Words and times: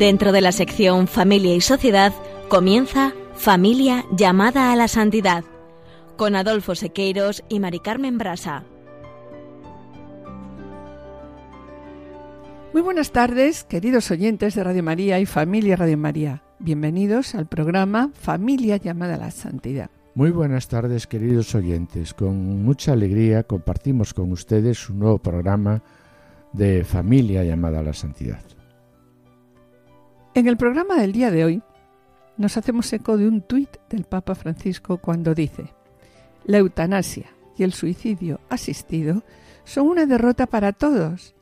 Dentro 0.00 0.32
de 0.32 0.40
la 0.40 0.50
sección 0.50 1.08
Familia 1.08 1.54
y 1.54 1.60
Sociedad 1.60 2.14
comienza 2.48 3.12
Familia 3.34 4.06
llamada 4.10 4.72
a 4.72 4.76
la 4.76 4.88
santidad 4.88 5.44
con 6.16 6.36
Adolfo 6.36 6.74
Sequeiros 6.74 7.44
y 7.50 7.60
Mari 7.60 7.80
Carmen 7.80 8.16
Brasa. 8.16 8.64
Muy 12.72 12.80
buenas 12.80 13.12
tardes, 13.12 13.64
queridos 13.64 14.10
oyentes 14.10 14.54
de 14.54 14.64
Radio 14.64 14.82
María 14.82 15.20
y 15.20 15.26
familia 15.26 15.76
Radio 15.76 15.98
María. 15.98 16.44
Bienvenidos 16.60 17.34
al 17.34 17.46
programa 17.46 18.10
Familia 18.14 18.78
llamada 18.78 19.16
a 19.16 19.18
la 19.18 19.30
Santidad. 19.30 19.90
Muy 20.14 20.30
buenas 20.30 20.68
tardes, 20.68 21.06
queridos 21.06 21.54
oyentes. 21.54 22.14
Con 22.14 22.64
mucha 22.64 22.92
alegría 22.92 23.42
compartimos 23.42 24.14
con 24.14 24.32
ustedes 24.32 24.88
un 24.88 25.00
nuevo 25.00 25.18
programa 25.18 25.82
de 26.54 26.84
Familia 26.84 27.44
llamada 27.44 27.80
a 27.80 27.82
la 27.82 27.92
Santidad. 27.92 28.40
En 30.32 30.46
el 30.46 30.56
programa 30.56 30.94
del 30.94 31.12
día 31.12 31.32
de 31.32 31.44
hoy 31.44 31.62
nos 32.36 32.56
hacemos 32.56 32.92
eco 32.92 33.16
de 33.16 33.26
un 33.26 33.42
tuit 33.42 33.76
del 33.88 34.04
Papa 34.04 34.36
Francisco 34.36 34.98
cuando 34.98 35.34
dice, 35.34 35.74
la 36.44 36.58
eutanasia 36.58 37.26
y 37.56 37.64
el 37.64 37.72
suicidio 37.72 38.40
asistido 38.48 39.24
son 39.64 39.88
una 39.88 40.06
derrota 40.06 40.46
para 40.46 40.72
todos 40.72 41.34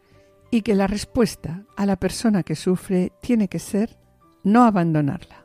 y 0.50 0.62
que 0.62 0.74
la 0.74 0.86
respuesta 0.86 1.64
a 1.76 1.84
la 1.84 1.96
persona 1.96 2.42
que 2.42 2.56
sufre 2.56 3.12
tiene 3.20 3.48
que 3.48 3.58
ser 3.58 3.98
no 4.42 4.64
abandonarla. 4.64 5.44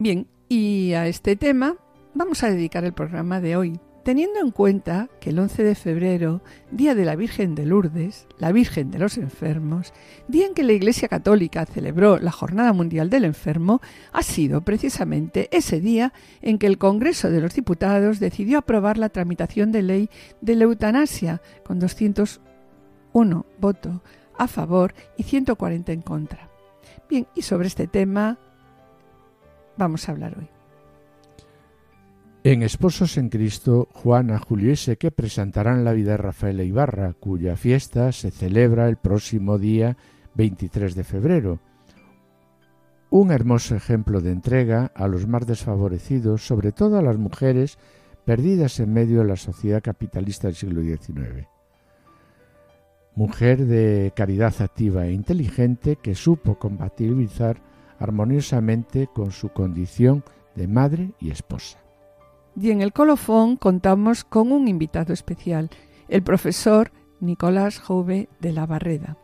Bien, 0.00 0.26
y 0.48 0.94
a 0.94 1.06
este 1.06 1.36
tema 1.36 1.76
vamos 2.14 2.42
a 2.42 2.50
dedicar 2.50 2.84
el 2.84 2.94
programa 2.94 3.40
de 3.40 3.56
hoy, 3.56 3.80
teniendo 4.02 4.40
en 4.40 4.50
cuenta 4.50 5.08
que 5.20 5.30
el 5.30 5.38
11 5.38 5.62
de 5.62 5.74
febrero, 5.74 6.42
Día 6.70 6.94
de 6.94 7.04
la 7.04 7.16
Virgen 7.16 7.54
de 7.54 7.66
Lourdes, 7.66 8.26
la 8.38 8.52
Virgen 8.52 8.90
de 8.90 8.98
los 8.98 9.16
Enfermos, 9.16 9.92
día 10.28 10.46
en 10.46 10.54
que 10.54 10.62
la 10.64 10.72
Iglesia 10.72 11.08
Católica 11.08 11.66
celebró 11.66 12.18
la 12.18 12.32
Jornada 12.32 12.72
Mundial 12.72 13.10
del 13.10 13.24
Enfermo, 13.24 13.80
ha 14.12 14.22
sido 14.22 14.62
precisamente 14.62 15.48
ese 15.52 15.80
día 15.80 16.12
en 16.40 16.58
que 16.58 16.66
el 16.66 16.78
Congreso 16.78 17.30
de 17.30 17.40
los 17.40 17.54
Diputados 17.54 18.20
decidió 18.20 18.58
aprobar 18.58 18.98
la 18.98 19.08
tramitación 19.08 19.72
de 19.72 19.82
ley 19.82 20.10
de 20.40 20.56
la 20.56 20.64
eutanasia 20.64 21.40
con 21.64 21.78
200 21.78 22.40
1 23.12 23.46
voto 23.58 24.02
a 24.38 24.48
favor 24.48 24.94
y 25.16 25.22
140 25.24 25.92
en 25.92 26.02
contra. 26.02 26.48
Bien, 27.08 27.26
y 27.34 27.42
sobre 27.42 27.68
este 27.68 27.86
tema 27.86 28.38
vamos 29.76 30.08
a 30.08 30.12
hablar 30.12 30.36
hoy. 30.38 30.61
En 32.44 32.62
Esposos 32.62 33.18
en 33.18 33.28
Cristo, 33.28 33.88
Juana, 33.92 34.38
Julio 34.38 34.74
y 34.74 34.96
que 34.96 35.10
presentarán 35.10 35.84
la 35.84 35.92
vida 35.92 36.12
de 36.12 36.16
Rafael 36.16 36.60
Ibarra, 36.60 37.14
cuya 37.14 37.56
fiesta 37.56 38.10
se 38.10 38.30
celebra 38.30 38.88
el 38.88 38.96
próximo 38.96 39.58
día 39.58 39.96
23 40.34 40.94
de 40.94 41.04
febrero. 41.04 41.60
Un 43.10 43.30
hermoso 43.30 43.76
ejemplo 43.76 44.20
de 44.20 44.32
entrega 44.32 44.90
a 44.94 45.06
los 45.06 45.28
más 45.28 45.46
desfavorecidos, 45.46 46.46
sobre 46.46 46.72
todo 46.72 46.98
a 46.98 47.02
las 47.02 47.16
mujeres 47.16 47.78
perdidas 48.24 48.80
en 48.80 48.92
medio 48.92 49.20
de 49.20 49.28
la 49.28 49.36
sociedad 49.36 49.82
capitalista 49.82 50.48
del 50.48 50.56
siglo 50.56 50.82
XIX 50.82 51.46
mujer 53.14 53.66
de 53.66 54.12
caridad 54.16 54.54
activa 54.60 55.06
e 55.06 55.12
inteligente 55.12 55.96
que 55.96 56.14
supo 56.14 56.58
compatibilizar 56.58 57.60
armoniosamente 57.98 59.08
con 59.12 59.32
su 59.32 59.50
condición 59.50 60.24
de 60.54 60.66
madre 60.66 61.12
y 61.20 61.30
esposa. 61.30 61.81
Y 62.60 62.70
en 62.70 62.82
el 62.82 62.92
colofón 62.92 63.56
contamos 63.56 64.24
con 64.24 64.52
un 64.52 64.68
invitado 64.68 65.12
especial, 65.12 65.70
el 66.08 66.22
profesor 66.22 66.92
Nicolás 67.20 67.78
Jove 67.78 68.28
de 68.40 68.52
la 68.52 68.66
Barreda, 68.66 69.16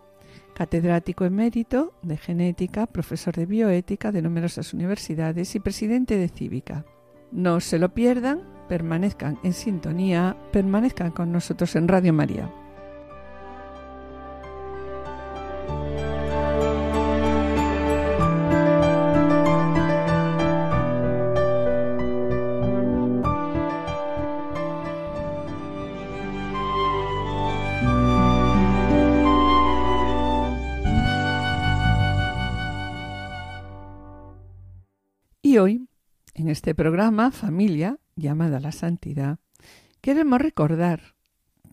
catedrático 0.55 1.25
emérito 1.25 1.93
de 2.03 2.17
genética, 2.17 2.87
profesor 2.87 3.35
de 3.35 3.47
bioética 3.47 4.13
de 4.13 4.23
numerosas 4.23 4.73
universidades 4.73 5.55
y 5.55 5.61
presidente 5.61 6.17
de 6.17 6.29
Cívica. 6.29 6.85
No 7.31 7.61
se 7.61 7.79
lo 7.79 7.93
pierdan, 7.93 8.43
permanezcan 8.69 9.39
en 9.43 9.53
sintonía, 9.53 10.37
permanezcan 10.53 11.11
con 11.11 11.33
nosotros 11.33 11.77
en 11.77 11.89
Radio 11.89 12.13
María. 12.15 12.51
Hoy, 35.61 35.89
en 36.35 36.49
este 36.49 36.75
programa 36.75 37.31
Familia, 37.31 37.99
llamada 38.17 38.61
la 38.61 38.73
Santidad, 38.73 39.39
queremos 40.01 40.41
recordar 40.41 41.15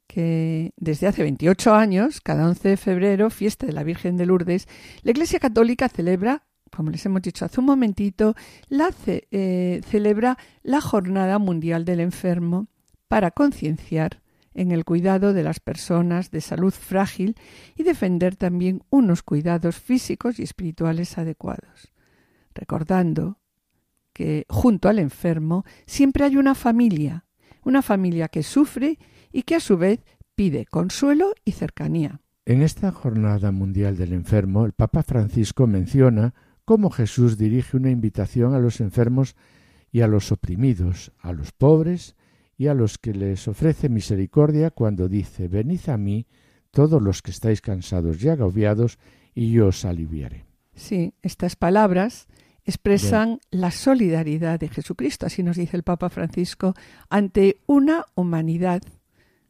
que 0.07 0.73
desde 0.77 1.07
hace 1.07 1.23
28 1.23 1.73
años, 1.73 2.21
cada 2.21 2.47
11 2.47 2.69
de 2.69 2.77
febrero, 2.77 3.29
fiesta 3.29 3.65
de 3.65 3.73
la 3.73 3.83
Virgen 3.83 4.17
de 4.17 4.25
Lourdes, 4.25 4.67
la 5.01 5.11
Iglesia 5.11 5.39
Católica 5.39 5.89
celebra, 5.89 6.43
como 6.71 6.91
les 6.91 7.05
hemos 7.05 7.21
dicho 7.21 7.45
hace 7.45 7.59
un 7.59 7.65
momentito, 7.65 8.35
la 8.69 8.91
eh, 9.07 9.81
celebra 9.87 10.37
la 10.63 10.81
Jornada 10.81 11.39
Mundial 11.39 11.85
del 11.85 11.99
Enfermo 11.99 12.67
para 13.07 13.31
concienciar 13.31 14.21
en 14.53 14.71
el 14.71 14.85
cuidado 14.85 15.33
de 15.33 15.43
las 15.43 15.59
personas 15.59 16.31
de 16.31 16.41
salud 16.41 16.73
frágil 16.73 17.35
y 17.75 17.83
defender 17.83 18.35
también 18.35 18.83
unos 18.89 19.21
cuidados 19.21 19.75
físicos 19.75 20.39
y 20.39 20.43
espirituales 20.43 21.17
adecuados, 21.17 21.91
recordando 22.53 23.37
que 24.15 24.45
junto 24.47 24.87
al 24.87 24.97
enfermo 24.97 25.65
siempre 25.85 26.23
hay 26.23 26.37
una 26.37 26.55
familia, 26.55 27.25
una 27.65 27.81
familia 27.81 28.29
que 28.29 28.43
sufre 28.43 28.97
y 29.33 29.43
que 29.43 29.55
a 29.55 29.59
su 29.59 29.77
vez 29.77 29.99
pide 30.35 30.65
consuelo 30.65 31.33
y 31.43 31.51
cercanía. 31.51 32.21
En 32.45 32.61
esta 32.61 32.93
Jornada 32.93 33.51
Mundial 33.51 33.97
del 33.97 34.13
Enfermo, 34.13 34.65
el 34.65 34.71
Papa 34.71 35.03
Francisco 35.03 35.67
menciona 35.67 36.33
cómo 36.63 36.91
Jesús 36.91 37.37
dirige 37.37 37.75
una 37.75 37.89
invitación 37.89 38.53
a 38.53 38.59
los 38.59 38.79
enfermos 38.79 39.35
y 39.91 39.99
a 39.99 40.07
los 40.07 40.31
oprimidos, 40.31 41.11
a 41.19 41.33
los 41.33 41.51
pobres 41.51 42.15
y 42.57 42.67
a 42.67 42.73
los 42.73 42.97
que 42.97 43.13
les 43.13 43.49
ofrece 43.49 43.89
misericordia 43.89 44.71
cuando 44.71 45.09
dice 45.09 45.49
Venid 45.49 45.89
a 45.89 45.97
mí 45.97 46.25
todos 46.71 47.01
los 47.01 47.21
que 47.21 47.31
estáis 47.31 47.59
cansados 47.59 48.23
y 48.23 48.29
agobiados, 48.29 48.97
y 49.33 49.51
yo 49.51 49.67
os 49.67 49.83
aliviaré. 49.83 50.45
Sí, 50.73 51.13
estas 51.21 51.57
palabras 51.57 52.27
expresan 52.65 53.39
la 53.51 53.71
solidaridad 53.71 54.59
de 54.59 54.69
Jesucristo, 54.69 55.25
así 55.25 55.43
nos 55.43 55.57
dice 55.57 55.77
el 55.77 55.83
Papa 55.83 56.09
Francisco, 56.09 56.73
ante 57.09 57.61
una 57.67 58.05
humanidad 58.15 58.81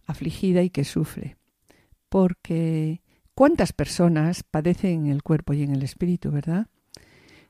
afligida 0.05 0.61
y 0.61 0.69
que 0.69 0.83
sufre. 0.83 1.37
Porque 2.09 3.01
cuántas 3.33 3.73
personas 3.73 4.43
padecen 4.43 5.05
en 5.05 5.11
el 5.11 5.23
cuerpo 5.23 5.53
y 5.53 5.63
en 5.63 5.71
el 5.71 5.83
espíritu, 5.83 6.31
¿verdad? 6.31 6.67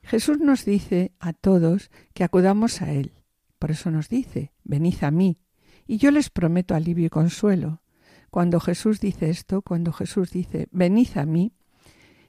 Jesús 0.02 0.38
nos 0.38 0.64
dice 0.64 1.12
a 1.18 1.32
todos 1.32 1.90
que 2.14 2.22
acudamos 2.22 2.80
a 2.80 2.92
Él. 2.92 3.12
Por 3.58 3.72
eso 3.72 3.90
nos 3.90 4.08
dice, 4.08 4.52
venid 4.62 5.02
a 5.02 5.10
mí, 5.10 5.38
y 5.86 5.98
yo 5.98 6.10
les 6.10 6.30
prometo 6.30 6.74
alivio 6.74 7.06
y 7.06 7.10
consuelo. 7.10 7.82
Cuando 8.30 8.60
Jesús 8.60 9.00
dice 9.00 9.30
esto, 9.30 9.62
cuando 9.62 9.92
Jesús 9.92 10.30
dice, 10.30 10.68
venid 10.70 11.16
a 11.16 11.26
mí, 11.26 11.52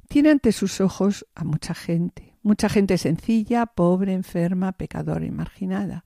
tiene 0.08 0.32
ante 0.32 0.52
sus 0.52 0.82
ojos 0.82 1.28
a 1.36 1.44
mucha 1.44 1.74
gente, 1.74 2.27
mucha 2.42 2.70
gente 2.70 2.98
sencilla, 2.98 3.66
pobre, 3.66 4.14
enferma, 4.14 4.72
pecadora 4.72 5.26
y 5.26 5.32
marginada. 5.32 6.06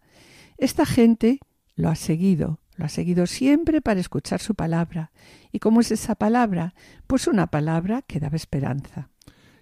Esta 0.58 0.86
gente 0.86 1.40
lo 1.76 1.90
ha 1.90 1.96
seguido, 1.96 2.60
lo 2.76 2.86
ha 2.86 2.90
seguido 2.90 3.26
siempre 3.28 3.82
para 3.82 4.00
escuchar 4.00 4.40
su 4.40 4.56
palabra. 4.56 5.12
¿Y 5.52 5.60
cómo 5.60 5.82
es 5.82 5.92
esa 5.92 6.16
palabra? 6.16 6.74
Pues 7.08 7.28
una 7.28 7.48
palabra 7.48 8.02
que 8.04 8.20
daba 8.20 8.36
esperanza. 8.36 9.10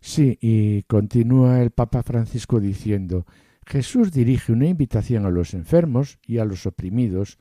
Sí, 0.02 0.38
y 0.42 0.84
continúa 0.84 1.62
el 1.62 1.72
Papa 1.72 2.04
Francisco 2.04 2.60
diciendo, 2.60 3.26
Jesús 3.66 4.12
dirige 4.12 4.52
una 4.52 4.68
invitación 4.68 5.26
a 5.26 5.30
los 5.30 5.54
enfermos 5.54 6.20
y 6.26 6.40
a 6.40 6.46
los 6.46 6.66
oprimidos, 6.66 7.38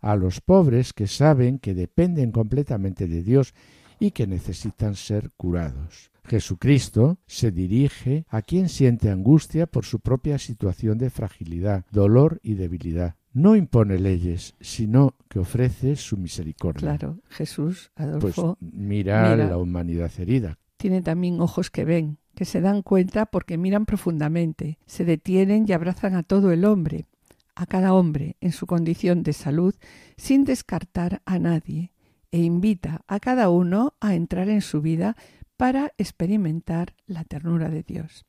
a 0.00 0.16
los 0.16 0.40
pobres 0.40 0.92
que 0.92 1.06
saben 1.06 1.58
que 1.58 1.74
dependen 1.74 2.32
completamente 2.32 3.06
de 3.06 3.22
Dios 3.22 3.54
y 4.00 4.12
que 4.12 4.26
necesitan 4.26 4.94
ser 4.94 5.30
curados. 5.36 6.10
Jesucristo 6.28 7.18
se 7.26 7.50
dirige 7.50 8.26
a 8.28 8.42
quien 8.42 8.68
siente 8.68 9.10
angustia 9.10 9.66
por 9.66 9.84
su 9.84 10.00
propia 10.00 10.38
situación 10.38 10.98
de 10.98 11.10
fragilidad, 11.10 11.84
dolor 11.90 12.40
y 12.42 12.54
debilidad. 12.54 13.16
No 13.32 13.56
impone 13.56 13.98
leyes, 13.98 14.54
sino 14.60 15.14
que 15.28 15.38
ofrece 15.38 15.96
su 15.96 16.16
misericordia. 16.16 16.80
Claro, 16.80 17.18
Jesús, 17.28 17.92
Adolfo. 17.94 18.56
Pues 18.58 18.72
mira, 18.72 19.30
mira 19.30 19.48
la 19.48 19.58
humanidad 19.58 20.10
herida. 20.18 20.58
Tiene 20.76 21.02
también 21.02 21.40
ojos 21.40 21.70
que 21.70 21.84
ven, 21.84 22.18
que 22.34 22.44
se 22.44 22.60
dan 22.60 22.82
cuenta 22.82 23.26
porque 23.26 23.58
miran 23.58 23.86
profundamente, 23.86 24.78
se 24.86 25.04
detienen 25.04 25.66
y 25.68 25.72
abrazan 25.72 26.14
a 26.14 26.22
todo 26.22 26.52
el 26.52 26.64
hombre, 26.64 27.06
a 27.54 27.66
cada 27.66 27.92
hombre 27.94 28.36
en 28.40 28.52
su 28.52 28.66
condición 28.66 29.22
de 29.22 29.32
salud, 29.32 29.74
sin 30.16 30.44
descartar 30.44 31.22
a 31.24 31.38
nadie, 31.38 31.92
e 32.30 32.38
invita 32.38 33.02
a 33.08 33.20
cada 33.20 33.48
uno 33.50 33.94
a 34.00 34.14
entrar 34.14 34.48
en 34.48 34.60
su 34.60 34.80
vida 34.80 35.16
para 35.58 35.92
experimentar 35.98 36.94
la 37.06 37.24
ternura 37.24 37.68
de 37.68 37.82
Dios. 37.82 38.24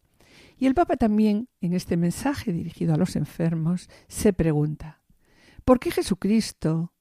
Y 0.57 0.65
el 0.65 0.73
Papa 0.73 0.97
también, 0.97 1.47
en 1.61 1.73
este 1.73 1.95
mensaje 1.95 2.51
dirigido 2.51 2.93
a 2.93 2.97
los 2.97 3.15
enfermos, 3.15 3.87
se 4.07 4.33
pregunta, 4.33 5.03
¿por 5.63 5.79
qué 5.79 5.91
Jesucristo 5.91 6.91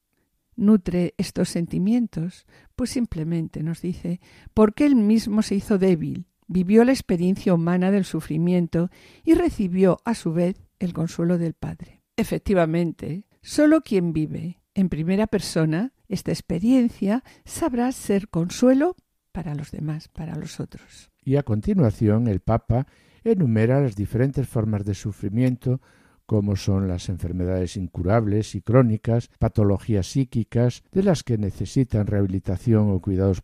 nutre 0.55 1.15
estos 1.17 1.49
sentimientos? 1.49 2.45
Pues 2.75 2.91
simplemente 2.91 3.63
nos 3.63 3.81
dice, 3.81 4.21
porque 4.53 4.85
Él 4.85 4.95
mismo 4.95 5.41
se 5.41 5.55
hizo 5.55 5.79
débil, 5.79 6.27
vivió 6.47 6.83
la 6.83 6.91
experiencia 6.91 7.53
humana 7.53 7.89
del 7.89 8.05
sufrimiento 8.05 8.89
y 9.25 9.33
recibió 9.33 9.97
a 10.05 10.13
su 10.13 10.31
vez 10.31 10.61
el 10.77 10.93
consuelo 10.93 11.39
del 11.39 11.55
Padre. 11.55 12.03
Efectivamente, 12.17 13.25
solo 13.41 13.81
quien 13.81 14.13
vive 14.13 14.61
en 14.75 14.89
primera 14.89 15.25
persona 15.25 15.91
esta 16.07 16.31
experiencia 16.31 17.23
sabrá 17.45 17.91
ser 17.91 18.29
consuelo 18.29 18.95
para 19.31 19.55
los 19.55 19.71
demás, 19.71 20.07
para 20.07 20.35
los 20.35 20.59
otros. 20.59 21.11
Y 21.23 21.35
a 21.35 21.43
continuación 21.43 22.27
el 22.27 22.39
Papa 22.39 22.87
enumera 23.23 23.81
las 23.81 23.95
diferentes 23.95 24.47
formas 24.47 24.85
de 24.85 24.93
sufrimiento 24.95 25.81
como 26.29 26.55
son 26.55 26.87
las 26.87 27.09
enfermedades 27.09 27.75
incurables 27.75 28.53
y 28.53 28.61
crónicas, 28.61 29.31
patologías 29.39 30.05
psíquicas, 30.05 30.83
de 30.91 31.01
las 31.01 31.23
que 31.23 31.39
necesitan 31.39 32.05
rehabilitación 32.05 32.91
o 32.91 33.01
cuidados 33.01 33.41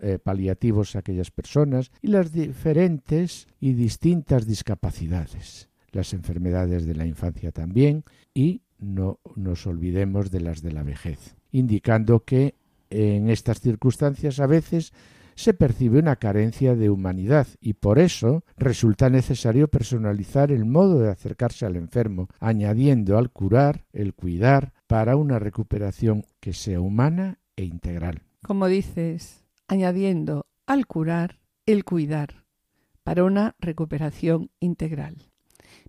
eh, 0.00 0.18
paliativos 0.22 0.96
aquellas 0.96 1.30
personas, 1.30 1.90
y 2.02 2.08
las 2.08 2.32
diferentes 2.32 3.48
y 3.58 3.72
distintas 3.72 4.46
discapacidades, 4.46 5.70
las 5.92 6.12
enfermedades 6.12 6.84
de 6.84 6.94
la 6.94 7.06
infancia 7.06 7.52
también, 7.52 8.04
y 8.34 8.60
no 8.78 9.18
nos 9.34 9.66
olvidemos 9.66 10.30
de 10.30 10.40
las 10.40 10.60
de 10.60 10.72
la 10.72 10.82
vejez, 10.82 11.36
indicando 11.52 12.22
que 12.22 12.54
en 12.90 13.30
estas 13.30 13.60
circunstancias 13.60 14.40
a 14.40 14.46
veces 14.46 14.92
se 15.36 15.54
percibe 15.54 16.00
una 16.00 16.16
carencia 16.16 16.74
de 16.74 16.90
humanidad 16.90 17.46
y 17.60 17.74
por 17.74 17.98
eso 17.98 18.42
resulta 18.56 19.10
necesario 19.10 19.68
personalizar 19.68 20.50
el 20.50 20.64
modo 20.64 20.98
de 20.98 21.10
acercarse 21.10 21.66
al 21.66 21.76
enfermo, 21.76 22.28
añadiendo 22.40 23.18
al 23.18 23.30
curar 23.30 23.84
el 23.92 24.14
cuidar 24.14 24.72
para 24.86 25.16
una 25.16 25.38
recuperación 25.38 26.24
que 26.40 26.52
sea 26.52 26.80
humana 26.80 27.38
e 27.54 27.64
integral. 27.64 28.22
Como 28.42 28.66
dices, 28.66 29.44
añadiendo 29.68 30.46
al 30.66 30.86
curar 30.86 31.38
el 31.66 31.84
cuidar 31.84 32.44
para 33.04 33.22
una 33.22 33.54
recuperación 33.60 34.50
integral. 34.58 35.16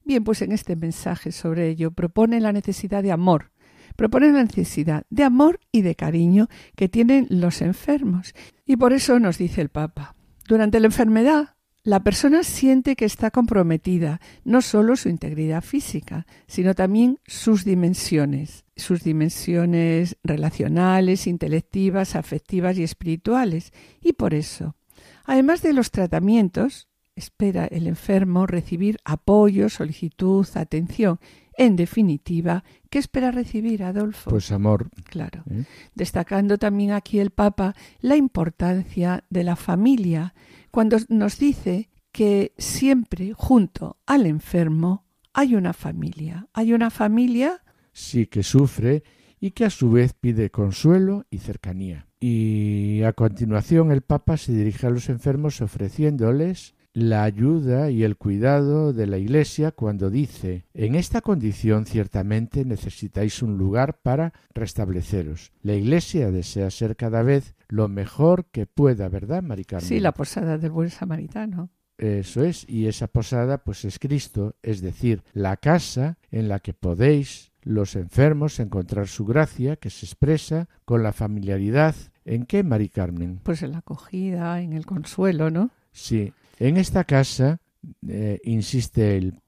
Bien, 0.03 0.23
pues 0.23 0.41
en 0.41 0.51
este 0.51 0.75
mensaje 0.75 1.31
sobre 1.31 1.69
ello 1.69 1.91
propone 1.91 2.39
la 2.39 2.51
necesidad 2.51 3.01
de 3.01 3.11
amor, 3.11 3.51
propone 3.95 4.31
la 4.31 4.43
necesidad 4.43 5.05
de 5.09 5.23
amor 5.23 5.59
y 5.71 5.81
de 5.81 5.95
cariño 5.95 6.47
que 6.75 6.89
tienen 6.89 7.27
los 7.29 7.61
enfermos. 7.61 8.33
Y 8.67 8.75
por 8.75 8.93
eso 8.93 9.19
nos 9.19 9.39
dice 9.39 9.61
el 9.61 9.69
Papa, 9.69 10.15
durante 10.47 10.79
la 10.79 10.87
enfermedad 10.87 11.55
la 11.87 12.01
persona 12.01 12.43
siente 12.43 12.97
que 12.97 13.05
está 13.05 13.31
comprometida 13.31 14.19
no 14.43 14.61
solo 14.61 14.97
su 14.97 15.07
integridad 15.07 15.63
física, 15.63 16.27
sino 16.45 16.75
también 16.75 17.19
sus 17.25 17.63
dimensiones, 17.63 18.65
sus 18.75 19.05
dimensiones 19.05 20.17
relacionales, 20.21 21.27
intelectivas, 21.27 22.17
afectivas 22.17 22.77
y 22.77 22.83
espirituales. 22.83 23.71
Y 24.01 24.11
por 24.11 24.33
eso, 24.33 24.75
además 25.23 25.61
de 25.61 25.71
los 25.71 25.91
tratamientos, 25.91 26.89
espera 27.15 27.67
el 27.67 27.87
enfermo 27.87 28.47
recibir 28.47 28.97
apoyo, 29.05 29.69
solicitud, 29.69 30.45
atención. 30.55 31.21
En 31.57 31.75
definitiva, 31.75 32.63
¿qué 32.91 32.99
espera 32.99 33.31
recibir 33.31 33.83
Adolfo? 33.83 34.29
Pues 34.29 34.51
amor. 34.51 34.89
Claro. 35.05 35.43
¿Eh? 35.49 35.65
Destacando 35.95 36.59
también 36.59 36.91
aquí 36.91 37.19
el 37.19 37.31
Papa 37.31 37.75
la 37.99 38.15
importancia 38.15 39.23
de 39.31 39.43
la 39.43 39.55
familia, 39.55 40.35
cuando 40.69 40.97
nos 41.09 41.39
dice 41.39 41.89
que 42.11 42.53
siempre 42.59 43.33
junto 43.33 43.97
al 44.05 44.27
enfermo 44.27 45.05
hay 45.33 45.55
una 45.55 45.73
familia. 45.73 46.47
Hay 46.53 46.73
una 46.73 46.91
familia. 46.91 47.63
Sí, 47.91 48.27
que 48.27 48.43
sufre 48.43 49.03
y 49.39 49.51
que 49.51 49.65
a 49.65 49.71
su 49.71 49.91
vez 49.91 50.13
pide 50.13 50.51
consuelo 50.51 51.25
y 51.31 51.39
cercanía. 51.39 52.07
Y 52.19 53.01
a 53.03 53.13
continuación 53.13 53.91
el 53.91 54.01
Papa 54.01 54.37
se 54.37 54.51
dirige 54.53 54.85
a 54.85 54.91
los 54.91 55.09
enfermos 55.09 55.61
ofreciéndoles 55.61 56.75
la 56.97 57.25
ayuda 57.25 57.91
y 57.91 58.03
el 58.03 58.17
cuidado 58.17 58.91
de 58.91 59.05
la 59.05 59.19
Iglesia 59.19 59.71
cuando 59.71 60.09
dice 60.09 60.65
En 60.73 60.95
esta 60.95 61.21
condición 61.21 61.85
ciertamente 61.85 62.65
necesitáis 62.65 63.43
un 63.43 63.55
lugar 63.55 63.99
para 64.01 64.33
restableceros. 64.55 65.51
La 65.61 65.75
Iglesia 65.75 66.31
desea 66.31 66.71
ser 66.71 66.95
cada 66.95 67.21
vez 67.21 67.53
lo 67.67 67.87
mejor 67.87 68.45
que 68.45 68.65
pueda, 68.65 69.09
¿verdad, 69.09 69.43
Maricarmen? 69.43 69.87
Sí, 69.87 69.99
la 69.99 70.11
posada 70.11 70.57
del 70.57 70.71
buen 70.71 70.89
samaritano. 70.89 71.69
Eso 71.99 72.43
es, 72.43 72.67
y 72.67 72.87
esa 72.87 73.05
posada 73.05 73.63
pues 73.63 73.85
es 73.85 73.99
Cristo, 73.99 74.55
es 74.63 74.81
decir, 74.81 75.21
la 75.33 75.57
casa 75.57 76.17
en 76.31 76.47
la 76.47 76.59
que 76.59 76.73
podéis 76.73 77.51
los 77.61 77.95
enfermos 77.95 78.59
encontrar 78.59 79.07
su 79.07 79.23
gracia 79.23 79.75
que 79.75 79.91
se 79.91 80.07
expresa 80.07 80.67
con 80.83 81.03
la 81.03 81.13
familiaridad. 81.13 81.93
¿En 82.25 82.47
qué, 82.47 82.63
Mari 82.63 82.89
Carmen? 82.89 83.39
Pues 83.43 83.61
en 83.61 83.73
la 83.73 83.79
acogida, 83.79 84.61
en 84.61 84.73
el 84.73 84.87
consuelo, 84.87 85.51
¿no? 85.51 85.69
Sí, 85.91 86.33
en 86.59 86.77
esta 86.77 87.03
casa, 87.03 87.59
eh, 88.07 88.39
insiste 88.43 89.17
el 89.17 89.41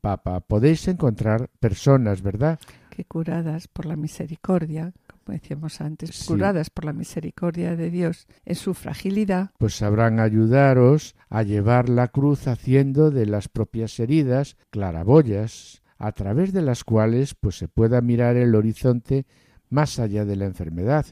Papa, 0.00 0.40
podéis 0.40 0.86
encontrar 0.86 1.50
personas, 1.58 2.22
¿verdad? 2.22 2.60
Que 2.90 3.04
curadas 3.04 3.66
por 3.66 3.86
la 3.86 3.96
misericordia, 3.96 4.92
como 5.08 5.36
decíamos 5.36 5.80
antes, 5.80 6.24
curadas 6.26 6.70
por 6.70 6.84
la 6.84 6.92
misericordia 6.92 7.74
de 7.74 7.90
Dios 7.90 8.28
en 8.44 8.54
su 8.54 8.74
fragilidad, 8.74 9.50
pues 9.58 9.76
sabrán 9.76 10.20
ayudaros 10.20 11.16
a 11.28 11.42
llevar 11.42 11.88
la 11.88 12.08
cruz 12.08 12.46
haciendo 12.46 13.10
de 13.10 13.26
las 13.26 13.48
propias 13.48 13.98
heridas 13.98 14.56
claraboyas, 14.70 15.82
a 15.98 16.12
través 16.12 16.52
de 16.52 16.62
las 16.62 16.84
cuales 16.84 17.34
pues 17.34 17.56
se 17.56 17.66
pueda 17.66 18.00
mirar 18.00 18.36
el 18.36 18.54
horizonte 18.54 19.26
más 19.70 19.98
allá 19.98 20.24
de 20.24 20.36
la 20.36 20.44
enfermedad 20.44 21.06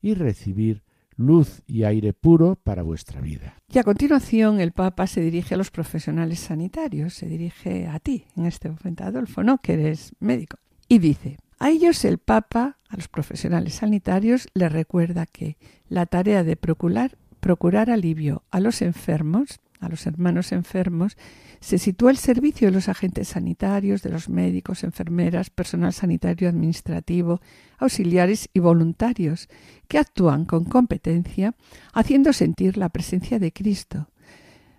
y 0.00 0.14
recibir 0.14 0.84
luz 1.16 1.62
y 1.66 1.84
aire 1.84 2.12
puro 2.12 2.56
para 2.56 2.82
vuestra 2.82 3.20
vida. 3.20 3.56
Y 3.72 3.78
a 3.78 3.84
continuación 3.84 4.60
el 4.60 4.72
Papa 4.72 5.06
se 5.06 5.20
dirige 5.20 5.54
a 5.54 5.58
los 5.58 5.70
profesionales 5.70 6.40
sanitarios, 6.40 7.14
se 7.14 7.26
dirige 7.26 7.86
a 7.86 7.98
ti 7.98 8.24
en 8.36 8.46
este 8.46 8.70
momento, 8.70 9.04
Adolfo, 9.04 9.42
¿no? 9.42 9.58
Que 9.58 9.74
eres 9.74 10.12
médico. 10.20 10.58
Y 10.88 10.98
dice, 10.98 11.38
a 11.58 11.70
ellos 11.70 12.04
el 12.04 12.18
Papa, 12.18 12.78
a 12.88 12.96
los 12.96 13.08
profesionales 13.08 13.74
sanitarios, 13.74 14.48
les 14.54 14.70
recuerda 14.70 15.26
que 15.26 15.56
la 15.88 16.06
tarea 16.06 16.44
de 16.44 16.56
procurar, 16.56 17.16
procurar 17.40 17.90
alivio 17.90 18.42
a 18.50 18.60
los 18.60 18.82
enfermos, 18.82 19.60
a 19.80 19.88
los 19.88 20.06
hermanos 20.06 20.52
enfermos, 20.52 21.16
se 21.60 21.78
sitúa 21.78 22.10
el 22.10 22.16
servicio 22.16 22.68
de 22.68 22.72
los 22.72 22.88
agentes 22.88 23.28
sanitarios, 23.28 24.02
de 24.02 24.10
los 24.10 24.28
médicos, 24.28 24.84
enfermeras, 24.84 25.50
personal 25.50 25.92
sanitario 25.92 26.48
administrativo, 26.48 27.40
auxiliares 27.78 28.48
y 28.52 28.60
voluntarios, 28.60 29.48
que 29.88 29.98
actúan 29.98 30.44
con 30.44 30.64
competencia, 30.64 31.54
haciendo 31.92 32.32
sentir 32.32 32.76
la 32.76 32.88
presencia 32.88 33.38
de 33.38 33.52
Cristo, 33.52 34.08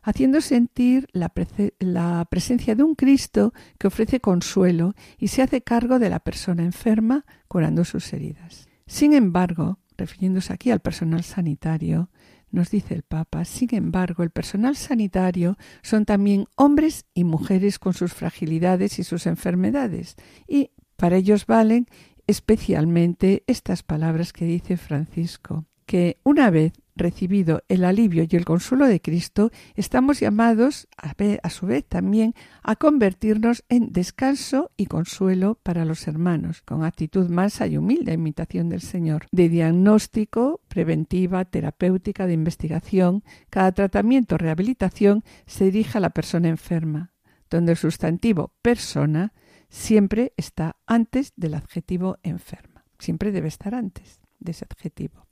haciendo 0.03 0.41
sentir 0.41 1.07
la, 1.11 1.31
la, 1.79 2.25
presencia 2.29 2.75
de 2.75 2.83
un 2.83 2.95
Cristo 2.95 3.53
que 3.77 3.87
ofrece 3.87 4.19
consuelo 4.19 4.95
y 5.17 5.27
se 5.27 5.41
hace 5.41 5.61
cargo 5.61 5.99
de 5.99 6.09
la 6.09 6.19
persona 6.19 6.63
enferma, 6.63 7.25
curando 7.47 7.83
sus 7.83 8.13
heridas. 8.13 8.67
Sin 8.85 9.13
embargo, 9.13 9.79
refiriéndose 9.97 10.53
aquí 10.53 10.71
al 10.71 10.79
personal 10.79 11.23
sanitario, 11.23 12.09
nos 12.51 12.71
dice 12.71 12.93
el 12.93 13.03
Papa, 13.03 13.45
sin 13.45 13.73
embargo, 13.75 14.23
el 14.23 14.29
personal 14.29 14.75
sanitario 14.75 15.57
son 15.81 16.05
también 16.05 16.45
hombres 16.55 17.05
y 17.13 17.23
mujeres 17.23 17.79
con 17.79 17.93
sus 17.93 18.13
fragilidades 18.13 18.99
y 18.99 19.03
sus 19.03 19.25
enfermedades, 19.25 20.15
y 20.47 20.71
para 20.95 21.17
ellos 21.17 21.45
valen 21.45 21.87
especialmente 22.25 23.43
estas 23.47 23.83
palabras 23.83 24.33
que 24.33 24.45
dice 24.45 24.77
Francisco, 24.77 25.65
que 25.85 26.19
una 26.23 26.49
vez 26.49 26.73
recibido 26.97 27.63
el 27.67 27.83
alivio 27.83 28.25
y 28.29 28.35
el 28.35 28.45
consuelo 28.45 28.87
de 28.87 29.01
Cristo, 29.01 29.51
estamos 29.75 30.19
llamados 30.19 30.87
a, 30.97 31.49
su 31.49 31.65
vez 31.65 31.85
también 31.85 32.33
a 32.63 32.75
convertirnos 32.75 33.63
en 33.69 33.93
descanso 33.93 34.71
y 34.75 34.87
consuelo 34.87 35.59
para 35.63 35.85
los 35.85 36.07
hermanos, 36.07 36.61
con 36.61 36.83
actitud 36.83 37.29
mansa 37.29 37.67
y 37.67 37.77
humilde 37.77 38.17
imitación 38.17 38.69
del 38.69 38.81
Señor, 38.81 39.27
de 39.31 39.49
diagnóstico, 39.49 40.61
preventiva, 40.67 41.45
terapéutica, 41.45 42.27
de 42.27 42.33
investigación. 42.33 43.23
Cada 43.49 43.71
tratamiento 43.71 44.35
o 44.35 44.37
rehabilitación 44.37 45.23
se 45.45 45.65
dirige 45.65 45.97
a 45.97 46.01
la 46.01 46.09
persona 46.09 46.49
enferma, 46.49 47.13
donde 47.49 47.71
el 47.73 47.77
sustantivo 47.77 48.53
persona 48.61 49.33
siempre 49.69 50.33
está 50.37 50.77
antes 50.85 51.33
del 51.35 51.53
adjetivo 51.53 52.17
enferma. 52.23 52.83
Siempre 52.99 53.31
debe 53.31 53.47
estar 53.47 53.75
antes 53.75 54.19
de 54.39 54.51
ese 54.51 54.65
adjetivo. 54.69 55.27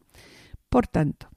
Por 0.69 0.87
tanto, 0.87 1.29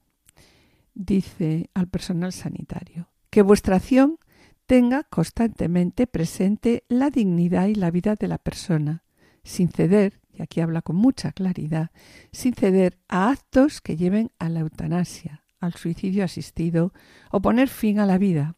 dice 0.99 1.69
al 1.73 1.87
personal 1.87 2.33
sanitario, 2.33 3.09
que 3.29 3.41
vuestra 3.41 3.77
acción 3.77 4.17
tenga 4.65 5.03
constantemente 5.03 6.07
presente 6.07 6.83
la 6.89 7.09
dignidad 7.09 7.67
y 7.67 7.75
la 7.75 7.89
vida 7.89 8.15
de 8.15 8.27
la 8.27 8.37
persona, 8.37 9.03
sin 9.43 9.69
ceder, 9.69 10.19
y 10.31 10.41
aquí 10.41 10.59
habla 10.59 10.81
con 10.81 10.97
mucha 10.97 11.31
claridad, 11.31 11.91
sin 12.31 12.53
ceder 12.53 12.99
a 13.07 13.31
actos 13.31 13.81
que 13.81 13.95
lleven 13.95 14.31
a 14.39 14.49
la 14.49 14.59
eutanasia, 14.59 15.43
al 15.59 15.73
suicidio 15.73 16.25
asistido 16.25 16.93
o 17.31 17.41
poner 17.41 17.69
fin 17.69 17.99
a 17.99 18.05
la 18.05 18.17
vida, 18.17 18.55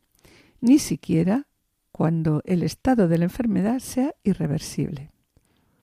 ni 0.60 0.80
siquiera 0.80 1.48
cuando 1.92 2.42
el 2.46 2.64
estado 2.64 3.08
de 3.08 3.20
la 3.20 3.26
enfermedad 3.26 3.80
sea 3.80 4.16
irreversible. 4.24 5.12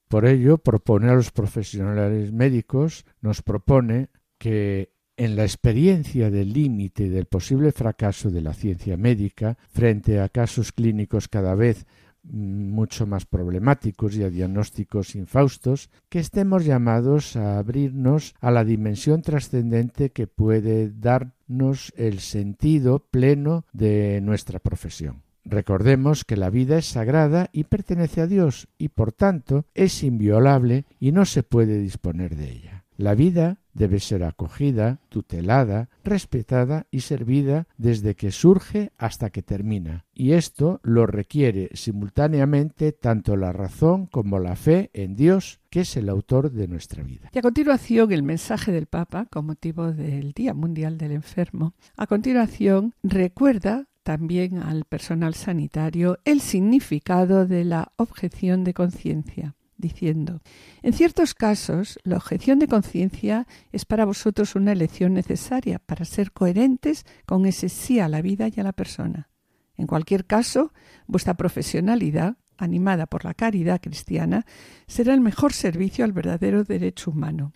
Por 0.08 0.26
ello, 0.26 0.58
propone 0.58 1.08
a 1.08 1.14
los 1.14 1.30
profesionales 1.30 2.32
médicos, 2.32 3.06
nos 3.20 3.42
propone 3.42 4.08
que 4.38 4.97
en 5.18 5.34
la 5.34 5.42
experiencia 5.42 6.30
del 6.30 6.52
límite 6.52 7.10
del 7.10 7.26
posible 7.26 7.72
fracaso 7.72 8.30
de 8.30 8.40
la 8.40 8.54
ciencia 8.54 8.96
médica 8.96 9.58
frente 9.68 10.20
a 10.20 10.28
casos 10.28 10.72
clínicos 10.72 11.26
cada 11.26 11.56
vez 11.56 11.86
mm, 12.22 12.70
mucho 12.70 13.04
más 13.04 13.26
problemáticos 13.26 14.14
y 14.16 14.22
a 14.22 14.30
diagnósticos 14.30 15.16
infaustos, 15.16 15.90
que 16.08 16.20
estemos 16.20 16.64
llamados 16.64 17.34
a 17.34 17.58
abrirnos 17.58 18.34
a 18.40 18.52
la 18.52 18.64
dimensión 18.64 19.20
trascendente 19.22 20.10
que 20.10 20.28
puede 20.28 20.92
darnos 20.92 21.92
el 21.96 22.20
sentido 22.20 23.00
pleno 23.10 23.66
de 23.72 24.20
nuestra 24.22 24.60
profesión. 24.60 25.24
Recordemos 25.44 26.24
que 26.24 26.36
la 26.36 26.50
vida 26.50 26.78
es 26.78 26.86
sagrada 26.86 27.48
y 27.52 27.64
pertenece 27.64 28.20
a 28.20 28.26
Dios 28.28 28.68
y 28.78 28.90
por 28.90 29.12
tanto 29.12 29.66
es 29.74 30.04
inviolable 30.04 30.84
y 31.00 31.10
no 31.10 31.24
se 31.24 31.42
puede 31.42 31.80
disponer 31.80 32.36
de 32.36 32.52
ella. 32.52 32.77
La 32.98 33.14
vida 33.14 33.60
debe 33.74 34.00
ser 34.00 34.24
acogida, 34.24 34.98
tutelada, 35.08 35.88
respetada 36.02 36.88
y 36.90 37.02
servida 37.02 37.68
desde 37.76 38.16
que 38.16 38.32
surge 38.32 38.90
hasta 38.98 39.30
que 39.30 39.40
termina. 39.40 40.04
Y 40.12 40.32
esto 40.32 40.80
lo 40.82 41.06
requiere 41.06 41.70
simultáneamente 41.74 42.90
tanto 42.90 43.36
la 43.36 43.52
razón 43.52 44.06
como 44.06 44.40
la 44.40 44.56
fe 44.56 44.90
en 44.94 45.14
Dios, 45.14 45.60
que 45.70 45.82
es 45.82 45.96
el 45.96 46.08
autor 46.08 46.50
de 46.50 46.66
nuestra 46.66 47.04
vida. 47.04 47.30
Y 47.32 47.38
a 47.38 47.42
continuación 47.42 48.10
el 48.10 48.24
mensaje 48.24 48.72
del 48.72 48.86
Papa, 48.86 49.26
con 49.30 49.46
motivo 49.46 49.92
del 49.92 50.32
Día 50.32 50.52
Mundial 50.52 50.98
del 50.98 51.12
Enfermo, 51.12 51.74
a 51.96 52.08
continuación 52.08 52.94
recuerda 53.04 53.86
también 54.02 54.58
al 54.58 54.86
personal 54.86 55.34
sanitario 55.34 56.18
el 56.24 56.40
significado 56.40 57.46
de 57.46 57.62
la 57.62 57.92
objeción 57.96 58.64
de 58.64 58.74
conciencia 58.74 59.54
diciendo, 59.78 60.42
en 60.82 60.92
ciertos 60.92 61.34
casos, 61.34 61.98
la 62.02 62.16
objeción 62.16 62.58
de 62.58 62.68
conciencia 62.68 63.46
es 63.72 63.84
para 63.84 64.04
vosotros 64.04 64.54
una 64.56 64.72
elección 64.72 65.14
necesaria 65.14 65.78
para 65.78 66.04
ser 66.04 66.32
coherentes 66.32 67.06
con 67.24 67.46
ese 67.46 67.68
sí 67.68 68.00
a 68.00 68.08
la 68.08 68.20
vida 68.20 68.48
y 68.54 68.60
a 68.60 68.64
la 68.64 68.72
persona. 68.72 69.30
En 69.76 69.86
cualquier 69.86 70.26
caso, 70.26 70.72
vuestra 71.06 71.34
profesionalidad, 71.34 72.36
animada 72.56 73.06
por 73.06 73.24
la 73.24 73.34
caridad 73.34 73.80
cristiana, 73.80 74.44
será 74.88 75.14
el 75.14 75.20
mejor 75.20 75.52
servicio 75.52 76.04
al 76.04 76.12
verdadero 76.12 76.64
derecho 76.64 77.12
humano, 77.12 77.52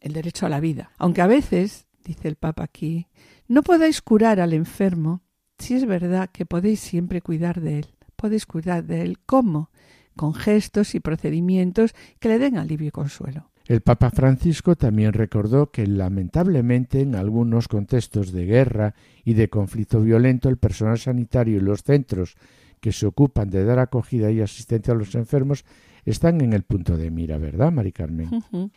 el 0.00 0.12
derecho 0.12 0.46
a 0.46 0.48
la 0.48 0.60
vida. 0.60 0.92
Aunque 0.96 1.20
a 1.20 1.26
veces, 1.26 1.88
dice 2.04 2.28
el 2.28 2.36
Papa 2.36 2.62
aquí, 2.62 3.08
no 3.48 3.62
podáis 3.62 4.00
curar 4.00 4.38
al 4.38 4.52
enfermo, 4.52 5.22
si 5.58 5.74
es 5.74 5.86
verdad 5.86 6.30
que 6.30 6.46
podéis 6.46 6.78
siempre 6.78 7.20
cuidar 7.20 7.60
de 7.60 7.80
él. 7.80 7.86
Podéis 8.14 8.46
cuidar 8.46 8.84
de 8.84 9.02
él. 9.02 9.18
¿Cómo? 9.26 9.70
Con 10.18 10.34
gestos 10.34 10.94
y 10.94 11.00
procedimientos 11.00 11.94
que 12.18 12.28
le 12.28 12.38
den 12.38 12.58
alivio 12.58 12.88
y 12.88 12.90
consuelo. 12.90 13.48
El 13.66 13.82
Papa 13.82 14.10
Francisco 14.10 14.76
también 14.76 15.12
recordó 15.12 15.70
que 15.70 15.86
lamentablemente 15.86 17.00
en 17.00 17.14
algunos 17.14 17.68
contextos 17.68 18.32
de 18.32 18.44
guerra 18.44 18.94
y 19.24 19.34
de 19.34 19.48
conflicto 19.48 20.00
violento 20.00 20.48
el 20.48 20.56
personal 20.56 20.98
sanitario 20.98 21.58
y 21.58 21.60
los 21.60 21.82
centros 21.82 22.36
que 22.80 22.92
se 22.92 23.06
ocupan 23.06 23.50
de 23.50 23.64
dar 23.64 23.78
acogida 23.78 24.30
y 24.30 24.40
asistencia 24.40 24.94
a 24.94 24.96
los 24.96 25.14
enfermos 25.14 25.64
están 26.04 26.40
en 26.40 26.54
el 26.54 26.62
punto 26.62 26.96
de 26.96 27.10
mira, 27.10 27.38
¿verdad, 27.38 27.70
Mari 27.70 27.92
Carmen? 27.92 28.30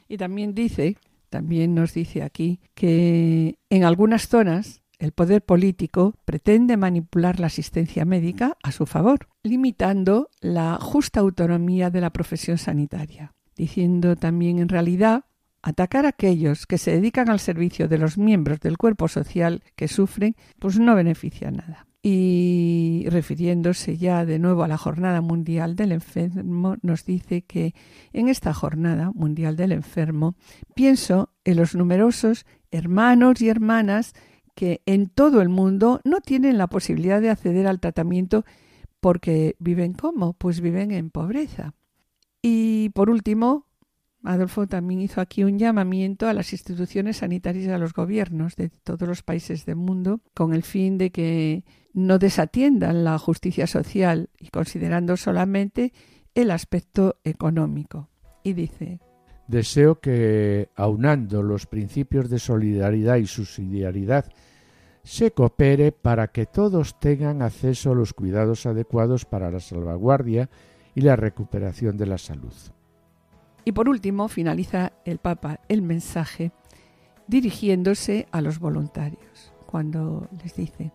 Y 0.08 0.18
también 0.18 0.54
dice, 0.54 0.98
también 1.30 1.74
nos 1.74 1.94
dice 1.94 2.22
aquí 2.22 2.60
que 2.74 3.56
en 3.70 3.84
algunas 3.86 4.28
zonas 4.28 4.81
el 5.02 5.14
poder 5.14 5.42
político 5.42 6.14
pretende 6.26 6.78
manipular 6.78 7.40
la 7.40 7.48
asistencia 7.48 8.06
médica 8.06 8.56
a 8.62 8.72
su 8.72 8.86
favor, 8.86 9.28
limitando 9.42 10.30
la 10.42 10.78
justa 10.80 11.20
autonomía 11.20 11.90
de 11.90 12.02
la 12.02 12.12
profesión 12.12 12.60
sanitaria, 12.60 13.34
diciendo 13.56 14.16
también 14.16 14.60
en 14.60 14.70
realidad 14.70 15.26
atacar 15.64 16.06
a 16.06 16.10
aquellos 16.10 16.68
que 16.68 16.78
se 16.78 16.92
dedican 16.92 17.32
al 17.32 17.40
servicio 17.40 17.88
de 17.88 17.98
los 17.98 18.20
miembros 18.20 18.60
del 18.60 18.78
cuerpo 18.78 19.08
social 19.08 19.64
que 19.76 19.88
sufren, 19.88 20.36
pues 20.60 20.80
no 20.80 20.94
beneficia 20.94 21.50
nada. 21.50 21.88
Y 22.04 23.08
refiriéndose 23.10 23.98
ya 23.98 24.24
de 24.24 24.38
nuevo 24.38 24.64
a 24.64 24.68
la 24.68 24.78
Jornada 24.78 25.22
Mundial 25.22 25.76
del 25.76 25.94
Enfermo, 25.94 26.76
nos 26.84 27.06
dice 27.06 27.42
que 27.42 27.74
en 28.14 28.28
esta 28.28 28.54
Jornada 28.54 29.12
Mundial 29.16 29.56
del 29.56 29.72
Enfermo 29.72 30.36
pienso 30.76 31.34
en 31.44 31.58
los 31.58 31.74
numerosos 31.74 32.46
hermanos 32.70 33.42
y 33.42 33.50
hermanas 33.50 34.14
que 34.56 34.82
en 34.86 35.10
todo 35.10 35.42
el 35.42 35.50
mundo 35.50 36.02
no 36.04 36.22
tienen 36.22 36.58
la 36.58 36.68
posibilidad 36.68 37.22
de 37.22 37.30
acceder 37.30 37.68
al 37.68 37.80
tratamiento 37.80 38.46
porque 39.00 39.56
viven 39.60 39.94
como? 39.94 40.34
Pues 40.34 40.62
viven 40.62 40.92
en 40.92 41.10
pobreza. 41.10 41.74
Y 42.42 42.90
por 42.90 43.10
último, 43.10 43.68
Adolfo 44.24 44.68
también 44.68 45.02
hizo 45.02 45.22
aquí 45.22 45.44
un 45.44 45.58
llamamiento 45.58 46.28
a 46.28 46.34
las 46.34 46.54
instituciones 46.54 47.18
sanitarias 47.18 47.66
y 47.66 47.70
a 47.70 47.78
los 47.78 47.94
gobiernos 47.94 48.56
de 48.56 48.70
todos 48.70 49.08
los 49.08 49.24
países 49.24 49.66
del 49.66 49.78
mundo 49.78 50.22
con 50.34 50.54
el 50.54 50.64
fin 50.64 50.98
de 50.98 51.12
que 51.12 51.64
no 51.94 52.20
desatiendan 52.20 53.04
la 53.04 53.18
justicia 53.18 53.68
social 53.68 54.30
y 54.40 54.50
considerando 54.50 55.18
solamente 55.18 55.94
el 56.36 56.52
aspecto 56.52 57.18
económico. 57.24 58.10
Y 58.44 58.54
dice, 58.54 59.00
Deseo 59.52 60.00
que, 60.00 60.70
aunando 60.78 61.44
los 61.44 61.66
principios 61.66 62.30
de 62.30 62.40
solidaridad 62.40 63.18
y 63.18 63.28
subsidiariedad, 63.28 64.32
se 65.04 65.32
coopere 65.32 65.92
para 65.92 66.28
que 66.28 66.46
todos 66.46 66.98
tengan 67.02 67.42
acceso 67.42 67.92
a 67.92 67.96
los 67.96 68.14
cuidados 68.14 68.66
adecuados 68.66 69.26
para 69.26 69.52
la 69.52 69.60
salvaguardia 69.60 70.50
y 70.96 71.02
la 71.02 71.18
recuperación 71.18 71.98
de 71.98 72.06
la 72.06 72.18
salud. 72.18 72.54
Y 73.66 73.74
por 73.74 73.90
último, 73.90 74.30
finaliza 74.30 74.94
el 75.04 75.18
Papa 75.18 75.60
el 75.68 75.82
mensaje 75.82 76.54
dirigiéndose 77.28 78.28
a 78.32 78.40
los 78.40 78.58
voluntarios, 78.58 79.52
cuando 79.66 80.30
les 80.42 80.56
dice, 80.56 80.94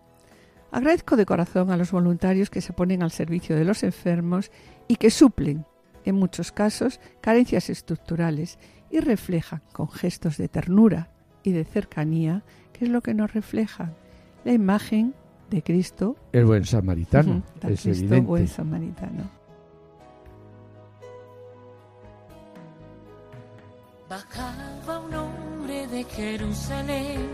agradezco 0.71 1.15
de 1.15 1.27
corazón 1.27 1.69
a 1.69 1.77
los 1.77 1.91
voluntarios 1.91 2.49
que 2.49 2.61
se 2.61 2.73
ponen 2.73 3.03
al 3.03 3.11
servicio 3.11 3.55
de 3.55 3.65
los 3.65 3.83
enfermos 3.83 4.49
y 4.87 4.95
que 4.95 5.11
suplen 5.11 5.63
en 6.09 6.15
muchos 6.15 6.51
casos, 6.51 6.99
carencias 7.21 7.69
estructurales 7.69 8.59
y 8.89 8.99
reflejan 8.99 9.61
con 9.73 9.89
gestos 9.89 10.37
de 10.37 10.47
ternura 10.47 11.09
y 11.43 11.51
de 11.51 11.65
cercanía, 11.65 12.43
que 12.73 12.85
es 12.85 12.91
lo 12.91 13.01
que 13.01 13.13
nos 13.13 13.33
refleja 13.33 13.93
la 14.45 14.53
imagen 14.53 15.13
de 15.49 15.61
Cristo. 15.63 16.15
El 16.31 16.45
buen 16.45 16.65
samaritano, 16.65 17.43
es 17.55 17.81
Cristo 17.81 17.89
evidente. 17.89 18.21
buen 18.21 18.47
samaritano. 18.47 19.29
Bajaba 24.09 24.99
un 24.99 25.13
hombre 25.13 25.87
de 25.87 26.03
Jerusalén 26.05 27.27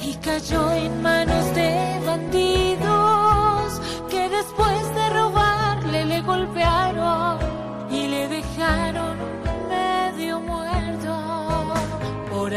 y 0.00 0.14
cayó 0.14 0.72
en 0.72 1.02
manos 1.02 1.54
de 1.56 2.00
bandidos 2.06 3.80
que 4.08 4.28
después 4.28 4.94
de 4.94 5.10
robarle 5.10 6.04
le 6.04 6.22
golpearon 6.22 7.43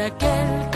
aquel 0.08 0.67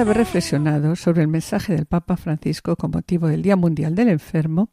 haber 0.00 0.16
reflexionado 0.16 0.96
sobre 0.96 1.20
el 1.20 1.28
mensaje 1.28 1.74
del 1.74 1.84
Papa 1.84 2.16
Francisco 2.16 2.74
con 2.74 2.90
motivo 2.90 3.28
del 3.28 3.42
Día 3.42 3.56
Mundial 3.56 3.94
del 3.94 4.08
Enfermo, 4.08 4.70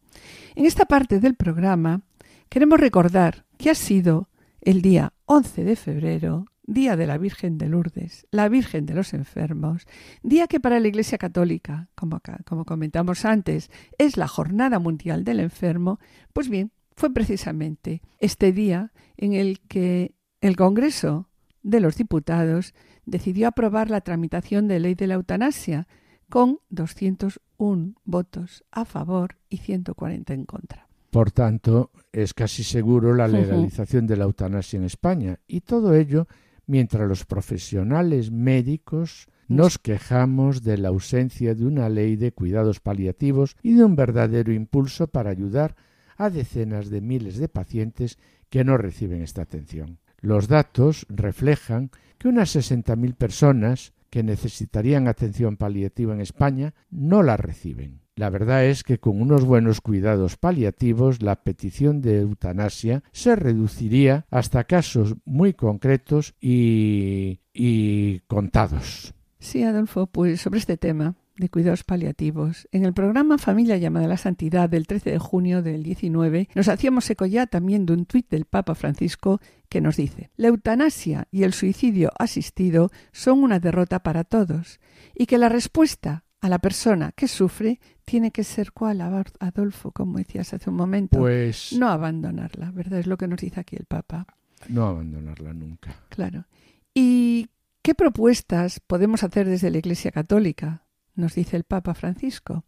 en 0.55 0.65
esta 0.65 0.85
parte 0.85 1.19
del 1.19 1.35
programa 1.35 2.01
queremos 2.47 2.79
recordar 2.79 3.45
que 3.57 3.69
ha 3.69 3.75
sido 3.75 4.29
el 4.61 4.81
día 4.81 5.11
11 5.25 5.65
de 5.65 5.75
febrero, 5.75 6.45
Día 6.63 6.95
de 6.95 7.07
la 7.07 7.17
Virgen 7.17 7.57
de 7.57 7.67
Lourdes, 7.67 8.25
la 8.31 8.47
Virgen 8.47 8.85
de 8.85 8.93
los 8.93 9.13
Enfermos, 9.13 9.85
día 10.23 10.47
que 10.47 10.61
para 10.61 10.79
la 10.79 10.87
Iglesia 10.87 11.17
Católica, 11.17 11.89
como, 11.95 12.21
como 12.45 12.63
comentamos 12.63 13.25
antes, 13.25 13.69
es 13.97 14.15
la 14.15 14.29
Jornada 14.29 14.79
Mundial 14.79 15.25
del 15.25 15.41
Enfermo, 15.41 15.99
pues 16.31 16.47
bien, 16.47 16.71
fue 16.95 17.13
precisamente 17.13 18.01
este 18.19 18.53
día 18.53 18.93
en 19.17 19.33
el 19.33 19.59
que 19.59 20.15
el 20.39 20.55
Congreso 20.55 21.27
de 21.63 21.81
los 21.81 21.97
Diputados 21.97 22.73
decidió 23.07 23.47
aprobar 23.47 23.89
la 23.89 24.01
tramitación 24.01 24.67
de 24.67 24.79
ley 24.79 24.93
de 24.93 25.07
la 25.07 25.15
eutanasia 25.15 25.87
con 26.29 26.59
201 26.69 27.95
votos 28.05 28.63
a 28.69 28.85
favor 28.85 29.37
y 29.49 29.57
140 29.57 30.33
en 30.33 30.45
contra. 30.45 30.87
Por 31.09 31.31
tanto, 31.31 31.89
es 32.11 32.33
casi 32.33 32.63
seguro 32.63 33.15
la 33.15 33.27
legalización 33.27 34.05
de 34.05 34.17
la 34.17 34.25
eutanasia 34.25 34.77
en 34.77 34.83
España 34.83 35.39
y 35.47 35.61
todo 35.61 35.95
ello 35.95 36.27
mientras 36.67 37.07
los 37.07 37.25
profesionales 37.25 38.29
médicos 38.29 39.27
nos 39.47 39.79
quejamos 39.79 40.63
de 40.63 40.77
la 40.77 40.89
ausencia 40.89 41.55
de 41.55 41.65
una 41.65 41.87
ley 41.87 42.17
de 42.17 42.33
cuidados 42.33 42.81
paliativos 42.81 43.55
y 43.63 43.73
de 43.73 43.85
un 43.85 43.95
verdadero 43.95 44.51
impulso 44.51 45.07
para 45.07 45.29
ayudar 45.29 45.77
a 46.17 46.29
decenas 46.29 46.89
de 46.89 46.99
miles 46.99 47.37
de 47.37 47.47
pacientes 47.47 48.19
que 48.49 48.65
no 48.65 48.77
reciben 48.77 49.21
esta 49.21 49.43
atención. 49.43 49.99
Los 50.19 50.47
datos 50.47 51.05
reflejan 51.09 51.91
que 52.17 52.27
unas 52.27 52.55
60.000 52.55 53.15
personas 53.15 53.93
que 54.09 54.23
necesitarían 54.23 55.07
atención 55.07 55.57
paliativa 55.57 56.13
en 56.13 56.21
España 56.21 56.73
no 56.89 57.23
la 57.23 57.37
reciben. 57.37 58.01
La 58.15 58.31
verdad 58.31 58.65
es 58.65 58.83
que 58.83 58.97
con 58.97 59.21
unos 59.21 59.45
buenos 59.45 59.79
cuidados 59.79 60.37
paliativos 60.37 61.21
la 61.21 61.35
petición 61.43 62.01
de 62.01 62.21
eutanasia 62.21 63.03
se 63.11 63.35
reduciría 63.35 64.25
hasta 64.31 64.63
casos 64.63 65.15
muy 65.23 65.53
concretos 65.53 66.33
y, 66.41 67.41
y 67.53 68.21
contados. 68.21 69.13
Sí, 69.37 69.61
Adolfo, 69.61 70.07
pues 70.07 70.41
sobre 70.41 70.57
este 70.57 70.77
tema 70.77 71.13
de 71.37 71.49
cuidados 71.49 71.83
paliativos, 71.83 72.67
en 72.71 72.85
el 72.85 72.93
programa 72.93 73.37
Familia 73.37 73.77
llamada 73.77 74.07
la 74.07 74.17
Santidad 74.17 74.69
del 74.69 74.87
13 74.87 75.11
de 75.11 75.19
junio 75.19 75.61
del 75.61 75.83
19 75.83 76.49
nos 76.55 76.67
hacíamos 76.67 77.09
eco 77.09 77.25
ya 77.25 77.47
también 77.47 77.85
de 77.85 77.93
un 77.93 78.05
tuit 78.05 78.29
del 78.29 78.45
Papa 78.45 78.75
Francisco 78.75 79.39
que 79.69 79.81
nos 79.81 79.97
dice 79.97 80.31
la 80.35 80.47
eutanasia 80.47 81.27
y 81.31 81.43
el 81.43 81.53
suicidio 81.53 82.11
asistido 82.17 82.89
son 83.11 83.43
una 83.43 83.59
derrota 83.59 83.99
para 83.99 84.23
todos 84.23 84.79
y 85.13 85.25
que 85.25 85.37
la 85.37 85.49
respuesta 85.49 86.23
a 86.41 86.49
la 86.49 86.59
persona 86.59 87.11
que 87.13 87.27
sufre 87.27 87.79
tiene 88.05 88.31
que 88.31 88.43
ser 88.43 88.71
cuál, 88.71 89.01
Adolfo, 89.01 89.91
como 89.91 90.17
decías 90.17 90.53
hace 90.53 90.69
un 90.69 90.75
momento, 90.75 91.19
Pues 91.19 91.73
no 91.77 91.89
abandonarla, 91.89 92.71
¿verdad? 92.71 92.99
Es 92.99 93.07
lo 93.07 93.17
que 93.17 93.27
nos 93.27 93.41
dice 93.41 93.59
aquí 93.59 93.75
el 93.75 93.85
Papa. 93.85 94.25
no 94.69 94.85
abandonarla 94.85 95.53
nunca. 95.53 95.95
Claro. 96.09 96.45
¿Y 96.93 97.49
qué 97.81 97.95
propuestas 97.95 98.79
podemos 98.79 99.23
hacer 99.23 99.47
desde 99.47 99.69
la 99.71 99.79
Iglesia 99.79 100.11
Católica? 100.11 100.86
Nos 101.17 101.35
dice 101.35 101.57
el 101.57 101.65
Papa 101.65 101.93
Francisco. 101.93 102.63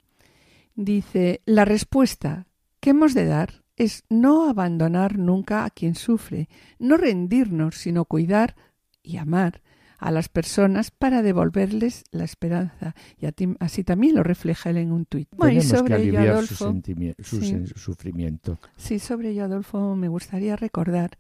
Dice, 0.76 1.42
la 1.46 1.64
respuesta 1.66 2.48
que 2.80 2.90
hemos 2.92 3.14
de 3.14 3.26
dar 3.26 3.64
es 3.78 4.04
no 4.10 4.50
abandonar 4.50 5.18
nunca 5.18 5.64
a 5.66 5.70
quien 5.70 5.96
sufre, 5.96 6.50
no 6.80 6.98
rendirnos, 6.98 7.76
sino 7.76 8.06
cuidar 8.06 8.56
y 9.02 9.18
amar 9.18 9.62
a 9.98 10.12
las 10.12 10.30
personas 10.30 10.92
para 10.92 11.22
devolverles 11.22 12.04
la 12.12 12.24
esperanza. 12.24 12.96
Y 13.18 13.26
a 13.26 13.32
ti- 13.34 13.56
así 13.60 13.84
también 13.84 14.16
lo 14.16 14.24
refleja 14.24 14.70
él 14.70 14.78
en 14.78 14.92
un 14.94 15.06
tuit. 15.06 15.28
Bueno, 15.36 15.54
y 15.54 15.56
que 15.58 15.62
sobre 15.64 16.02
ello, 16.02 16.20
Adolfo, 16.20 16.74
su 17.22 17.42
sí. 17.42 17.66
sufrimiento. 17.76 18.60
Sí, 18.78 19.00
sobre 19.00 19.32
ello, 19.32 19.44
Adolfo, 19.46 19.96
me 19.96 20.08
gustaría 20.08 20.56
recordar 20.56 21.18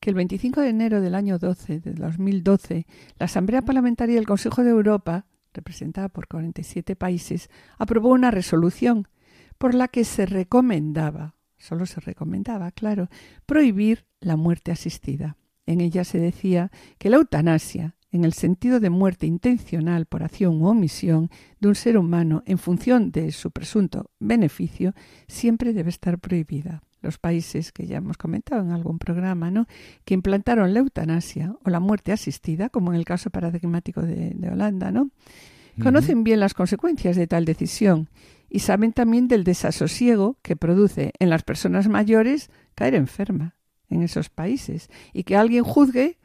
que 0.00 0.10
el 0.10 0.16
25 0.16 0.60
de 0.60 0.68
enero 0.68 1.00
del 1.00 1.14
año 1.16 1.38
12, 1.38 1.80
de 1.80 1.92
2012, 1.92 2.86
la 3.18 3.26
Asamblea 3.26 3.62
Parlamentaria 3.62 4.14
del 4.14 4.26
Consejo 4.26 4.62
de 4.62 4.70
Europa, 4.70 5.26
representada 5.52 6.08
por 6.08 6.28
47 6.28 6.96
países, 6.96 7.50
aprobó 7.78 8.10
una 8.10 8.30
resolución 8.30 9.08
por 9.58 9.74
la 9.74 9.88
que 9.88 10.04
se 10.04 10.26
recomendaba, 10.26 11.34
solo 11.58 11.86
se 11.86 12.00
recomendaba, 12.00 12.70
claro, 12.70 13.08
prohibir 13.46 14.06
la 14.20 14.36
muerte 14.36 14.72
asistida. 14.72 15.36
En 15.66 15.80
ella 15.80 16.04
se 16.04 16.18
decía 16.18 16.70
que 16.98 17.10
la 17.10 17.16
eutanasia, 17.16 17.96
en 18.10 18.24
el 18.24 18.32
sentido 18.32 18.80
de 18.80 18.90
muerte 18.90 19.26
intencional 19.26 20.06
por 20.06 20.22
acción 20.22 20.60
u 20.60 20.66
omisión 20.66 21.30
de 21.60 21.68
un 21.68 21.74
ser 21.74 21.96
humano 21.96 22.42
en 22.46 22.58
función 22.58 23.12
de 23.12 23.30
su 23.30 23.50
presunto 23.50 24.10
beneficio, 24.18 24.94
siempre 25.28 25.72
debe 25.72 25.90
estar 25.90 26.18
prohibida. 26.18 26.82
Los 27.02 27.18
países 27.18 27.72
que 27.72 27.86
ya 27.86 27.98
hemos 27.98 28.18
comentado 28.18 28.62
en 28.62 28.72
algún 28.72 28.98
programa, 28.98 29.50
¿no? 29.50 29.66
que 30.04 30.14
implantaron 30.14 30.74
la 30.74 30.80
eutanasia 30.80 31.54
o 31.64 31.70
la 31.70 31.80
muerte 31.80 32.12
asistida, 32.12 32.68
como 32.68 32.92
en 32.92 32.98
el 32.98 33.04
caso 33.04 33.30
paradigmático 33.30 34.02
de, 34.02 34.32
de 34.34 34.50
Holanda, 34.50 34.90
¿no? 34.90 35.10
conocen 35.82 36.24
bien 36.24 36.40
las 36.40 36.52
consecuencias 36.52 37.16
de 37.16 37.26
tal 37.26 37.46
decisión 37.46 38.10
y 38.50 38.58
saben 38.58 38.92
también 38.92 39.28
del 39.28 39.44
desasosiego 39.44 40.36
que 40.42 40.56
produce 40.56 41.12
en 41.18 41.30
las 41.30 41.42
personas 41.42 41.88
mayores 41.88 42.50
caer 42.74 42.94
enferma 42.94 43.56
en 43.88 44.02
esos 44.02 44.28
países 44.28 44.90
y 45.12 45.24
que 45.24 45.36
alguien 45.36 45.64
juzgue 45.64 46.18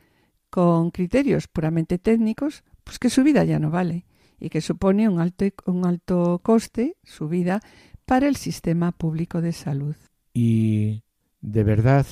con 0.50 0.92
criterios 0.92 1.48
puramente 1.48 1.98
técnicos, 1.98 2.64
pues 2.84 3.00
que 3.00 3.10
su 3.10 3.24
vida 3.24 3.44
ya 3.44 3.60
no 3.60 3.70
vale 3.70 4.06
y 4.40 4.50
que 4.50 4.62
supone 4.62 5.10
un 5.10 5.20
alto, 5.20 5.46
un 5.66 5.86
alto 5.86 6.40
coste, 6.44 6.98
su 7.04 7.28
vida, 7.28 7.62
para 8.06 8.28
el 8.28 8.36
sistema 8.36 8.92
público 8.92 9.42
de 9.42 9.52
salud. 9.52 9.96
Y 10.36 11.02
de 11.39 11.63
verdad, 11.63 12.06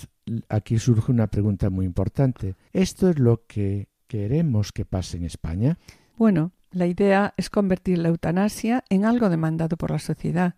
aquí 0.47 0.79
surge 0.79 1.11
una 1.11 1.27
pregunta 1.27 1.69
muy 1.69 1.85
importante. 1.85 2.55
¿Esto 2.71 3.09
es 3.09 3.19
lo 3.19 3.45
que 3.45 3.89
queremos 4.07 4.71
que 4.71 4.85
pase 4.85 5.17
en 5.17 5.25
España? 5.25 5.77
Bueno, 6.15 6.53
la 6.71 6.87
idea 6.87 7.33
es 7.35 7.49
convertir 7.49 7.97
la 7.97 8.07
eutanasia 8.07 8.85
en 8.89 9.03
algo 9.03 9.29
demandado 9.29 9.75
por 9.75 9.91
la 9.91 9.99
sociedad. 9.99 10.55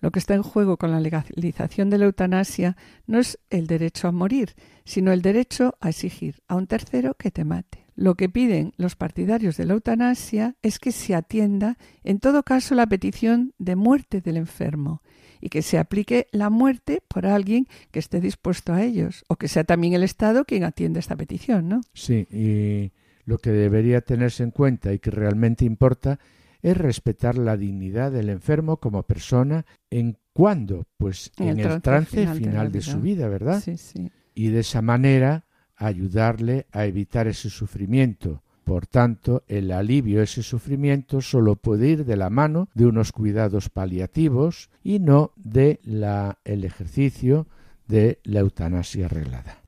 Lo 0.00 0.12
que 0.12 0.20
está 0.20 0.34
en 0.34 0.44
juego 0.44 0.76
con 0.76 0.92
la 0.92 1.00
legalización 1.00 1.90
de 1.90 1.98
la 1.98 2.04
eutanasia 2.04 2.76
no 3.08 3.18
es 3.18 3.40
el 3.50 3.66
derecho 3.66 4.06
a 4.06 4.12
morir, 4.12 4.54
sino 4.84 5.10
el 5.10 5.20
derecho 5.20 5.76
a 5.80 5.88
exigir 5.88 6.36
a 6.46 6.54
un 6.54 6.68
tercero 6.68 7.14
que 7.14 7.32
te 7.32 7.44
mate. 7.44 7.87
Lo 7.98 8.14
que 8.14 8.28
piden 8.28 8.74
los 8.76 8.94
partidarios 8.94 9.56
de 9.56 9.64
la 9.64 9.72
eutanasia 9.72 10.54
es 10.62 10.78
que 10.78 10.92
se 10.92 11.16
atienda, 11.16 11.78
en 12.04 12.20
todo 12.20 12.44
caso, 12.44 12.76
la 12.76 12.86
petición 12.86 13.54
de 13.58 13.74
muerte 13.74 14.20
del 14.20 14.36
enfermo 14.36 15.02
y 15.40 15.48
que 15.48 15.62
se 15.62 15.78
aplique 15.78 16.28
la 16.30 16.48
muerte 16.48 17.02
por 17.08 17.26
alguien 17.26 17.66
que 17.90 17.98
esté 17.98 18.20
dispuesto 18.20 18.72
a 18.72 18.84
ellos, 18.84 19.24
o 19.26 19.34
que 19.34 19.48
sea 19.48 19.64
también 19.64 19.94
el 19.94 20.04
Estado 20.04 20.44
quien 20.44 20.62
atienda 20.62 21.00
esta 21.00 21.16
petición, 21.16 21.68
¿no? 21.68 21.80
Sí, 21.92 22.28
y 22.30 22.92
lo 23.24 23.38
que 23.38 23.50
debería 23.50 24.00
tenerse 24.00 24.44
en 24.44 24.52
cuenta 24.52 24.92
y 24.92 25.00
que 25.00 25.10
realmente 25.10 25.64
importa 25.64 26.20
es 26.62 26.76
respetar 26.76 27.36
la 27.36 27.56
dignidad 27.56 28.12
del 28.12 28.28
enfermo 28.28 28.76
como 28.76 29.02
persona 29.02 29.66
en 29.90 30.18
cuándo, 30.32 30.86
pues 30.98 31.32
en, 31.36 31.58
el 31.58 31.82
trance, 31.82 32.28
final, 32.28 32.70
de, 32.70 32.78
la 32.78 32.84
su 32.84 33.00
vida, 33.00 33.26
¿verdad? 33.26 33.60
Sí, 33.60 33.76
sí. 33.76 34.12
Y 34.36 34.50
de 34.50 34.60
esa 34.60 34.82
manera 34.82 35.47
ayudarle 35.78 36.66
a 36.72 36.84
evitar 36.84 37.26
ese 37.26 37.50
sufrimiento. 37.50 38.42
Por 38.64 38.86
tanto, 38.86 39.44
el 39.48 39.72
alivio 39.72 40.20
a 40.20 40.24
ese 40.24 40.42
sufrimiento 40.42 41.22
solo 41.22 41.56
puede 41.56 41.88
ir 41.88 42.04
de 42.04 42.16
la 42.16 42.28
mano 42.28 42.68
de 42.74 42.84
unos 42.84 43.12
cuidados 43.12 43.70
paliativos 43.70 44.68
y 44.84 44.98
no 44.98 45.32
de 45.36 45.80
la, 45.84 46.38
el 46.44 46.64
ejercicio 46.64 47.46
de 47.86 48.20
la 48.24 48.40
eutanasia 48.40 49.06
arreglada. 49.06 49.62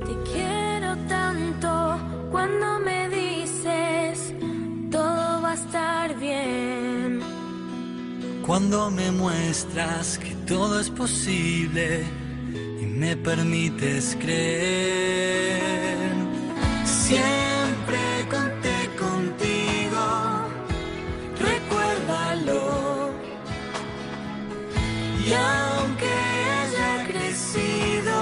Te 0.00 0.30
quiero 0.30 0.94
tanto 1.08 1.98
cuando 2.30 2.80
me 2.80 3.08
dices 3.08 4.34
todo 4.90 5.40
va 5.40 5.52
a 5.52 5.54
estar 5.54 6.20
bien. 6.20 7.20
Cuando 8.46 8.90
me 8.90 9.10
muestras 9.10 10.18
que 10.18 10.34
todo 10.46 10.78
es 10.78 10.90
posible 10.90 12.04
me 12.96 13.16
permites 13.16 14.16
creer. 14.20 16.12
Siempre 16.84 17.98
conté 18.30 18.88
contigo, 19.04 20.04
recuérdalo. 21.38 23.10
Y 25.26 25.32
aunque 25.32 26.14
haya 26.60 27.06
crecido, 27.08 28.16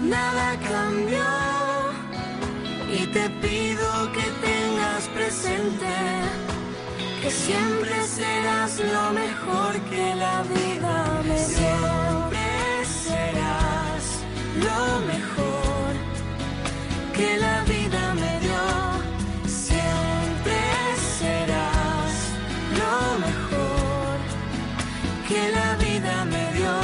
nada 0.00 0.56
cambió. 0.68 1.28
Y 2.92 3.06
te 3.06 3.30
pido 3.42 4.12
que 4.12 4.26
tengas 4.46 5.08
presente 5.14 5.94
que 7.22 7.30
siempre 7.30 8.02
serás 8.06 8.78
lo 8.78 9.12
mejor 9.12 9.72
que 9.90 10.14
la 10.14 10.42
vida 10.42 11.22
me 11.24 11.46
dio 11.46 12.27
lo 14.60 15.00
mejor 15.06 15.92
que 17.16 17.38
la 17.38 17.64
vida 17.64 18.14
me 18.14 18.40
dio. 18.40 18.64
Siempre 19.46 20.58
serás 21.18 22.12
lo 22.80 23.18
mejor 23.26 24.18
que 25.28 25.50
la 25.52 25.76
vida 25.76 26.24
me 26.24 26.52
dio. 26.56 26.76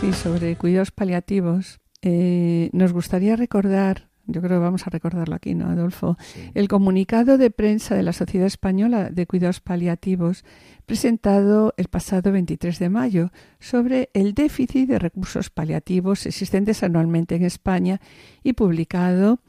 Sí, 0.00 0.12
sobre 0.12 0.56
cuidados 0.56 0.90
paliativos. 0.90 1.80
Eh, 2.02 2.68
nos 2.72 2.92
gustaría 2.92 3.36
recordar 3.36 4.10
yo 4.26 4.40
creo 4.40 4.58
que 4.58 4.64
vamos 4.64 4.86
a 4.86 4.90
recordarlo 4.90 5.34
aquí, 5.34 5.54
¿no, 5.54 5.68
Adolfo? 5.68 6.16
El 6.54 6.68
comunicado 6.68 7.36
de 7.38 7.50
prensa 7.50 7.94
de 7.94 8.02
la 8.02 8.12
Sociedad 8.12 8.46
Española 8.46 9.10
de 9.10 9.26
Cuidados 9.26 9.60
Paliativos 9.60 10.44
presentado 10.86 11.74
el 11.76 11.88
pasado 11.88 12.32
23 12.32 12.78
de 12.78 12.88
mayo 12.88 13.30
sobre 13.60 14.10
el 14.14 14.34
déficit 14.34 14.88
de 14.88 14.98
recursos 14.98 15.50
paliativos 15.50 16.26
existentes 16.26 16.82
anualmente 16.82 17.34
en 17.36 17.44
España 17.44 18.00
y 18.42 18.52
publicado 18.54 19.40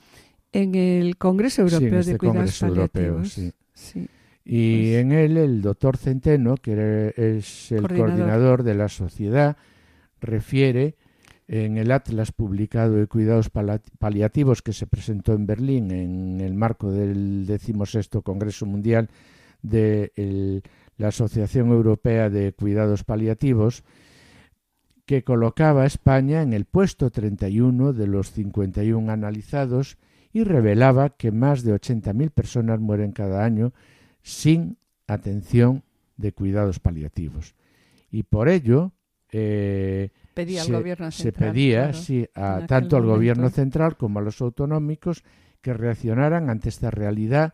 en 0.51 0.75
el 0.75 1.17
Congreso 1.17 1.61
Europeo 1.63 1.79
Sí, 1.79 1.85
en 1.93 1.99
este 1.99 2.11
de 2.13 2.17
Cuidados 2.17 2.59
Congreso 2.59 2.67
Paliativos. 2.89 3.33
sí. 3.33 3.51
Sí. 3.73 4.07
Y 4.45 4.91
Pues- 4.91 4.95
en 5.01 5.11
él 5.11 5.37
el 5.37 5.61
doctor 5.61 5.97
Centeno, 5.97 6.55
que 6.57 7.13
es 7.17 7.71
el 7.71 7.81
Coordinador. 7.81 8.09
coordinador 8.15 8.63
de 8.63 8.75
la 8.75 8.89
sociedad, 8.89 9.57
refiere 10.21 10.95
en 11.47 11.77
el 11.77 11.91
Atlas 11.91 12.31
publicado 12.31 12.95
de 12.95 13.07
cuidados 13.07 13.49
paliativos 13.99 14.61
que 14.61 14.73
se 14.73 14.87
presentó 14.87 15.33
en 15.33 15.45
Berlín 15.45 15.91
en 15.91 16.41
el 16.41 16.55
marco 16.55 16.91
del 16.91 17.45
decimosexto 17.45 18.23
Congreso 18.23 18.65
Mundial 18.65 19.09
de 19.61 20.61
la 20.97 21.09
Asociación 21.09 21.69
Europea 21.69 22.29
de 22.29 22.53
Cuidados 22.53 23.03
Paliativos, 23.03 23.83
que 25.05 25.23
colocaba 25.23 25.83
a 25.83 25.87
España 25.87 26.41
en 26.41 26.53
el 26.53 26.65
puesto 26.65 27.11
31 27.11 27.93
de 27.93 28.07
los 28.07 28.31
51 28.31 29.11
analizados 29.11 29.97
y 30.33 30.43
revelaba 30.43 31.09
que 31.09 31.31
más 31.31 31.63
de 31.63 31.75
80.000 31.75 32.31
personas 32.31 32.79
mueren 32.79 33.11
cada 33.11 33.45
año 33.45 33.71
sin 34.23 34.77
atención 35.07 35.83
de 36.17 36.33
cuidados 36.33 36.79
paliativos. 36.79 37.55
Y 38.09 38.23
por 38.23 38.49
ello 38.49 38.93
eh, 39.31 40.09
Pedía 40.35 40.61
al 40.61 40.67
se, 40.67 40.73
gobierno 40.73 41.11
se 41.11 41.23
central, 41.23 41.51
pedía 41.51 41.81
claro, 41.89 41.97
sí, 41.97 42.27
a- 42.35 42.65
tanto 42.67 42.97
al 42.97 43.05
gobierno 43.05 43.49
central 43.49 43.97
como 43.97 44.19
a 44.19 44.21
los 44.21 44.39
autonómicos 44.41 45.23
que 45.61 45.73
reaccionaran 45.73 46.49
ante 46.51 46.69
esta 46.69 46.91
realidad 46.91 47.53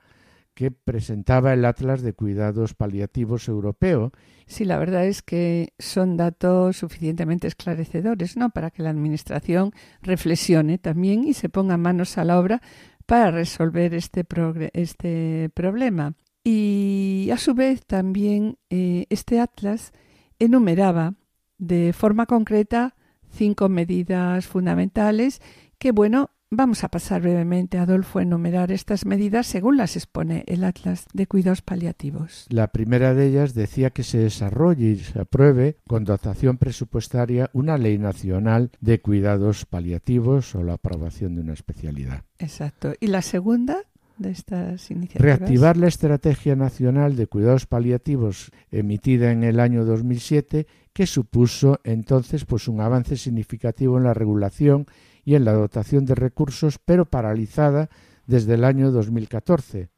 que 0.54 0.70
presentaba 0.70 1.54
el 1.54 1.64
Atlas 1.64 2.02
de 2.02 2.12
Cuidados 2.14 2.74
Paliativos 2.74 3.48
Europeo 3.48 4.12
Sí, 4.48 4.66
la 4.66 4.78
verdad 4.78 5.06
es 5.06 5.22
que 5.22 5.72
son 5.80 6.18
datos 6.18 6.76
suficientemente 6.76 7.48
esclarecedores, 7.48 8.36
¿no? 8.36 8.50
Para 8.50 8.70
que 8.70 8.84
la 8.84 8.90
Administración 8.90 9.72
reflexione 10.02 10.78
también 10.78 11.24
y 11.24 11.34
se 11.34 11.48
ponga 11.48 11.78
manos 11.78 12.18
a 12.18 12.26
la 12.26 12.38
obra 12.38 12.62
para 13.06 13.32
resolver 13.32 13.94
este, 13.94 14.26
este 14.74 15.50
problema. 15.54 16.16
Y 16.44 17.30
a 17.32 17.38
su 17.38 17.54
vez 17.54 17.86
también 17.86 18.58
eh, 18.70 19.06
este 19.10 19.40
atlas 19.40 19.94
enumeraba 20.38 21.14
de 21.62 21.94
forma 21.94 22.26
concreta 22.26 22.96
cinco 23.32 23.70
medidas 23.70 24.48
fundamentales 24.48 25.42
que, 25.78 25.92
bueno, 25.92 26.32
vamos 26.50 26.84
a 26.84 26.90
pasar 26.90 27.22
brevemente, 27.22 27.78
Adolfo, 27.78 28.20
a 28.20 28.24
enumerar 28.24 28.72
estas 28.72 29.06
medidas 29.06 29.48
según 29.48 29.78
las 29.78 29.96
expone 29.96 30.44
el 30.48 30.64
Atlas 30.64 31.06
de 31.14 31.28
Cuidados 31.28 31.62
Paliativos. 31.62 32.48
La 32.50 32.68
primera 32.68 33.14
de 33.14 33.28
ellas 33.28 33.54
decía 33.54 33.92
que 33.92 34.04
se 34.04 34.18
desarrolle 34.18 34.88
y 34.88 34.98
se 34.98 35.22
apruebe 35.22 35.78
con 35.88 36.04
dotación 36.04 36.58
presupuestaria 36.58 37.50
una 37.54 37.78
ley 37.78 37.98
nacional 38.00 38.72
de 38.82 39.00
cuidados 39.00 39.66
paliativos 39.66 40.56
o 40.56 40.64
la 40.64 40.74
aprobación 40.74 41.36
de 41.36 41.42
una 41.42 41.54
especialidad. 41.54 42.24
Exacto. 42.40 42.94
¿Y 43.00 43.08
la 43.08 43.22
segunda 43.22 43.84
de 44.18 44.32
estas 44.32 44.90
iniciativas? 44.90 45.40
Reactivar 45.40 45.78
la 45.78 45.88
Estrategia 45.88 46.56
Nacional 46.56 47.16
de 47.16 47.28
Cuidados 47.28 47.68
Paliativos 47.68 48.52
emitida 48.72 49.32
en 49.32 49.44
el 49.44 49.60
año 49.60 49.86
2007 49.86 50.68
que 50.94 51.08
supuso 51.08 51.80
entonces 51.84 52.46
pues 52.46 52.68
un 52.68 52.82
avance 52.82 53.18
significativo 53.18 53.98
en 53.98 54.04
la 54.04 54.14
regulación 54.14 54.86
y 55.24 55.36
en 55.36 55.46
la 55.46 55.54
dotación 55.54 56.06
de 56.06 56.16
recursos, 56.16 56.80
pero 56.84 57.06
paralizada 57.06 57.90
desde 58.26 58.56
el 58.56 58.64
año 58.64 58.92
2014. 58.92 59.90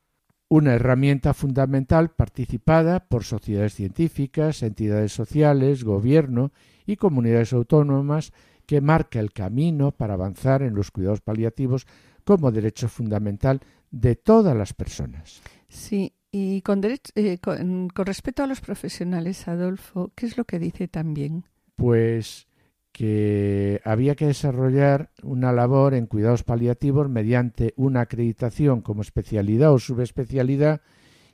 Una 0.50 0.74
herramienta 0.76 1.34
fundamental 1.34 2.12
participada 2.12 3.08
por 3.08 3.24
sociedades 3.24 3.74
científicas, 3.74 4.62
entidades 4.62 5.12
sociales, 5.12 5.84
gobierno 5.84 6.52
y 6.86 6.98
comunidades 6.98 7.54
autónomas 7.54 8.34
que 8.66 8.82
marca 8.82 9.20
el 9.20 9.34
camino 9.34 9.92
para 9.92 10.14
avanzar 10.14 10.62
en 10.62 10.76
los 10.76 10.92
cuidados 10.92 11.22
paliativos 11.22 11.88
como 12.24 12.52
derecho 12.52 12.88
fundamental 12.88 13.62
de 13.92 14.16
todas 14.16 14.56
las 14.56 14.74
personas. 14.74 15.42
Sí, 15.68 16.14
y 16.34 16.62
con, 16.63 16.82
derech- 16.82 17.12
eh, 17.13 17.38
con 17.38 17.89
respecto 18.06 18.43
a 18.43 18.48
los 18.48 18.60
profesionales, 18.60 19.48
Adolfo, 19.48 20.12
¿qué 20.15 20.26
es 20.26 20.36
lo 20.36 20.46
que 20.46 20.58
dice 20.58 20.88
también? 20.88 21.46
Pues 21.76 22.48
que 22.91 23.82
había 23.86 24.15
que 24.15 24.28
desarrollar 24.28 25.12
una 25.22 25.52
labor 25.52 25.93
en 25.93 26.08
cuidados 26.08 26.43
paliativos 26.43 27.08
mediante 27.08 27.74
una 27.78 28.02
acreditación 28.02 28.82
como 28.82 29.04
especialidad 29.04 29.74
o 29.74 29.80
subespecialidad 29.80 30.82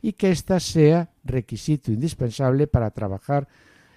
y 0.01 0.13
que 0.13 0.31
ésta 0.31 0.59
sea 0.59 1.12
requisito 1.23 1.91
indispensable 1.91 2.67
para 2.67 2.91
trabajar 2.91 3.47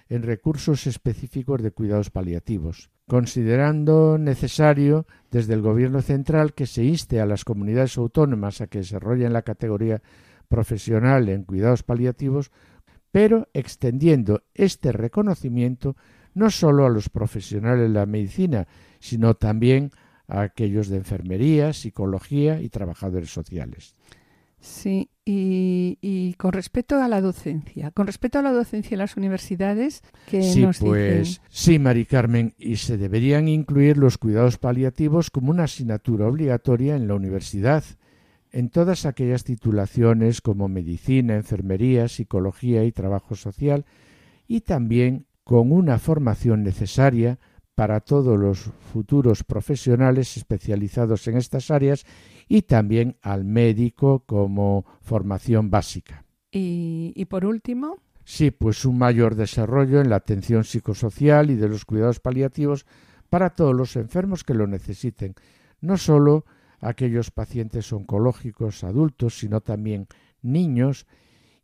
en 0.09 0.23
recursos 0.23 0.87
específicos 0.87 1.61
de 1.61 1.71
cuidados 1.71 2.09
paliativos, 2.09 2.91
considerando 3.07 4.17
necesario 4.17 5.05
desde 5.31 5.53
el 5.53 5.61
Gobierno 5.61 6.01
central 6.01 6.53
que 6.53 6.65
se 6.65 6.83
inste 6.83 7.19
a 7.19 7.25
las 7.25 7.43
comunidades 7.43 7.97
autónomas 7.97 8.61
a 8.61 8.67
que 8.67 8.79
desarrollen 8.79 9.33
la 9.33 9.41
categoría 9.41 10.01
profesional 10.53 11.29
en 11.29 11.45
cuidados 11.45 11.81
paliativos, 11.81 12.51
pero 13.11 13.47
extendiendo 13.53 14.43
este 14.53 14.91
reconocimiento 14.91 15.95
no 16.35 16.51
solo 16.51 16.85
a 16.85 16.89
los 16.89 17.09
profesionales 17.09 17.87
de 17.87 17.93
la 17.99 18.05
medicina, 18.05 18.67
sino 18.99 19.33
también 19.33 19.89
a 20.27 20.41
aquellos 20.41 20.89
de 20.89 20.97
enfermería, 20.97 21.73
psicología 21.73 22.61
y 22.61 22.69
trabajadores 22.69 23.31
sociales. 23.31 23.95
Sí, 24.59 25.09
y, 25.25 25.97
y 26.01 26.35
con 26.35 26.53
respecto 26.53 27.01
a 27.01 27.07
la 27.07 27.19
docencia, 27.19 27.89
con 27.91 28.05
respecto 28.05 28.37
a 28.39 28.43
la 28.43 28.51
docencia 28.51 28.93
en 28.95 28.99
las 28.99 29.17
universidades, 29.17 30.01
¿qué 30.27 30.41
Sí, 30.43 30.61
nos 30.61 30.77
pues 30.77 31.27
dicen? 31.27 31.43
sí, 31.49 31.79
Mari 31.79 32.05
Carmen, 32.05 32.53
y 32.59 32.75
se 32.77 32.97
deberían 32.97 33.47
incluir 33.47 33.97
los 33.97 34.17
cuidados 34.19 34.57
paliativos 34.59 35.31
como 35.31 35.49
una 35.49 35.63
asignatura 35.63 36.27
obligatoria 36.27 36.95
en 36.95 37.07
la 37.07 37.15
universidad, 37.15 37.83
en 38.53 38.69
todas 38.69 39.05
aquellas 39.05 39.43
titulaciones 39.43 40.39
como 40.39 40.69
medicina, 40.69 41.35
enfermería, 41.35 42.07
psicología 42.07 42.85
y 42.85 42.91
trabajo 42.91 43.35
social, 43.35 43.85
y 44.47 44.61
también 44.61 45.25
con 45.43 45.71
una 45.71 45.99
formación 45.99 46.63
necesaria 46.63 47.39
para 47.75 47.99
todos 47.99 48.39
los 48.39 48.71
futuros 48.93 49.43
profesionales 49.43 50.37
especializados 50.37 51.27
en 51.27 51.37
estas 51.37 51.71
áreas 51.71 52.05
y 52.47 52.61
también 52.61 53.17
al 53.23 53.43
médico 53.43 54.23
como 54.27 54.85
formación 55.01 55.71
básica. 55.71 56.23
Y, 56.51 57.11
y 57.15 57.25
por 57.25 57.45
último, 57.45 57.97
Sí, 58.25 58.51
pues 58.51 58.85
un 58.85 58.97
mayor 58.97 59.35
desarrollo 59.35 59.99
en 59.99 60.09
la 60.09 60.15
atención 60.15 60.63
psicosocial 60.63 61.51
y 61.51 61.55
de 61.55 61.67
los 61.67 61.83
cuidados 61.83 62.21
paliativos 62.21 62.85
para 63.29 63.49
todos 63.49 63.75
los 63.75 63.95
enfermos 63.97 64.43
que 64.45 64.53
lo 64.53 64.65
necesiten, 64.65 65.35
no 65.81 65.97
solo 65.97 66.45
aquellos 66.83 67.31
pacientes 67.31 67.91
oncológicos 67.93 68.83
adultos, 68.83 69.39
sino 69.39 69.61
también 69.61 70.07
niños 70.41 71.07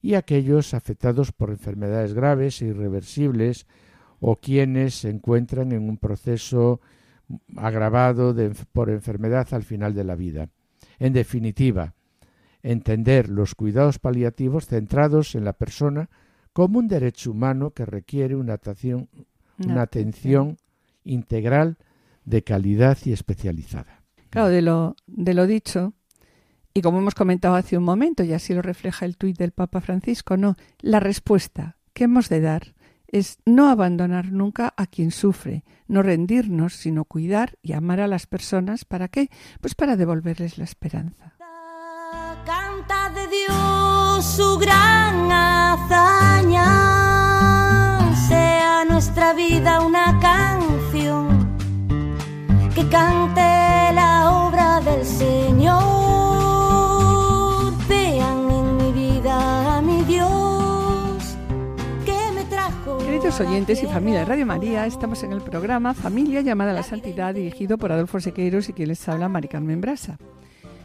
y 0.02 0.14
aquellos 0.14 0.74
afectados 0.74 1.32
por 1.32 1.50
enfermedades 1.50 2.14
graves 2.14 2.62
e 2.62 2.68
irreversibles 2.68 3.68
o 4.20 4.38
quienes 4.38 4.96
se 4.96 5.10
encuentran 5.10 5.72
en 5.72 5.90
un 5.90 5.98
proceso 5.98 6.80
agravado 7.58 8.34
de, 8.34 8.56
por 8.72 8.90
enfermedad 8.90 9.48
al 9.52 9.64
final 9.64 9.94
de 9.94 10.04
la 10.04 10.16
vida. 10.16 10.50
En 11.00 11.14
definitiva, 11.14 11.94
entender 12.64 13.30
los 13.30 13.56
cuidados 13.56 14.00
paliativos 14.00 14.68
centrados 14.68 15.36
en 15.36 15.46
la 15.46 15.54
persona 15.54 16.10
como 16.54 16.80
un 16.80 16.88
derecho 16.88 17.32
humano 17.32 17.72
que 17.72 17.86
requiere 17.86 18.36
una 18.36 18.54
atención, 18.54 19.10
una 19.64 19.84
atención 19.84 20.58
integral 21.04 21.78
de 22.26 22.44
calidad 22.44 22.98
y 23.06 23.14
especializada. 23.14 23.99
Claro, 24.30 24.50
de 24.50 24.62
lo, 24.62 24.96
de 25.08 25.34
lo 25.34 25.48
dicho, 25.48 25.94
y 26.74 26.82
como 26.82 27.00
hemos 27.00 27.16
comentado 27.16 27.56
hace 27.56 27.78
un 27.78 27.84
momento, 27.84 28.24
y 28.24 28.34
así 28.34 28.54
lo 28.54 28.62
refleja 28.62 29.06
el 29.06 29.18
tuit 29.18 29.38
del 29.38 29.52
Papa 29.52 29.82
Francisco, 29.82 30.38
no, 30.38 30.56
la 30.80 31.00
respuesta 31.00 31.78
que 31.94 32.06
hemos 32.06 32.30
de 32.30 32.42
dar 32.42 32.76
es 33.12 33.40
no 33.46 33.70
abandonar 33.70 34.32
nunca 34.32 34.74
a 34.78 34.86
quien 34.86 35.12
sufre, 35.12 35.64
no 35.88 36.04
rendirnos, 36.04 36.74
sino 36.74 37.06
cuidar 37.06 37.58
y 37.62 37.74
amar 37.74 38.00
a 38.00 38.08
las 38.08 38.28
personas. 38.28 38.86
¿Para 38.86 39.08
qué? 39.08 39.30
Pues 39.62 39.74
para 39.76 39.96
devolverles 39.96 40.58
la 40.60 40.64
esperanza. 40.64 41.34
Canta 42.46 43.10
de 43.10 43.28
Dios 43.28 44.26
su 44.26 44.58
gran 44.58 45.32
hazaña, 45.32 46.66
sea 48.28 48.86
nuestra 48.86 49.34
vida 49.34 49.82
una 49.82 50.20
canción 50.20 51.58
que 52.74 52.88
cante 52.90 53.69
Oyentes 63.40 63.82
y 63.84 63.88
familia 63.88 64.20
de 64.20 64.26
Radio 64.26 64.46
María, 64.46 64.86
estamos 64.86 65.24
en 65.24 65.32
el 65.32 65.42
programa 65.42 65.94
Familia 65.94 66.42
llamada 66.42 66.72
a 66.72 66.74
la 66.74 66.84
Santidad, 66.84 67.34
dirigido 67.34 67.78
por 67.78 67.92
Adolfo 67.92 68.20
Sequeiros 68.20 68.68
y 68.68 68.74
quien 68.74 68.90
les 68.90 69.08
habla, 69.08 69.30
Mari 69.30 69.48
Carmen 69.48 69.80
Brasa. 69.80 70.18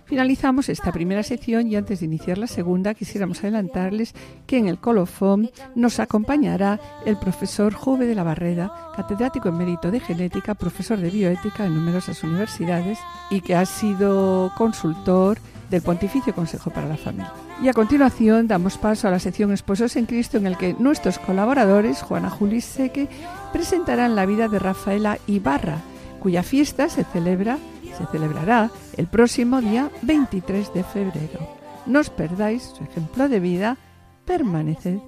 Finalizamos 0.04 0.68
esta 0.68 0.92
primera 0.92 1.24
sección 1.24 1.66
y 1.66 1.74
antes 1.74 2.00
de 2.00 2.06
iniciar 2.06 2.38
la 2.38 2.46
segunda 2.46 2.94
quisiéramos 2.94 3.40
adelantarles 3.40 4.14
que 4.46 4.58
en 4.58 4.68
el 4.68 4.78
colofón 4.78 5.50
nos 5.74 5.98
acompañará 5.98 6.78
el 7.04 7.18
profesor 7.18 7.74
Jove 7.74 8.06
de 8.06 8.14
la 8.14 8.22
Barreda, 8.22 8.92
catedrático 8.94 9.48
en 9.48 9.56
mérito 9.56 9.90
de 9.90 10.00
genética, 10.00 10.54
profesor 10.54 10.98
de 10.98 11.10
bioética 11.10 11.66
en 11.66 11.74
numerosas 11.74 12.22
universidades 12.22 12.98
y 13.30 13.40
que 13.40 13.56
ha 13.56 13.66
sido 13.66 14.52
consultor 14.56 15.38
del 15.70 15.82
Pontificio 15.82 16.34
Consejo 16.34 16.70
para 16.70 16.86
la 16.86 16.96
Familia. 16.96 17.32
Y 17.62 17.68
a 17.68 17.72
continuación 17.72 18.48
damos 18.48 18.78
paso 18.78 19.08
a 19.08 19.10
la 19.10 19.18
sección 19.18 19.52
Esposos 19.52 19.96
en 19.96 20.06
Cristo 20.06 20.36
en 20.36 20.46
el 20.46 20.56
que 20.56 20.74
nuestros 20.74 21.18
colaboradores, 21.18 22.02
Juana 22.02 22.30
Juli 22.30 22.60
Seque, 22.60 23.08
presentarán 23.52 24.16
la 24.16 24.26
vida 24.26 24.48
de 24.48 24.58
Rafaela 24.58 25.18
Ibarra, 25.26 25.78
cuya 26.20 26.42
fiesta 26.42 26.88
se 26.88 27.04
celebra 27.04 27.58
se 27.96 28.06
celebrará 28.06 28.70
el 28.96 29.06
próximo 29.06 29.60
día 29.60 29.90
23 30.02 30.74
de 30.74 30.84
febrero. 30.84 31.48
No 31.86 32.00
os 32.00 32.10
perdáis 32.10 32.62
su 32.62 32.82
ejemplo 32.84 33.28
de 33.28 33.40
vida, 33.40 33.76
permaneced 34.24 34.98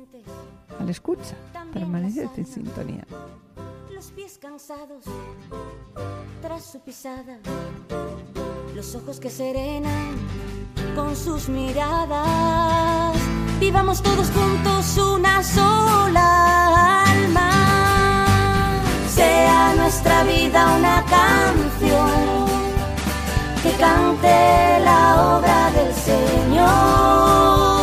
a 0.78 0.84
la 0.84 0.90
escucha, 0.90 1.34
permaneced 1.72 2.28
en 2.36 2.46
sintonía. 2.46 3.06
Los 3.92 4.10
pies 4.12 4.38
cansados 4.38 5.04
tras 6.42 6.64
su 6.64 6.80
pisada, 6.80 7.38
los 8.76 8.94
ojos 8.94 9.18
que 9.18 9.30
serenan 9.30 10.16
con 10.94 11.16
sus 11.16 11.48
miradas. 11.48 13.16
Vivamos 13.58 14.02
todos 14.02 14.30
juntos 14.30 14.98
una 14.98 15.42
sola 15.42 17.04
alma. 17.04 18.26
Sea 19.08 19.74
nuestra 19.76 20.24
vida 20.24 20.76
una 20.76 21.02
canción 21.06 22.10
que 23.62 23.72
cante 23.80 24.80
la 24.84 25.38
obra 25.38 25.70
del 25.70 25.94
Señor. 25.94 27.75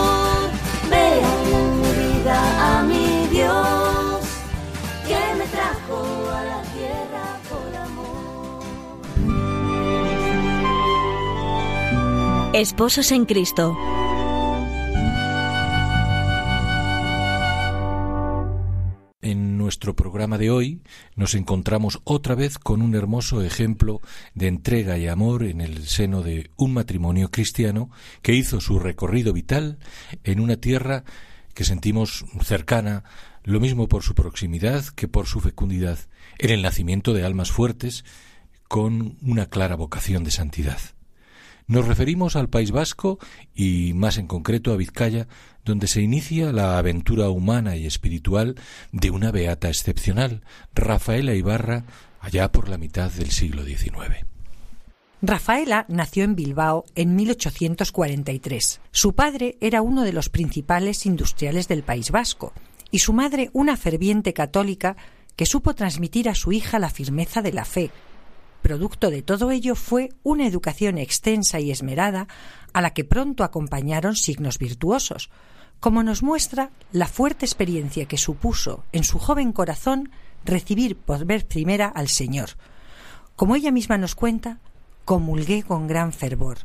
Esposos 12.53 13.11
en 13.11 13.25
Cristo. 13.25 13.75
En 19.23 19.57
nuestro 19.57 19.95
programa 19.95 20.37
de 20.37 20.51
hoy 20.51 20.83
nos 21.15 21.33
encontramos 21.33 22.01
otra 22.03 22.35
vez 22.35 22.59
con 22.59 22.83
un 22.83 22.93
hermoso 22.93 23.41
ejemplo 23.41 24.01
de 24.35 24.49
entrega 24.49 24.99
y 24.99 25.07
amor 25.07 25.45
en 25.45 25.61
el 25.61 25.87
seno 25.87 26.21
de 26.21 26.51
un 26.55 26.75
matrimonio 26.75 27.31
cristiano 27.31 27.89
que 28.21 28.35
hizo 28.35 28.61
su 28.61 28.77
recorrido 28.77 29.33
vital 29.33 29.79
en 30.23 30.39
una 30.39 30.57
tierra 30.57 31.05
que 31.55 31.63
sentimos 31.63 32.23
cercana, 32.43 33.03
lo 33.43 33.59
mismo 33.61 33.87
por 33.87 34.03
su 34.03 34.13
proximidad 34.13 34.85
que 34.89 35.07
por 35.07 35.25
su 35.25 35.39
fecundidad, 35.39 35.97
en 36.37 36.51
el 36.51 36.61
nacimiento 36.61 37.15
de 37.15 37.25
almas 37.25 37.51
fuertes 37.51 38.05
con 38.67 39.17
una 39.23 39.47
clara 39.47 39.75
vocación 39.75 40.23
de 40.23 40.29
santidad. 40.29 40.77
Nos 41.67 41.87
referimos 41.87 42.35
al 42.35 42.49
País 42.49 42.71
Vasco 42.71 43.19
y 43.55 43.93
más 43.93 44.17
en 44.17 44.27
concreto 44.27 44.73
a 44.73 44.77
Vizcaya, 44.77 45.27
donde 45.63 45.87
se 45.87 46.01
inicia 46.01 46.51
la 46.51 46.77
aventura 46.77 47.29
humana 47.29 47.75
y 47.75 47.85
espiritual 47.85 48.55
de 48.91 49.11
una 49.11 49.31
beata 49.31 49.69
excepcional, 49.69 50.41
Rafaela 50.75 51.33
Ibarra, 51.33 51.85
allá 52.19 52.51
por 52.51 52.69
la 52.69 52.77
mitad 52.77 53.11
del 53.11 53.31
siglo 53.31 53.63
XIX. 53.63 54.25
Rafaela 55.21 55.85
nació 55.87 56.25
en 56.25 56.35
Bilbao 56.35 56.83
en 56.95 57.15
1843. 57.15 58.81
Su 58.91 59.13
padre 59.13 59.57
era 59.61 59.81
uno 59.81 60.03
de 60.03 60.11
los 60.11 60.27
principales 60.27 61.05
industriales 61.05 61.69
del 61.69 61.83
País 61.83 62.11
Vasco 62.11 62.51
y 62.91 62.99
su 62.99 63.13
madre 63.13 63.49
una 63.53 63.77
ferviente 63.77 64.33
católica 64.33 64.97
que 65.37 65.45
supo 65.45 65.73
transmitir 65.75 66.27
a 66.27 66.35
su 66.35 66.51
hija 66.51 66.77
la 66.77 66.89
firmeza 66.89 67.41
de 67.41 67.53
la 67.53 67.63
fe. 67.63 67.89
Producto 68.63 69.11
de 69.11 69.21
todo 69.21 69.51
ello 69.51 69.75
fue 69.75 70.13
una 70.23 70.47
educación 70.47 70.97
extensa 70.97 71.59
y 71.59 71.69
esmerada 71.69 72.29
a 72.71 72.81
la 72.81 72.93
que 72.93 73.03
pronto 73.03 73.43
acompañaron 73.43 74.15
signos 74.15 74.57
virtuosos, 74.57 75.29
como 75.81 76.01
nos 76.01 76.23
muestra 76.23 76.71
la 76.93 77.07
fuerte 77.07 77.45
experiencia 77.45 78.05
que 78.05 78.17
supuso 78.17 78.85
en 78.93 79.03
su 79.03 79.19
joven 79.19 79.51
corazón 79.51 80.11
recibir 80.45 80.95
por 80.95 81.25
vez 81.25 81.43
primera 81.43 81.87
al 81.87 82.07
Señor. 82.07 82.51
Como 83.35 83.57
ella 83.57 83.69
misma 83.69 83.97
nos 83.97 84.15
cuenta, 84.15 84.59
comulgué 85.03 85.63
con 85.63 85.85
gran 85.85 86.13
fervor. 86.13 86.59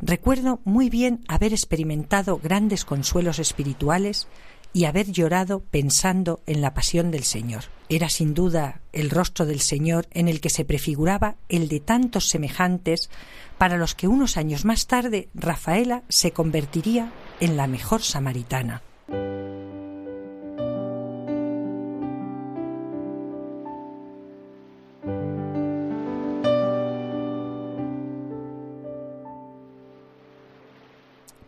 Recuerdo 0.00 0.60
muy 0.64 0.88
bien 0.88 1.20
haber 1.28 1.52
experimentado 1.52 2.40
grandes 2.42 2.86
consuelos 2.86 3.38
espirituales 3.38 4.26
y 4.72 4.84
haber 4.84 5.10
llorado 5.10 5.60
pensando 5.60 6.40
en 6.46 6.60
la 6.60 6.74
pasión 6.74 7.10
del 7.10 7.24
Señor. 7.24 7.64
Era 7.88 8.08
sin 8.08 8.34
duda 8.34 8.80
el 8.92 9.10
rostro 9.10 9.44
del 9.44 9.60
Señor 9.60 10.06
en 10.12 10.28
el 10.28 10.40
que 10.40 10.50
se 10.50 10.64
prefiguraba 10.64 11.36
el 11.48 11.68
de 11.68 11.80
tantos 11.80 12.28
semejantes 12.28 13.10
para 13.58 13.76
los 13.76 13.94
que 13.94 14.08
unos 14.08 14.36
años 14.36 14.64
más 14.64 14.86
tarde 14.86 15.28
Rafaela 15.34 16.02
se 16.08 16.32
convertiría 16.32 17.12
en 17.40 17.56
la 17.56 17.66
mejor 17.66 18.02
samaritana. 18.02 18.82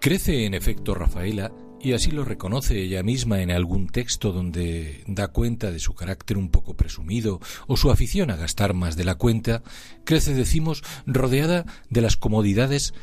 Crece 0.05 0.45
en 0.45 0.53
efecto 0.53 0.95
Rafaela 0.95 1.51
y 1.85 1.93
así 1.93 2.11
lo 2.11 2.25
reconoce 2.25 2.81
ella 2.81 3.03
misma 3.03 3.43
en 3.43 3.51
algún 3.51 3.89
texto 3.89 4.33
donde 4.33 5.05
da 5.07 5.29
cuenta 5.29 5.71
de 5.71 5.79
su 5.79 5.95
carácter 5.95 6.39
un 6.39 6.49
poco 6.49 6.75
presumido 6.75 7.41
o 7.67 7.77
su 7.77 7.91
afición 7.91 8.31
a 8.31 8.37
gastar 8.37 8.73
más 8.73 8.97
de 8.97 9.05
la 9.05 9.17
cuenta, 9.17 9.63
crece, 10.05 10.33
decimos, 10.33 10.83
rodeada 11.07 11.67
de 11.91 12.01
las 12.01 12.17
comodidades 12.17 12.95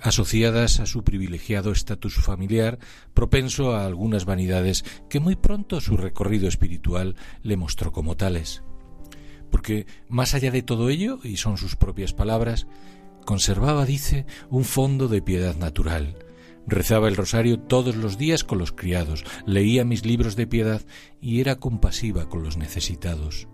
asociadas 0.00 0.80
a 0.80 0.86
su 0.86 1.04
privilegiado 1.04 1.70
estatus 1.70 2.14
familiar, 2.14 2.78
propenso 3.12 3.74
a 3.74 3.84
algunas 3.84 4.24
vanidades 4.24 4.86
que 5.10 5.20
muy 5.20 5.36
pronto 5.36 5.82
su 5.82 5.98
recorrido 5.98 6.48
espiritual 6.48 7.16
le 7.42 7.58
mostró 7.58 7.92
como 7.92 8.16
tales. 8.16 8.62
Porque, 9.50 9.86
más 10.08 10.32
allá 10.32 10.50
de 10.50 10.62
todo 10.62 10.88
ello, 10.88 11.18
y 11.22 11.36
son 11.36 11.58
sus 11.58 11.76
propias 11.76 12.14
palabras, 12.14 12.66
conservaba, 13.26 13.84
dice, 13.84 14.24
un 14.48 14.64
fondo 14.64 15.08
de 15.08 15.20
piedad 15.20 15.56
natural, 15.56 16.16
Rezaba 16.66 17.08
el 17.08 17.16
rosario 17.16 17.58
todos 17.58 17.96
los 17.96 18.18
días 18.18 18.44
con 18.44 18.58
los 18.58 18.72
criados, 18.72 19.24
leía 19.46 19.84
mis 19.84 20.04
libros 20.04 20.36
de 20.36 20.46
piedad 20.46 20.82
y 21.20 21.40
era 21.40 21.56
compasiva 21.56 22.28
con 22.28 22.42
los 22.42 22.56
necesitados. 22.56 23.48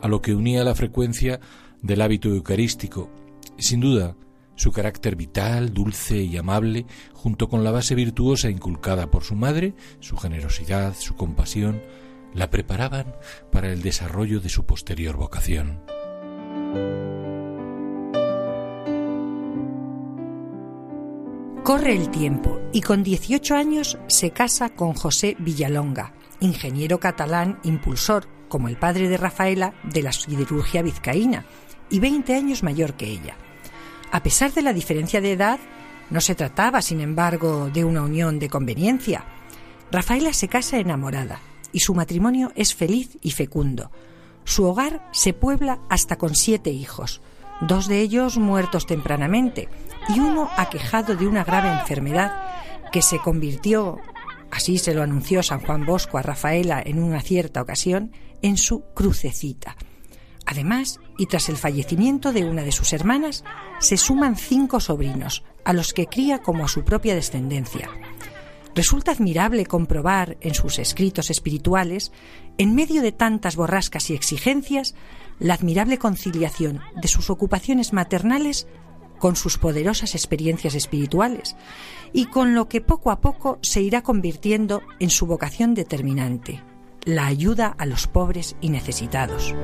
A 0.00 0.08
lo 0.08 0.22
que 0.22 0.34
unía 0.34 0.64
la 0.64 0.74
frecuencia 0.74 1.40
del 1.82 2.02
hábito 2.02 2.28
eucarístico, 2.28 3.10
sin 3.58 3.80
duda, 3.80 4.16
su 4.54 4.72
carácter 4.72 5.14
vital, 5.16 5.72
dulce 5.72 6.18
y 6.18 6.36
amable, 6.36 6.86
junto 7.12 7.48
con 7.48 7.62
la 7.64 7.70
base 7.70 7.94
virtuosa 7.94 8.50
inculcada 8.50 9.10
por 9.10 9.22
su 9.22 9.36
madre, 9.36 9.74
su 10.00 10.16
generosidad, 10.16 10.94
su 10.98 11.14
compasión, 11.14 11.80
la 12.34 12.50
preparaban 12.50 13.14
para 13.52 13.72
el 13.72 13.82
desarrollo 13.82 14.40
de 14.40 14.48
su 14.48 14.66
posterior 14.66 15.16
vocación. 15.16 15.80
Corre 21.68 21.94
el 21.94 22.10
tiempo 22.10 22.58
y 22.72 22.80
con 22.80 23.02
18 23.02 23.54
años 23.54 23.98
se 24.06 24.30
casa 24.30 24.70
con 24.70 24.94
José 24.94 25.36
Villalonga, 25.38 26.14
ingeniero 26.40 26.98
catalán 26.98 27.60
impulsor, 27.62 28.26
como 28.48 28.68
el 28.68 28.78
padre 28.78 29.06
de 29.06 29.18
Rafaela, 29.18 29.74
de 29.82 30.00
la 30.00 30.12
siderurgia 30.12 30.80
vizcaína, 30.80 31.44
y 31.90 32.00
20 32.00 32.34
años 32.34 32.62
mayor 32.62 32.94
que 32.94 33.10
ella. 33.10 33.36
A 34.10 34.22
pesar 34.22 34.54
de 34.54 34.62
la 34.62 34.72
diferencia 34.72 35.20
de 35.20 35.32
edad, 35.32 35.60
no 36.08 36.22
se 36.22 36.34
trataba, 36.34 36.80
sin 36.80 37.02
embargo, 37.02 37.68
de 37.68 37.84
una 37.84 38.00
unión 38.00 38.38
de 38.38 38.48
conveniencia. 38.48 39.26
Rafaela 39.92 40.32
se 40.32 40.48
casa 40.48 40.78
enamorada 40.78 41.38
y 41.70 41.80
su 41.80 41.92
matrimonio 41.92 42.50
es 42.56 42.74
feliz 42.74 43.18
y 43.20 43.32
fecundo. 43.32 43.90
Su 44.44 44.64
hogar 44.64 45.06
se 45.12 45.34
puebla 45.34 45.80
hasta 45.90 46.16
con 46.16 46.34
siete 46.34 46.70
hijos, 46.70 47.20
dos 47.60 47.88
de 47.88 48.00
ellos 48.00 48.38
muertos 48.38 48.86
tempranamente 48.86 49.68
y 50.08 50.20
uno 50.20 50.48
aquejado 50.56 51.16
de 51.16 51.26
una 51.26 51.44
grave 51.44 51.70
enfermedad 51.70 52.32
que 52.92 53.02
se 53.02 53.18
convirtió, 53.18 54.00
así 54.50 54.78
se 54.78 54.94
lo 54.94 55.02
anunció 55.02 55.42
San 55.42 55.60
Juan 55.60 55.84
Bosco 55.84 56.18
a 56.18 56.22
Rafaela 56.22 56.82
en 56.84 57.02
una 57.02 57.20
cierta 57.20 57.60
ocasión, 57.60 58.12
en 58.42 58.56
su 58.56 58.84
crucecita. 58.94 59.76
Además, 60.46 60.98
y 61.18 61.26
tras 61.26 61.50
el 61.50 61.58
fallecimiento 61.58 62.32
de 62.32 62.44
una 62.44 62.62
de 62.62 62.72
sus 62.72 62.94
hermanas, 62.94 63.44
se 63.80 63.98
suman 63.98 64.36
cinco 64.36 64.80
sobrinos, 64.80 65.44
a 65.64 65.74
los 65.74 65.92
que 65.92 66.06
cría 66.06 66.38
como 66.38 66.64
a 66.64 66.68
su 66.68 66.84
propia 66.84 67.14
descendencia. 67.14 67.90
Resulta 68.74 69.12
admirable 69.12 69.66
comprobar 69.66 70.38
en 70.40 70.54
sus 70.54 70.78
escritos 70.78 71.30
espirituales, 71.30 72.12
en 72.56 72.74
medio 72.74 73.02
de 73.02 73.12
tantas 73.12 73.56
borrascas 73.56 74.08
y 74.08 74.14
exigencias, 74.14 74.94
la 75.38 75.54
admirable 75.54 75.98
conciliación 75.98 76.80
de 77.00 77.08
sus 77.08 77.30
ocupaciones 77.30 77.92
maternales 77.92 78.66
con 79.18 79.36
sus 79.36 79.58
poderosas 79.58 80.14
experiencias 80.14 80.74
espirituales 80.74 81.56
y 82.12 82.26
con 82.26 82.54
lo 82.54 82.68
que 82.68 82.80
poco 82.80 83.10
a 83.10 83.20
poco 83.20 83.58
se 83.62 83.82
irá 83.82 84.02
convirtiendo 84.02 84.82
en 85.00 85.10
su 85.10 85.26
vocación 85.26 85.74
determinante, 85.74 86.62
la 87.04 87.26
ayuda 87.26 87.74
a 87.78 87.86
los 87.86 88.06
pobres 88.06 88.56
y 88.60 88.70
necesitados. 88.70 89.54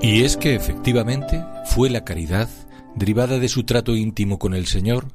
Y 0.00 0.24
es 0.24 0.36
que 0.36 0.56
efectivamente 0.56 1.44
fue 1.66 1.88
la 1.88 2.04
caridad, 2.04 2.48
derivada 2.96 3.38
de 3.38 3.48
su 3.48 3.62
trato 3.62 3.94
íntimo 3.94 4.38
con 4.38 4.52
el 4.52 4.66
Señor, 4.66 5.06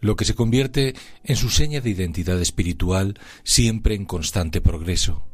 lo 0.00 0.16
que 0.16 0.24
se 0.24 0.34
convierte 0.34 0.94
en 1.24 1.36
su 1.36 1.50
seña 1.50 1.80
de 1.80 1.90
identidad 1.90 2.40
espiritual 2.40 3.18
siempre 3.42 3.94
en 3.94 4.04
constante 4.04 4.60
progreso. 4.60 5.24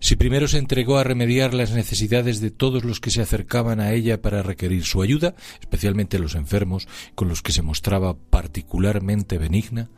Si 0.00 0.14
primero 0.14 0.46
se 0.46 0.58
entregó 0.58 0.98
a 0.98 1.04
remediar 1.04 1.54
las 1.54 1.72
necesidades 1.72 2.40
de 2.40 2.52
todos 2.52 2.84
los 2.84 3.00
que 3.00 3.10
se 3.10 3.20
acercaban 3.20 3.80
a 3.80 3.92
ella 3.92 4.22
para 4.22 4.44
requerir 4.44 4.84
su 4.84 5.02
ayuda, 5.02 5.34
especialmente 5.60 6.20
los 6.20 6.36
enfermos, 6.36 6.86
con 7.16 7.28
los 7.28 7.42
que 7.42 7.50
se 7.50 7.62
mostraba 7.62 8.16
particularmente 8.16 9.38
benigna, 9.38 9.90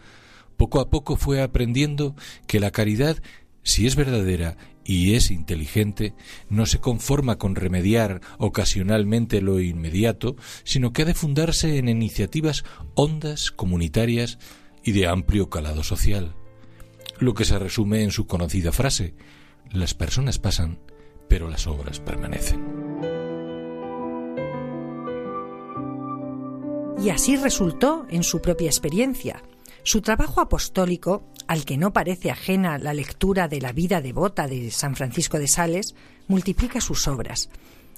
poco 0.56 0.80
a 0.80 0.88
poco 0.88 1.16
fue 1.16 1.42
aprendiendo 1.42 2.16
que 2.46 2.60
la 2.60 2.70
caridad, 2.70 3.22
si 3.62 3.86
es 3.86 3.94
verdadera 3.94 4.56
y 4.90 5.14
es 5.14 5.30
inteligente, 5.30 6.14
no 6.48 6.66
se 6.66 6.80
conforma 6.80 7.38
con 7.38 7.54
remediar 7.54 8.20
ocasionalmente 8.38 9.40
lo 9.40 9.60
inmediato, 9.60 10.34
sino 10.64 10.92
que 10.92 11.02
ha 11.02 11.04
de 11.04 11.14
fundarse 11.14 11.78
en 11.78 11.88
iniciativas 11.88 12.64
hondas, 12.96 13.52
comunitarias 13.52 14.40
y 14.82 14.90
de 14.90 15.06
amplio 15.06 15.48
calado 15.48 15.84
social. 15.84 16.34
Lo 17.20 17.34
que 17.34 17.44
se 17.44 17.56
resume 17.60 18.02
en 18.02 18.10
su 18.10 18.26
conocida 18.26 18.72
frase 18.72 19.14
las 19.70 19.94
personas 19.94 20.40
pasan, 20.40 20.80
pero 21.28 21.48
las 21.48 21.68
obras 21.68 22.00
permanecen. 22.00 22.60
Y 27.00 27.10
así 27.10 27.36
resultó 27.36 28.06
en 28.10 28.24
su 28.24 28.42
propia 28.42 28.66
experiencia. 28.66 29.40
Su 29.84 30.02
trabajo 30.02 30.40
apostólico, 30.40 31.30
al 31.50 31.64
que 31.64 31.76
no 31.76 31.92
parece 31.92 32.30
ajena 32.30 32.78
la 32.78 32.94
lectura 32.94 33.48
de 33.48 33.60
la 33.60 33.72
vida 33.72 34.00
devota 34.00 34.46
de 34.46 34.70
San 34.70 34.94
Francisco 34.94 35.36
de 35.36 35.48
Sales, 35.48 35.96
multiplica 36.28 36.80
sus 36.80 37.08
obras. 37.08 37.50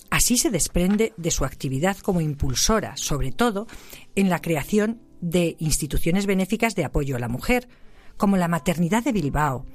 Así 0.09 0.39
se 0.39 0.49
desprende 0.49 1.13
de 1.19 1.31
su 1.31 1.45
actividad 1.45 1.99
como 1.99 2.23
impulsora, 2.23 2.97
sobre 2.97 3.31
todo 3.31 3.67
en 4.15 4.31
la 4.31 4.41
creación 4.41 5.03
de 5.21 5.57
instituciones 5.59 6.25
benéficas 6.25 6.75
de 6.75 6.87
apoyo 6.87 7.15
a 7.15 7.19
la 7.19 7.29
mujer, 7.29 7.69
como 8.17 8.39
la 8.39 8.49
Maternidad 8.49 9.05
de 9.05 9.13
Bilbao, 9.13 9.67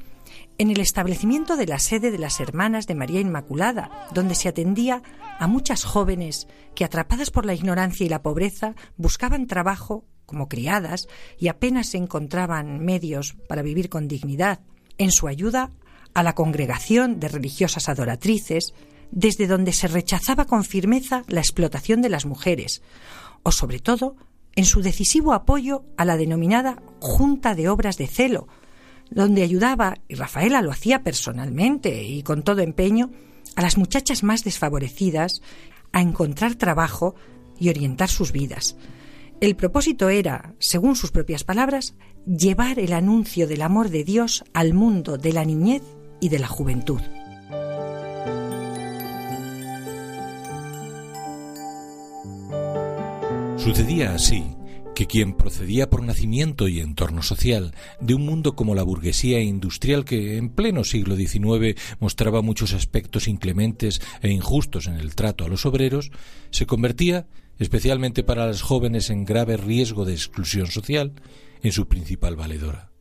en 0.58 0.72
el 0.72 0.80
establecimiento 0.80 1.56
de 1.56 1.68
la 1.68 1.78
sede 1.78 2.10
de 2.10 2.18
las 2.18 2.40
Hermanas 2.40 2.88
de 2.88 2.96
María 2.96 3.20
Inmaculada, 3.20 4.08
donde 4.12 4.34
se 4.34 4.50
atendía 4.50 5.04
a 5.38 5.46
muchas 5.46 5.84
jóvenes 5.84 6.48
que, 6.74 6.84
atrapadas 6.84 7.30
por 7.30 7.46
la 7.46 7.54
ignorancia 7.54 8.08
y 8.08 8.10
la 8.10 8.24
pobreza, 8.24 8.74
buscaban 8.98 9.46
trabajo 9.46 10.04
como 10.28 10.48
criadas 10.48 11.08
y 11.40 11.48
apenas 11.48 11.96
encontraban 11.96 12.86
medios 12.86 13.36
para 13.48 13.63
vivir 13.63 13.90
con 13.90 14.08
dignidad, 14.08 14.60
en 15.00 15.12
su 15.12 15.28
ayuda 15.28 15.72
a 16.13 16.22
la 16.22 16.36
congregación 16.36 17.20
de 17.20 17.30
religiosas 17.30 17.90
adoratrices, 17.90 18.74
desde 19.10 19.48
donde 19.48 19.74
se 19.74 19.88
rechazaba 19.88 20.46
con 20.46 20.63
firmeza 20.63 21.24
la 21.28 21.40
explotación 21.40 22.02
de 22.02 22.10
las 22.10 22.26
mujeres, 22.26 22.84
o 23.42 23.52
sobre 23.52 23.80
todo 23.80 24.16
en 24.56 24.66
su 24.66 24.82
decisivo 24.82 25.34
apoyo 25.34 25.86
a 25.98 26.06
la 26.06 26.18
denominada 26.18 26.82
Junta 27.00 27.56
de 27.56 27.70
Obras 27.70 27.98
de 27.98 28.08
Celo, 28.08 28.48
donde 29.10 29.44
ayudaba, 29.44 29.96
y 30.08 30.16
Rafaela 30.16 30.62
lo 30.62 30.72
hacía 30.72 31.04
personalmente 31.04 32.04
y 32.04 32.24
con 32.24 32.44
todo 32.44 32.62
empeño, 32.62 33.12
a 33.56 33.62
las 33.62 33.78
muchachas 33.78 34.24
más 34.24 34.44
desfavorecidas 34.44 35.42
a 35.94 36.02
encontrar 36.02 36.56
trabajo 36.56 37.16
y 37.58 37.70
orientar 37.70 38.10
sus 38.10 38.32
vidas. 38.32 38.76
El 39.39 39.56
propósito 39.56 40.10
era, 40.10 40.56
según 40.58 40.95
sus 40.95 41.12
propias 41.12 41.43
palabras, 41.43 41.93
llevar 42.26 42.80
el 42.80 42.91
anuncio 42.91 43.47
del 43.47 43.62
amor 43.62 43.89
de 43.89 44.04
Dios 44.04 44.43
al 44.52 44.73
mundo 44.73 45.19
de 45.19 45.32
la 45.32 45.45
niñez 45.45 45.84
y 46.19 46.30
de 46.30 46.39
la 46.39 46.47
juventud. 46.47 47.00
Sucedía 53.58 54.15
así 54.15 54.43
que 54.95 55.06
quien 55.06 55.34
procedía 55.34 55.91
por 55.91 56.02
nacimiento 56.02 56.67
y 56.67 56.80
entorno 56.80 57.21
social 57.21 57.76
de 58.02 58.15
un 58.15 58.26
mundo 58.26 58.56
como 58.56 58.73
la 58.73 58.82
burguesía 58.82 59.39
industrial 59.39 60.04
que 60.04 60.38
en 60.38 60.50
pleno 60.50 60.84
siglo 60.84 61.15
XIX 61.15 61.80
mostraba 62.00 62.41
muchos 62.41 62.73
aspectos 62.73 63.28
inclementes 63.28 64.02
e 64.23 64.32
injustos 64.32 64.88
en 64.88 64.95
el 64.95 65.13
trato 65.13 65.45
a 65.45 65.50
los 65.50 65.67
obreros, 65.67 66.10
se 66.50 66.65
convertía, 66.65 67.28
especialmente 67.60 68.24
para 68.24 68.46
las 68.46 68.62
jóvenes 68.62 69.10
en 69.10 69.26
grave 69.26 69.58
riesgo 69.58 70.06
de 70.06 70.13
exclusión 70.13 70.67
social, 70.67 71.13
en 71.62 71.72
su 71.72 71.88
principal 71.88 72.36
valedora. 72.36 72.91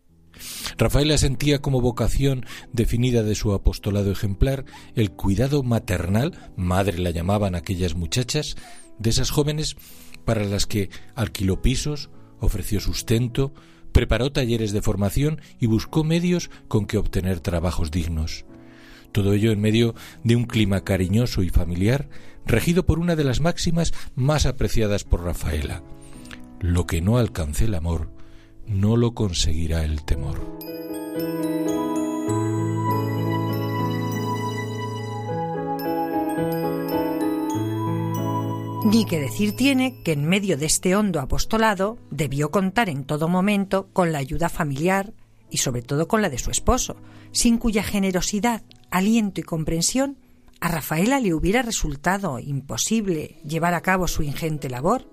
Rafaela 0.77 1.17
sentía 1.19 1.61
como 1.61 1.81
vocación 1.81 2.45
definida 2.73 3.23
de 3.23 3.35
su 3.35 3.53
apostolado 3.53 4.11
ejemplar 4.11 4.65
el 4.95 5.11
cuidado 5.13 5.63
maternal, 5.63 6.53
madre 6.57 6.99
la 6.99 7.11
llamaban 7.11 7.55
aquellas 7.55 7.95
muchachas, 7.95 8.57
de 8.99 9.11
esas 9.11 9.31
jóvenes 9.31 9.77
para 10.25 10.45
las 10.45 10.67
que 10.67 10.91
alquiló 11.15 11.63
pisos, 11.63 12.11
ofreció 12.41 12.81
sustento, 12.81 13.55
preparó 13.93 14.31
talleres 14.31 14.73
de 14.73 14.83
formación 14.83 15.41
y 15.59 15.67
buscó 15.67 16.05
medios 16.05 16.51
con 16.69 16.87
que 16.87 16.99
obtener 16.99 17.41
trabajos 17.41 17.91
dignos. 17.91 18.45
Todo 19.13 19.33
ello 19.33 19.53
en 19.53 19.61
medio 19.61 19.95
de 20.25 20.37
un 20.37 20.45
clima 20.45 20.85
cariñoso 20.85 21.43
y 21.43 21.49
familiar, 21.49 22.11
regido 22.47 22.87
por 22.87 22.99
una 22.99 23.17
de 23.17 23.25
las 23.25 23.41
máximas 23.41 23.93
más 24.15 24.47
apreciadas 24.47 25.05
por 25.05 25.25
Rafaela. 25.25 25.83
Lo 26.61 26.87
que 26.87 27.03
no 27.03 27.19
alcance 27.19 27.65
el 27.65 27.75
amor, 27.75 28.09
no 28.67 28.97
lo 28.97 29.13
conseguirá 29.13 29.85
el 29.85 30.05
temor. 30.05 30.41
Ni 38.87 39.05
que 39.05 39.19
decir 39.19 39.57
tiene 39.57 40.01
que 40.05 40.13
en 40.13 40.27
medio 40.27 40.57
de 40.57 40.67
este 40.67 40.95
hondo 40.95 41.21
apostolado 41.21 41.99
debió 42.13 42.53
contar 42.53 42.89
en 42.89 43.05
todo 43.05 43.27
momento 43.27 43.89
con 43.93 44.13
la 44.13 44.19
ayuda 44.19 44.49
familiar 44.49 45.13
y 45.51 45.59
sobre 45.59 45.83
todo 45.83 46.07
con 46.07 46.23
la 46.23 46.31
de 46.31 46.39
su 46.39 46.53
esposo, 46.53 46.97
sin 47.33 47.59
cuya 47.59 47.83
generosidad, 47.83 48.63
aliento 48.91 49.41
y 49.41 49.43
comprensión 49.43 50.17
a 50.61 50.69
Rafaela 50.69 51.21
le 51.21 51.35
hubiera 51.35 51.63
resultado 51.63 52.39
imposible 52.39 53.39
llevar 53.45 53.75
a 53.75 53.83
cabo 53.83 54.09
su 54.09 54.23
ingente 54.23 54.71
labor. 54.71 55.07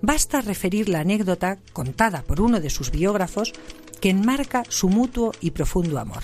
Basta 0.00 0.40
referir 0.40 0.88
la 0.88 1.00
anécdota 1.00 1.58
contada 1.72 2.22
por 2.22 2.40
uno 2.40 2.60
de 2.60 2.70
sus 2.70 2.90
biógrafos 2.90 3.52
que 4.00 4.10
enmarca 4.10 4.64
su 4.68 4.88
mutuo 4.88 5.32
y 5.40 5.52
profundo 5.52 5.98
amor. 5.98 6.22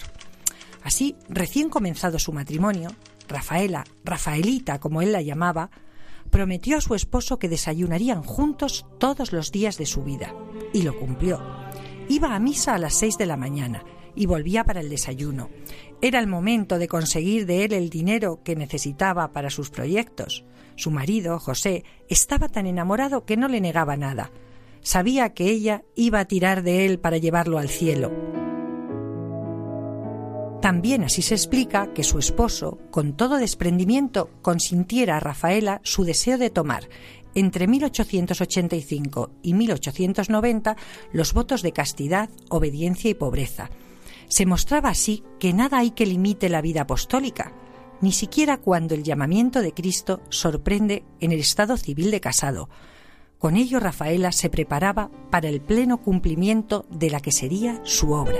Así, 0.83 1.17
recién 1.29 1.69
comenzado 1.69 2.19
su 2.19 2.33
matrimonio, 2.33 2.91
Rafaela, 3.29 3.85
Rafaelita 4.05 4.81
como 4.81 5.03
él 5.03 5.13
la 5.13 5.23
llamaba, 5.23 5.71
prometió 6.31 6.77
a 6.77 6.81
su 6.81 6.95
esposo 6.95 7.39
que 7.39 7.49
desayunarían 7.49 8.23
juntos 8.23 8.87
todos 8.99 9.33
los 9.33 9.53
días 9.53 9.79
de 9.79 9.87
su 9.87 10.03
vida, 10.03 10.35
y 10.73 10.83
lo 10.83 10.99
cumplió. 10.99 11.41
Iba 12.09 12.35
a 12.35 12.39
misa 12.41 12.75
a 12.75 12.79
las 12.79 12.95
seis 12.95 13.19
de 13.19 13.27
la 13.27 13.37
mañana 13.37 13.85
y 14.19 14.27
volvía 14.27 14.65
para 14.65 14.81
el 14.81 14.91
desayuno. 14.91 15.49
Era 16.03 16.19
el 16.19 16.27
momento 16.27 16.79
de 16.79 16.89
conseguir 16.89 17.47
de 17.47 17.65
él 17.65 17.73
el 17.73 17.89
dinero 17.89 18.41
que 18.43 18.57
necesitaba 18.57 19.33
para 19.33 19.49
sus 19.49 19.71
proyectos. 19.71 20.45
Su 20.75 20.91
marido, 20.91 21.39
José, 21.39 21.85
estaba 22.09 22.49
tan 22.49 22.67
enamorado 22.67 23.25
que 23.25 23.37
no 23.37 23.47
le 23.47 23.61
negaba 23.61 23.97
nada. 23.97 24.33
Sabía 24.81 25.35
que 25.35 25.45
ella 25.45 25.85
iba 25.95 26.19
a 26.19 26.25
tirar 26.25 26.65
de 26.65 26.85
él 26.85 26.99
para 26.99 27.19
llevarlo 27.19 27.59
al 27.59 27.69
cielo. 27.69 28.13
También 30.61 31.05
así 31.05 31.23
se 31.23 31.37
explica 31.37 31.93
que 31.95 32.03
su 32.03 32.19
esposo, 32.19 32.79
con 32.91 33.17
todo 33.17 33.39
desprendimiento, 33.39 34.31
consintiera 34.43 35.17
a 35.17 35.21
Rafaela 35.21 35.81
su 35.85 36.03
deseo 36.03 36.37
de 36.39 36.51
tomar 36.51 36.89
entre 37.37 37.69
1885 37.69 39.31
y 39.43 39.55
1890 39.55 40.77
los 41.13 41.33
votos 41.35 41.63
de 41.63 41.73
castidad, 41.73 42.29
obediencia 42.49 43.11
y 43.11 43.15
pobreza. 43.15 43.71
Se 44.29 44.47
mostraba 44.47 44.91
así 44.91 45.25
que 45.41 45.53
nada 45.53 45.79
hay 45.79 45.91
que 45.91 46.07
limite 46.07 46.49
la 46.49 46.61
vida 46.61 46.83
apostólica, 46.83 47.53
ni 48.01 48.13
siquiera 48.13 48.59
cuando 48.59 48.95
el 48.95 49.03
llamamiento 49.03 49.63
de 49.63 49.73
Cristo 49.73 50.21
sorprende 50.29 51.05
en 51.21 51.33
el 51.33 51.41
estado 51.41 51.77
civil 51.77 52.11
de 52.11 52.21
casado. 52.21 52.69
Con 53.39 53.57
ello 53.57 53.81
Rafaela 53.81 54.33
se 54.33 54.51
preparaba 54.51 55.11
para 55.31 55.49
el 55.49 55.61
pleno 55.61 55.99
cumplimiento 55.99 56.87
de 56.91 57.11
la 57.11 57.21
que 57.21 57.33
sería 57.33 57.81
su 57.85 58.13
obra. 58.13 58.39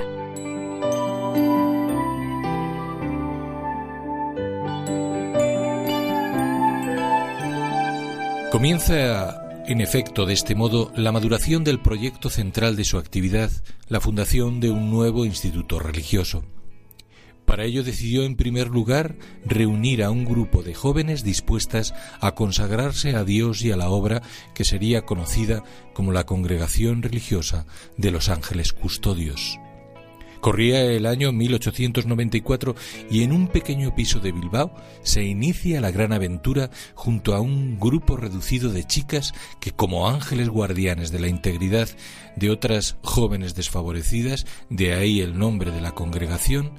Comienza 8.51 9.48
en 9.69 9.83
efecto, 9.83 10.25
de 10.25 10.33
este 10.33 10.55
modo, 10.55 10.91
la 10.97 11.13
maduración 11.13 11.63
del 11.63 11.79
proyecto 11.79 12.31
central 12.31 12.75
de 12.75 12.85
su 12.85 12.97
actividad, 12.97 13.51
la 13.89 14.01
fundación 14.01 14.61
de 14.61 14.71
un 14.71 14.91
nuevo 14.91 15.27
instituto 15.27 15.79
religioso. 15.79 16.43
Para 17.45 17.65
ello 17.65 17.85
decidió 17.85 18.25
en 18.25 18.37
primer 18.37 18.69
lugar 18.69 19.17
reunir 19.45 20.03
a 20.03 20.11
un 20.11 20.25
grupo 20.25 20.63
de 20.63 20.75
jóvenes 20.75 21.23
dispuestas 21.23 21.93
a 22.21 22.35
consagrarse 22.35 23.15
a 23.15 23.25
Dios 23.25 23.63
y 23.63 23.71
a 23.71 23.77
la 23.77 23.91
obra 23.91 24.23
que 24.55 24.65
sería 24.65 25.03
conocida 25.05 25.63
como 25.93 26.13
la 26.13 26.25
Congregación 26.25 27.03
Religiosa 27.03 27.67
de 27.99 28.11
los 28.11 28.31
Ángeles 28.31 28.73
Custodios. 28.73 29.59
Corría 30.41 30.83
el 30.85 31.07
año 31.07 31.33
1894 31.33 32.77
y 33.11 33.23
en 33.23 33.33
un 33.33 33.49
pequeño 33.49 33.95
piso 33.95 34.21
de 34.21 34.33
Bilbao 34.33 34.75
se 35.03 35.25
inicia 35.25 35.81
la 35.81 35.91
gran 35.91 36.13
aventura 36.13 36.71
junto 36.95 37.35
a 37.35 37.41
un 37.41 37.79
grupo 37.79 38.17
reducido 38.17 38.71
de 38.71 38.85
chicas 38.85 39.35
que 39.61 39.73
como 39.73 40.09
ángeles 40.09 40.49
guardianes 40.49 41.11
de 41.11 41.19
la 41.19 41.29
integridad 41.29 41.89
de 42.37 42.51
otras 42.51 42.97
jóvenes 43.03 43.55
desfavorecidas, 43.55 44.47
de 44.71 44.95
ahí 44.95 45.21
el 45.21 45.39
nombre 45.39 45.73
de 45.73 45.81
la 45.81 45.93
congregación, 45.93 46.73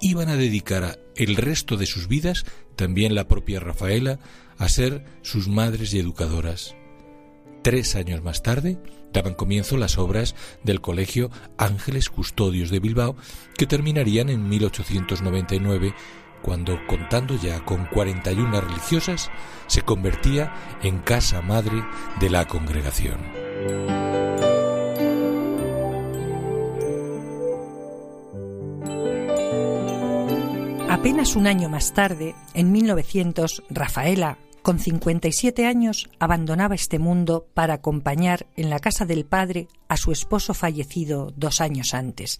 iban 0.00 0.28
a 0.28 0.36
dedicar 0.36 0.98
el 1.16 1.36
resto 1.36 1.76
de 1.76 1.86
sus 1.86 2.08
vidas, 2.08 2.44
también 2.76 3.14
la 3.14 3.26
propia 3.26 3.58
Rafaela, 3.58 4.18
a 4.58 4.68
ser 4.68 5.04
sus 5.22 5.48
madres 5.48 5.94
y 5.94 5.98
educadoras. 5.98 6.74
Tres 7.62 7.96
años 7.96 8.22
más 8.22 8.42
tarde 8.42 8.78
daban 9.12 9.34
comienzo 9.34 9.76
las 9.76 9.98
obras 9.98 10.34
del 10.62 10.80
Colegio 10.80 11.30
Ángeles 11.56 12.10
Custodios 12.10 12.70
de 12.70 12.80
Bilbao, 12.80 13.16
que 13.56 13.66
terminarían 13.66 14.28
en 14.28 14.48
1899, 14.48 15.94
cuando, 16.42 16.78
contando 16.86 17.36
ya 17.36 17.64
con 17.64 17.86
41 17.86 18.60
religiosas, 18.60 19.30
se 19.66 19.82
convertía 19.82 20.52
en 20.82 20.98
casa 20.98 21.42
madre 21.42 21.84
de 22.20 22.30
la 22.30 22.46
congregación. 22.46 23.18
Apenas 30.88 31.36
un 31.36 31.46
año 31.46 31.68
más 31.68 31.92
tarde, 31.92 32.34
en 32.54 32.72
1900, 32.72 33.62
Rafaela, 33.70 34.38
con 34.68 34.78
57 34.78 35.64
años, 35.64 36.10
abandonaba 36.18 36.74
este 36.74 36.98
mundo 36.98 37.48
para 37.54 37.72
acompañar 37.72 38.46
en 38.54 38.68
la 38.68 38.80
casa 38.80 39.06
del 39.06 39.24
padre 39.24 39.66
a 39.88 39.96
su 39.96 40.12
esposo 40.12 40.52
fallecido 40.52 41.32
dos 41.34 41.62
años 41.62 41.94
antes. 41.94 42.38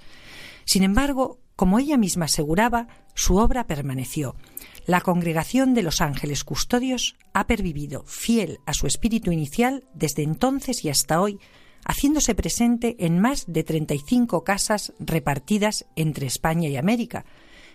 Sin 0.67 0.83
embargo, 0.83 1.39
como 1.57 1.79
ella 1.79 1.97
misma 1.97 2.27
aseguraba, 2.27 2.87
su 3.15 3.37
obra 3.37 3.67
permaneció. 3.67 4.37
La 4.85 5.01
congregación 5.01 5.73
de 5.73 5.83
los 5.83 6.03
ángeles 6.03 6.45
custodios 6.45 7.17
ha 7.33 7.47
pervivido 7.47 8.05
fiel 8.05 8.59
a 8.67 8.75
su 8.75 8.87
espíritu 8.87 9.33
inicial 9.33 9.85
desde 9.95 10.23
entonces 10.23 10.85
y 10.85 10.91
hasta 10.91 11.23
hoy, 11.23 11.39
haciéndose 11.87 12.35
presente 12.35 12.95
en 12.99 13.21
más 13.21 13.47
de 13.47 13.65
35 13.65 14.45
casas 14.45 14.93
repartidas 14.99 15.87
entre 15.97 16.27
España 16.27 16.69
y 16.69 16.77
América, 16.77 17.25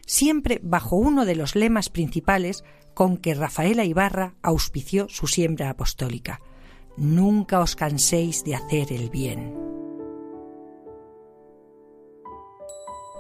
siempre 0.06 0.60
bajo 0.64 0.96
uno 0.96 1.26
de 1.26 1.36
los 1.36 1.56
lemas 1.56 1.90
principales 1.90 2.64
con 2.94 3.18
que 3.18 3.34
Rafaela 3.34 3.86
Ibarra 3.86 4.36
auspició 4.42 5.08
su 5.10 5.28
siembra 5.28 5.70
apostólica. 5.70 6.42
Nunca 6.96 7.60
os 7.60 7.76
canséis 7.76 8.44
de 8.44 8.56
hacer 8.56 8.92
el 8.94 9.10
bien. 9.10 9.54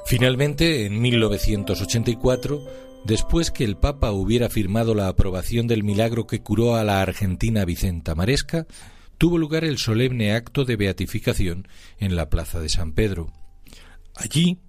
Finalmente, 0.05 0.86
en 0.86 1.01
1984, 1.01 2.61
después 3.05 3.51
que 3.51 3.63
el 3.63 3.77
Papa 3.77 4.11
hubiera 4.11 4.49
firmado 4.49 4.93
la 4.93 5.07
aprobación 5.07 5.65
del 5.65 5.84
milagro 5.84 6.27
que 6.27 6.41
curó 6.41 6.75
a 6.75 6.84
la 6.84 7.01
argentina 7.01 7.65
Vicenta 7.65 8.13
Maresca, 8.13 8.67
tuvo 9.17 9.38
lugar 9.38 9.63
el 9.63 9.77
solemne 9.77 10.34
acto 10.34 10.65
de 10.65 10.75
beatificación 10.75 11.67
en 11.97 12.15
la 12.15 12.29
Plaza 12.29 12.59
de 12.59 12.69
San 12.69 12.91
Pedro. 12.91 13.31
Allí, 14.15 14.59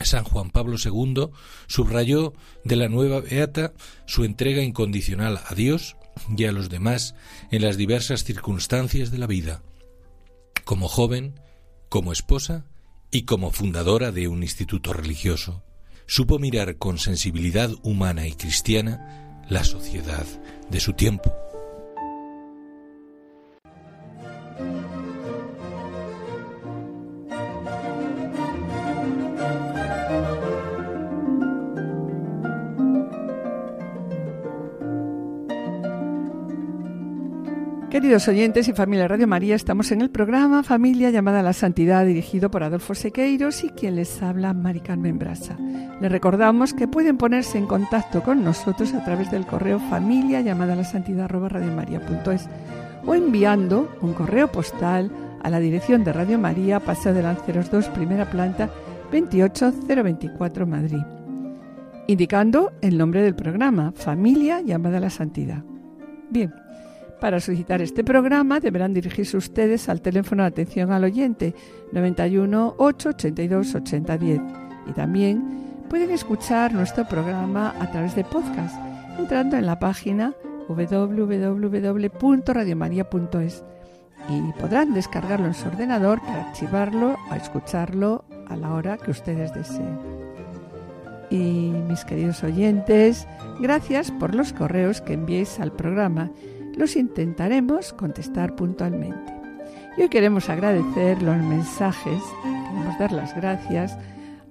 San 0.00 0.24
Juan 0.24 0.50
Pablo 0.50 0.76
II 0.82 1.28
subrayó 1.66 2.32
de 2.64 2.76
la 2.76 2.88
nueva 2.88 3.20
beata 3.20 3.72
su 4.06 4.24
entrega 4.24 4.62
incondicional 4.62 5.40
a 5.46 5.54
Dios 5.54 5.96
y 6.36 6.44
a 6.44 6.52
los 6.52 6.68
demás 6.68 7.14
en 7.50 7.62
las 7.62 7.76
diversas 7.76 8.24
circunstancias 8.24 9.10
de 9.10 9.18
la 9.18 9.26
vida, 9.26 9.62
como 10.64 10.88
joven, 10.88 11.40
como 11.88 12.12
esposa 12.12 12.64
y 13.10 13.22
como 13.22 13.50
fundadora 13.50 14.12
de 14.12 14.28
un 14.28 14.42
instituto 14.42 14.92
religioso. 14.92 15.62
Supo 16.06 16.38
mirar 16.38 16.76
con 16.76 16.98
sensibilidad 16.98 17.70
humana 17.82 18.26
y 18.26 18.32
cristiana 18.32 19.42
la 19.48 19.64
sociedad 19.64 20.26
de 20.70 20.80
su 20.80 20.92
tiempo. 20.94 21.49
Queridos 38.00 38.28
oyentes 38.28 38.66
y 38.66 38.72
familia 38.72 39.08
Radio 39.08 39.28
María, 39.28 39.54
estamos 39.54 39.92
en 39.92 40.00
el 40.00 40.08
programa 40.08 40.62
Familia 40.62 41.10
llamada 41.10 41.40
a 41.40 41.42
la 41.42 41.52
Santidad, 41.52 42.06
dirigido 42.06 42.50
por 42.50 42.62
Adolfo 42.62 42.94
Sequeiros 42.94 43.62
y 43.62 43.68
quien 43.68 43.96
les 43.96 44.22
habla, 44.22 44.54
Mari 44.54 44.80
Carmen 44.80 45.18
Brasa. 45.18 45.58
Les 46.00 46.10
recordamos 46.10 46.72
que 46.72 46.88
pueden 46.88 47.18
ponerse 47.18 47.58
en 47.58 47.66
contacto 47.66 48.22
con 48.22 48.42
nosotros 48.42 48.94
a 48.94 49.04
través 49.04 49.30
del 49.30 49.44
correo 49.44 49.78
familia 49.78 50.40
llamada 50.40 50.72
a 50.72 50.76
la 50.76 50.84
santidad 50.84 51.30
o 53.04 53.14
enviando 53.14 53.94
un 54.00 54.14
correo 54.14 54.50
postal 54.50 55.10
a 55.42 55.50
la 55.50 55.60
dirección 55.60 56.02
de 56.02 56.14
Radio 56.14 56.38
María, 56.38 56.80
Paseo 56.80 57.12
de 57.12 57.22
Lanceros 57.22 57.70
2, 57.70 57.88
primera 57.90 58.30
planta, 58.30 58.70
28024 59.10 60.66
Madrid, 60.66 61.02
indicando 62.06 62.72
el 62.80 62.96
nombre 62.96 63.20
del 63.22 63.34
programa, 63.34 63.92
Familia 63.94 64.62
llamada 64.62 64.96
a 64.96 65.00
la 65.02 65.10
Santidad. 65.10 65.62
Bien, 66.30 66.54
para 67.20 67.40
solicitar 67.40 67.82
este 67.82 68.02
programa 68.02 68.60
deberán 68.60 68.94
dirigirse 68.94 69.36
ustedes 69.36 69.88
al 69.88 70.00
teléfono 70.00 70.42
de 70.42 70.48
atención 70.48 70.92
al 70.92 71.04
oyente 71.04 71.54
91 71.92 72.74
882 72.78 73.74
8010 73.74 74.40
y 74.86 74.92
también 74.92 75.60
pueden 75.88 76.10
escuchar 76.10 76.72
nuestro 76.72 77.06
programa 77.06 77.74
a 77.78 77.90
través 77.90 78.14
de 78.14 78.24
podcast 78.24 78.76
entrando 79.18 79.56
en 79.56 79.66
la 79.66 79.78
página 79.78 80.34
www.radiomaria.es 80.68 83.64
y 84.28 84.52
podrán 84.60 84.94
descargarlo 84.94 85.46
en 85.46 85.54
su 85.54 85.68
ordenador 85.68 86.20
para 86.20 86.48
archivarlo 86.48 87.16
o 87.30 87.34
escucharlo 87.34 88.24
a 88.48 88.56
la 88.56 88.74
hora 88.74 88.96
que 88.96 89.10
ustedes 89.10 89.52
deseen. 89.52 89.98
Y 91.30 91.72
mis 91.88 92.04
queridos 92.04 92.42
oyentes, 92.42 93.26
gracias 93.60 94.10
por 94.10 94.34
los 94.34 94.52
correos 94.52 95.00
que 95.00 95.14
enviéis 95.14 95.60
al 95.60 95.72
programa 95.72 96.30
los 96.76 96.96
intentaremos 96.96 97.92
contestar 97.92 98.54
puntualmente. 98.56 99.34
Y 99.96 100.02
hoy 100.02 100.08
queremos 100.08 100.48
agradecer 100.48 101.22
los 101.22 101.36
mensajes, 101.36 102.22
queremos 102.42 102.98
dar 102.98 103.12
las 103.12 103.34
gracias 103.34 103.96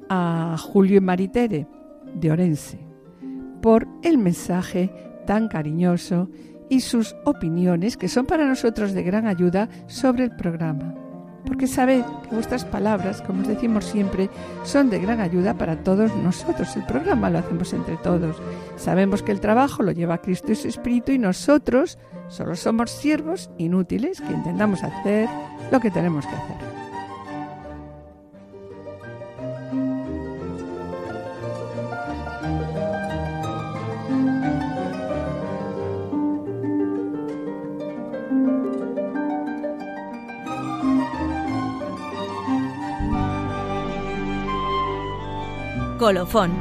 a 0.10 0.56
Julio 0.58 0.98
y 0.98 1.02
Maritere 1.02 1.68
de 2.14 2.32
Orense 2.32 2.80
por 3.62 3.88
el 4.04 4.18
mensaje 4.18 4.92
tan 5.26 5.48
cariñoso 5.48 6.30
y 6.70 6.82
sus 6.82 7.16
opiniones 7.26 7.98
que 7.98 8.08
son 8.08 8.26
para 8.26 8.48
nosotros 8.48 8.94
de 8.94 9.04
gran 9.04 9.28
ayuda 9.28 9.70
sobre 9.88 10.24
el 10.24 10.36
programa 10.36 11.09
porque 11.46 11.68
sabed 11.68 12.04
que 12.28 12.36
vuestras 12.36 12.66
palabras, 12.66 13.22
como 13.22 13.42
os 13.42 13.48
decimos 13.48 13.86
siempre, 13.86 14.30
son 14.64 14.90
de 14.90 15.00
gran 15.00 15.20
ayuda 15.20 15.56
para 15.56 15.84
todos 15.84 16.16
nosotros. 16.16 16.76
El 16.76 16.86
programa 16.86 17.30
lo 17.30 17.40
hacemos 17.40 17.74
entre 17.74 17.98
todos. 17.98 18.38
Sabemos 18.78 19.24
que 19.24 19.32
el 19.32 19.40
trabajo 19.40 19.84
lo 19.84 19.92
lleva 19.92 20.22
Cristo 20.22 20.52
y 20.52 20.56
su 20.56 20.68
Espíritu 20.68 21.12
y 21.12 21.18
nosotros 21.18 21.98
solo 22.28 22.56
somos 22.56 22.92
siervos 22.92 23.50
inútiles 23.58 24.22
que 24.22 24.34
intentamos 24.34 24.84
hacer 24.84 25.30
lo 25.72 25.80
que 25.80 25.92
tenemos 25.92 26.26
que 26.26 26.36
hacer. 26.36 26.79
Colofón. 46.10 46.52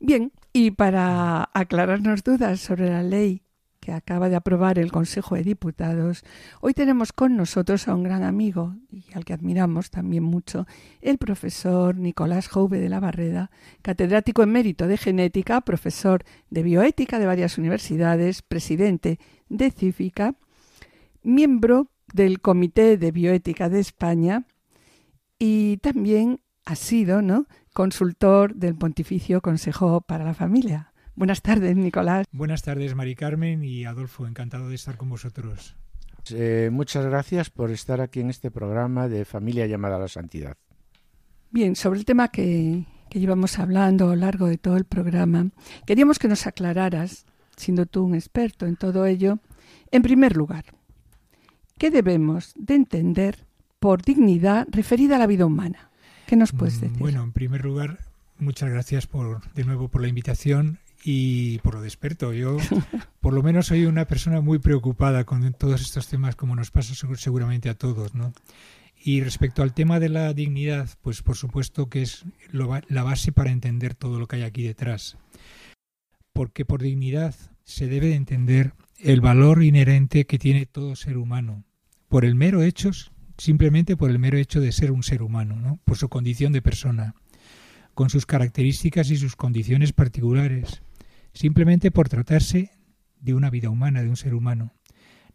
Bien, 0.00 0.32
y 0.52 0.72
para 0.72 1.48
aclararnos 1.54 2.22
dudas 2.22 2.60
sobre 2.60 2.90
la 2.90 3.02
ley 3.02 3.40
que 3.80 3.92
acaba 3.92 4.28
de 4.28 4.36
aprobar 4.36 4.78
el 4.78 4.92
Consejo 4.92 5.34
de 5.34 5.44
Diputados, 5.44 6.24
hoy 6.60 6.74
tenemos 6.74 7.14
con 7.14 7.38
nosotros 7.38 7.88
a 7.88 7.94
un 7.94 8.02
gran 8.02 8.22
amigo 8.22 8.76
y 8.90 9.06
al 9.14 9.24
que 9.24 9.32
admiramos 9.32 9.90
también 9.90 10.22
mucho, 10.22 10.66
el 11.00 11.16
profesor 11.16 11.96
Nicolás 11.96 12.48
Jouve 12.48 12.80
de 12.80 12.90
la 12.90 13.00
Barreda, 13.00 13.50
catedrático 13.80 14.42
en 14.42 14.52
mérito 14.52 14.88
de 14.88 14.98
genética, 14.98 15.62
profesor 15.62 16.22
de 16.50 16.62
bioética 16.62 17.18
de 17.18 17.24
varias 17.24 17.56
universidades, 17.56 18.42
presidente 18.42 19.18
de 19.48 19.70
CIFICA, 19.70 20.34
miembro 21.22 21.91
del 22.12 22.40
Comité 22.40 22.96
de 22.96 23.12
Bioética 23.12 23.68
de 23.68 23.80
España 23.80 24.46
y 25.38 25.78
también 25.78 26.40
ha 26.64 26.76
sido 26.76 27.22
¿no? 27.22 27.46
consultor 27.72 28.54
del 28.54 28.76
Pontificio 28.76 29.40
Consejo 29.40 30.00
para 30.00 30.24
la 30.24 30.34
Familia. 30.34 30.92
Buenas 31.14 31.42
tardes, 31.42 31.76
Nicolás. 31.76 32.26
Buenas 32.32 32.62
tardes, 32.62 32.94
Mari 32.94 33.14
Carmen 33.14 33.64
y 33.64 33.84
Adolfo. 33.84 34.26
Encantado 34.26 34.68
de 34.68 34.74
estar 34.74 34.96
con 34.96 35.10
vosotros. 35.10 35.76
Eh, 36.30 36.70
muchas 36.72 37.04
gracias 37.04 37.50
por 37.50 37.70
estar 37.70 38.00
aquí 38.00 38.20
en 38.20 38.30
este 38.30 38.50
programa 38.50 39.08
de 39.08 39.24
Familia 39.24 39.66
llamada 39.66 39.96
a 39.96 40.00
la 40.00 40.08
Santidad. 40.08 40.56
Bien, 41.50 41.76
sobre 41.76 41.98
el 41.98 42.06
tema 42.06 42.28
que, 42.28 42.86
que 43.10 43.20
llevamos 43.20 43.58
hablando 43.58 44.06
a 44.06 44.08
lo 44.14 44.16
largo 44.16 44.46
de 44.46 44.56
todo 44.56 44.76
el 44.76 44.84
programa, 44.84 45.50
queríamos 45.86 46.18
que 46.18 46.28
nos 46.28 46.46
aclararas, 46.46 47.26
siendo 47.56 47.84
tú 47.84 48.04
un 48.04 48.14
experto 48.14 48.64
en 48.66 48.76
todo 48.76 49.04
ello, 49.04 49.38
en 49.90 50.02
primer 50.02 50.36
lugar, 50.36 50.64
¿qué 51.82 51.90
debemos 51.90 52.54
de 52.56 52.76
entender 52.76 53.44
por 53.80 54.02
dignidad 54.02 54.68
referida 54.70 55.16
a 55.16 55.18
la 55.18 55.26
vida 55.26 55.46
humana? 55.46 55.90
¿Qué 56.28 56.36
nos 56.36 56.52
puedes 56.52 56.80
decir? 56.80 56.96
Bueno, 56.96 57.24
en 57.24 57.32
primer 57.32 57.64
lugar, 57.64 57.98
muchas 58.38 58.70
gracias 58.70 59.08
por 59.08 59.40
de 59.54 59.64
nuevo 59.64 59.88
por 59.88 60.00
la 60.00 60.06
invitación 60.06 60.78
y 61.02 61.58
por 61.58 61.74
lo 61.74 61.80
de 61.80 61.88
experto. 61.88 62.32
Yo, 62.32 62.58
por 63.20 63.32
lo 63.32 63.42
menos, 63.42 63.66
soy 63.66 63.86
una 63.86 64.04
persona 64.04 64.40
muy 64.40 64.60
preocupada 64.60 65.24
con 65.24 65.52
todos 65.54 65.80
estos 65.80 66.06
temas, 66.06 66.36
como 66.36 66.54
nos 66.54 66.70
pasa 66.70 66.94
seguramente 67.16 67.68
a 67.68 67.74
todos, 67.74 68.14
¿no? 68.14 68.32
Y 69.02 69.20
respecto 69.20 69.64
al 69.64 69.74
tema 69.74 69.98
de 69.98 70.08
la 70.08 70.32
dignidad, 70.34 70.88
pues 71.02 71.20
por 71.22 71.34
supuesto 71.34 71.88
que 71.88 72.02
es 72.02 72.24
lo, 72.52 72.80
la 72.86 73.02
base 73.02 73.32
para 73.32 73.50
entender 73.50 73.96
todo 73.96 74.20
lo 74.20 74.28
que 74.28 74.36
hay 74.36 74.42
aquí 74.42 74.62
detrás. 74.62 75.16
Porque 76.32 76.64
por 76.64 76.80
dignidad 76.80 77.34
se 77.64 77.88
debe 77.88 78.06
de 78.06 78.14
entender 78.14 78.72
el 79.00 79.20
valor 79.20 79.64
inherente 79.64 80.26
que 80.26 80.38
tiene 80.38 80.64
todo 80.64 80.94
ser 80.94 81.16
humano, 81.16 81.64
por 82.12 82.26
el 82.26 82.34
mero 82.34 82.62
hecho 82.62 82.90
simplemente 83.38 83.96
por 83.96 84.10
el 84.10 84.18
mero 84.18 84.36
hecho 84.36 84.60
de 84.60 84.70
ser 84.70 84.92
un 84.92 85.02
ser 85.02 85.22
humano, 85.22 85.56
¿no? 85.56 85.80
por 85.86 85.96
su 85.96 86.10
condición 86.10 86.52
de 86.52 86.60
persona, 86.60 87.14
con 87.94 88.10
sus 88.10 88.26
características 88.26 89.10
y 89.10 89.16
sus 89.16 89.34
condiciones 89.34 89.94
particulares, 89.94 90.82
simplemente 91.32 91.90
por 91.90 92.10
tratarse 92.10 92.70
de 93.18 93.32
una 93.32 93.48
vida 93.48 93.70
humana, 93.70 94.02
de 94.02 94.10
un 94.10 94.16
ser 94.16 94.34
humano. 94.34 94.74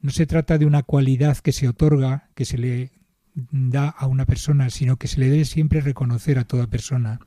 No 0.02 0.12
se 0.12 0.28
trata 0.28 0.60
de 0.60 0.68
una 0.68 0.84
cualidad 0.84 1.40
que 1.40 1.52
se 1.52 1.68
otorga, 1.68 2.30
que 2.36 2.46
se 2.46 2.60
le 2.60 2.92
da 3.34 3.90
a 3.90 4.06
una 4.06 4.28
persona, 4.28 4.70
sino 4.70 4.98
que 4.98 5.08
se 5.08 5.20
le 5.20 5.32
debe 5.32 5.46
siempre 5.46 5.82
reconocer 5.82 6.38
a 6.38 6.46
toda 6.46 6.68
persona. 6.68 7.20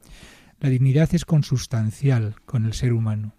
La 0.60 0.68
dignidad 0.68 1.12
es 1.12 1.24
consustancial 1.24 2.36
con 2.46 2.66
el 2.66 2.72
ser 2.72 2.92
humano 2.92 3.34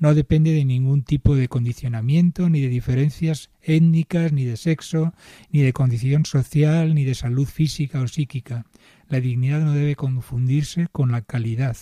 no 0.00 0.14
depende 0.14 0.50
de 0.52 0.64
ningún 0.64 1.04
tipo 1.04 1.36
de 1.36 1.46
condicionamiento, 1.46 2.48
ni 2.48 2.60
de 2.60 2.68
diferencias 2.68 3.50
étnicas, 3.62 4.32
ni 4.32 4.44
de 4.44 4.56
sexo, 4.56 5.12
ni 5.52 5.60
de 5.60 5.74
condición 5.74 6.24
social, 6.24 6.94
ni 6.94 7.04
de 7.04 7.14
salud 7.14 7.46
física 7.46 8.00
o 8.00 8.08
psíquica. 8.08 8.64
La 9.08 9.20
dignidad 9.20 9.60
no 9.60 9.72
debe 9.72 9.96
confundirse 9.96 10.88
con 10.90 11.12
la 11.12 11.20
calidad 11.20 11.76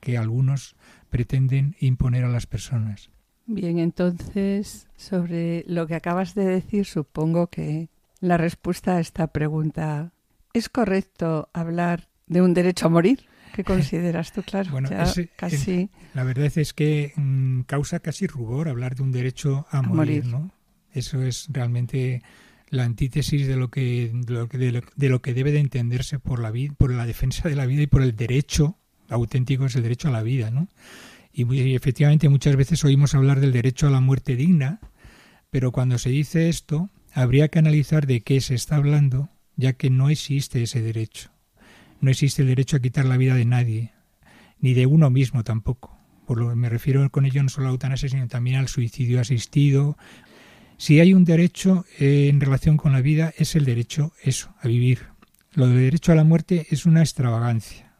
que 0.00 0.18
algunos 0.18 0.74
pretenden 1.10 1.76
imponer 1.78 2.24
a 2.24 2.28
las 2.28 2.46
personas. 2.46 3.10
Bien, 3.46 3.78
entonces, 3.78 4.88
sobre 4.96 5.64
lo 5.68 5.86
que 5.86 5.94
acabas 5.94 6.34
de 6.34 6.44
decir, 6.44 6.86
supongo 6.86 7.46
que 7.46 7.88
la 8.20 8.36
respuesta 8.36 8.96
a 8.96 9.00
esta 9.00 9.28
pregunta, 9.28 10.12
¿es 10.54 10.68
correcto 10.68 11.48
hablar 11.52 12.08
de 12.26 12.42
un 12.42 12.52
derecho 12.52 12.86
a 12.86 12.90
morir? 12.90 13.20
¿Qué 13.54 13.64
consideras 13.64 14.32
tú? 14.32 14.42
Claro, 14.42 14.70
bueno, 14.70 14.88
casi... 15.36 15.90
la 16.14 16.24
verdad 16.24 16.50
es 16.56 16.72
que 16.72 17.12
mm, 17.16 17.62
causa 17.62 18.00
casi 18.00 18.26
rubor 18.26 18.68
hablar 18.68 18.94
de 18.94 19.02
un 19.02 19.12
derecho 19.12 19.66
a, 19.70 19.82
morir, 19.82 20.26
¿no? 20.26 20.52
Eso 20.92 21.22
es 21.22 21.48
realmente 21.50 22.22
la 22.68 22.84
antítesis 22.84 23.46
de 23.46 23.56
lo 23.56 23.70
que 23.70 24.10
de 24.12 24.32
lo 24.32 24.48
que, 24.48 24.58
de 24.58 25.08
lo, 25.08 25.22
que 25.22 25.34
debe 25.34 25.52
de 25.52 25.60
entenderse 25.60 26.18
por 26.18 26.40
la 26.40 26.50
vida, 26.50 26.74
por 26.78 26.92
la 26.92 27.06
defensa 27.06 27.48
de 27.48 27.56
la 27.56 27.66
vida 27.66 27.82
y 27.82 27.86
por 27.86 28.02
el 28.02 28.16
derecho 28.16 28.76
auténtico 29.08 29.66
es 29.66 29.74
el 29.74 29.82
derecho 29.82 30.08
a 30.08 30.12
la 30.12 30.22
vida, 30.22 30.50
¿no? 30.50 30.68
Y, 31.32 31.52
y 31.52 31.74
efectivamente 31.74 32.28
muchas 32.28 32.56
veces 32.56 32.84
oímos 32.84 33.14
hablar 33.14 33.40
del 33.40 33.52
derecho 33.52 33.86
a 33.86 33.90
la 33.90 34.00
muerte 34.00 34.36
digna, 34.36 34.80
pero 35.50 35.72
cuando 35.72 35.98
se 35.98 36.10
dice 36.10 36.48
esto 36.48 36.90
habría 37.12 37.48
que 37.48 37.58
analizar 37.58 38.06
de 38.06 38.20
qué 38.20 38.40
se 38.40 38.54
está 38.54 38.76
hablando, 38.76 39.30
ya 39.56 39.72
que 39.72 39.90
no 39.90 40.10
existe 40.10 40.62
ese 40.62 40.80
derecho. 40.80 41.30
No 42.00 42.10
existe 42.10 42.40
el 42.40 42.48
derecho 42.48 42.76
a 42.76 42.80
quitar 42.80 43.04
la 43.04 43.18
vida 43.18 43.34
de 43.34 43.44
nadie, 43.44 43.92
ni 44.58 44.72
de 44.72 44.86
uno 44.86 45.10
mismo 45.10 45.44
tampoco. 45.44 45.98
Por 46.26 46.38
lo 46.38 46.48
que 46.48 46.54
me 46.54 46.70
refiero 46.70 47.08
con 47.10 47.26
ello 47.26 47.42
no 47.42 47.50
solo 47.50 47.66
a 47.66 47.68
la 47.68 47.72
eutanasia, 47.72 48.08
sino 48.08 48.26
también 48.26 48.56
al 48.56 48.68
suicidio 48.68 49.20
asistido. 49.20 49.98
Si 50.78 50.98
hay 50.98 51.12
un 51.12 51.24
derecho 51.24 51.84
eh, 51.98 52.28
en 52.30 52.40
relación 52.40 52.78
con 52.78 52.92
la 52.92 53.02
vida, 53.02 53.34
es 53.36 53.54
el 53.54 53.66
derecho, 53.66 54.12
eso, 54.22 54.54
a 54.62 54.68
vivir. 54.68 55.08
Lo 55.52 55.66
del 55.66 55.76
derecho 55.76 56.12
a 56.12 56.14
la 56.14 56.24
muerte 56.24 56.66
es 56.70 56.86
una 56.86 57.00
extravagancia. 57.00 57.92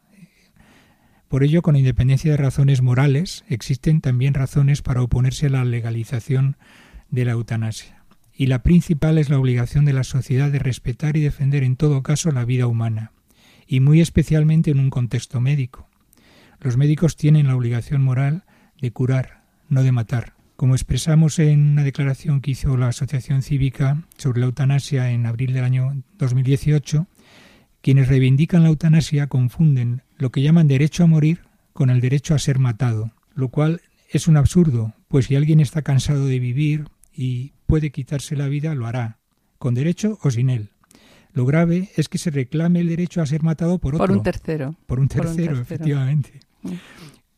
Por 1.27 1.43
ello, 1.43 1.61
con 1.61 1.75
independencia 1.75 2.31
de 2.31 2.37
razones 2.37 2.81
morales, 2.81 3.45
existen 3.49 4.01
también 4.01 4.33
razones 4.33 4.81
para 4.81 5.03
oponerse 5.03 5.45
a 5.45 5.49
la 5.49 5.63
legalización 5.63 6.57
de 7.11 7.25
la 7.25 7.33
eutanasia. 7.33 8.03
Y 8.33 8.47
la 8.47 8.63
principal 8.63 9.19
es 9.19 9.29
la 9.29 9.37
obligación 9.37 9.85
de 9.85 9.93
la 9.93 10.03
sociedad 10.03 10.49
de 10.49 10.59
respetar 10.59 11.17
y 11.17 11.21
defender 11.21 11.63
en 11.63 11.75
todo 11.75 12.01
caso 12.01 12.31
la 12.31 12.45
vida 12.45 12.65
humana 12.65 13.11
y 13.71 13.79
muy 13.79 14.01
especialmente 14.01 14.69
en 14.69 14.81
un 14.81 14.89
contexto 14.89 15.39
médico. 15.39 15.87
Los 16.59 16.75
médicos 16.75 17.15
tienen 17.15 17.47
la 17.47 17.55
obligación 17.55 18.01
moral 18.01 18.43
de 18.81 18.91
curar, 18.91 19.45
no 19.69 19.81
de 19.81 19.93
matar. 19.93 20.33
Como 20.57 20.75
expresamos 20.75 21.39
en 21.39 21.61
una 21.71 21.85
declaración 21.85 22.41
que 22.41 22.51
hizo 22.51 22.75
la 22.75 22.89
Asociación 22.89 23.41
Cívica 23.41 24.03
sobre 24.17 24.41
la 24.41 24.47
eutanasia 24.47 25.11
en 25.11 25.25
abril 25.25 25.53
del 25.53 25.63
año 25.63 26.03
2018, 26.17 27.07
quienes 27.81 28.09
reivindican 28.09 28.63
la 28.63 28.69
eutanasia 28.69 29.27
confunden 29.27 30.01
lo 30.17 30.31
que 30.31 30.41
llaman 30.41 30.67
derecho 30.67 31.05
a 31.05 31.07
morir 31.07 31.39
con 31.71 31.89
el 31.89 32.01
derecho 32.01 32.35
a 32.35 32.39
ser 32.39 32.59
matado, 32.59 33.11
lo 33.35 33.47
cual 33.47 33.79
es 34.09 34.27
un 34.27 34.35
absurdo, 34.35 34.93
pues 35.07 35.27
si 35.27 35.37
alguien 35.37 35.61
está 35.61 35.81
cansado 35.81 36.25
de 36.25 36.39
vivir 36.39 36.89
y 37.15 37.53
puede 37.67 37.91
quitarse 37.91 38.35
la 38.35 38.49
vida, 38.49 38.75
lo 38.75 38.85
hará, 38.85 39.19
con 39.59 39.75
derecho 39.75 40.19
o 40.23 40.29
sin 40.29 40.49
él. 40.49 40.71
Lo 41.33 41.45
grave 41.45 41.89
es 41.95 42.09
que 42.09 42.17
se 42.17 42.29
reclame 42.29 42.81
el 42.81 42.89
derecho 42.89 43.21
a 43.21 43.25
ser 43.25 43.43
matado 43.43 43.79
por 43.79 43.95
otro. 43.95 44.07
Por 44.07 44.15
un 44.15 44.23
tercero. 44.23 44.75
Por 44.85 44.99
un 44.99 45.07
tercero, 45.07 45.59
efectivamente. 45.59 46.39
Mm. 46.61 46.71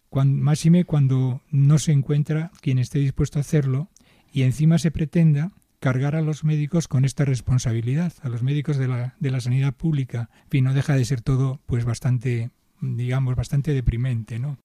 Cuando, 0.09 0.43
máxime 0.43 0.85
cuando 0.85 1.41
no 1.49 1.79
se 1.79 1.91
encuentra 1.91 2.51
quien 2.61 2.77
esté 2.77 2.99
dispuesto 2.99 3.39
a 3.39 3.41
hacerlo 3.41 3.89
y 4.31 4.43
encima 4.43 4.77
se 4.77 4.91
pretenda 4.91 5.51
cargar 5.79 6.15
a 6.15 6.21
los 6.21 6.43
médicos 6.43 6.87
con 6.87 7.03
esta 7.03 7.25
responsabilidad, 7.25 8.13
a 8.21 8.29
los 8.29 8.41
médicos 8.41 8.77
de 8.77 8.87
la, 8.87 9.15
de 9.19 9.31
la 9.31 9.41
sanidad 9.41 9.73
pública. 9.73 10.29
En 10.45 10.49
fin, 10.49 10.63
no 10.63 10.73
deja 10.73 10.95
de 10.95 11.03
ser 11.03 11.21
todo 11.21 11.59
pues 11.65 11.83
bastante, 11.83 12.51
digamos, 12.79 13.35
bastante 13.35 13.73
deprimente, 13.73 14.39
¿no? 14.39 14.57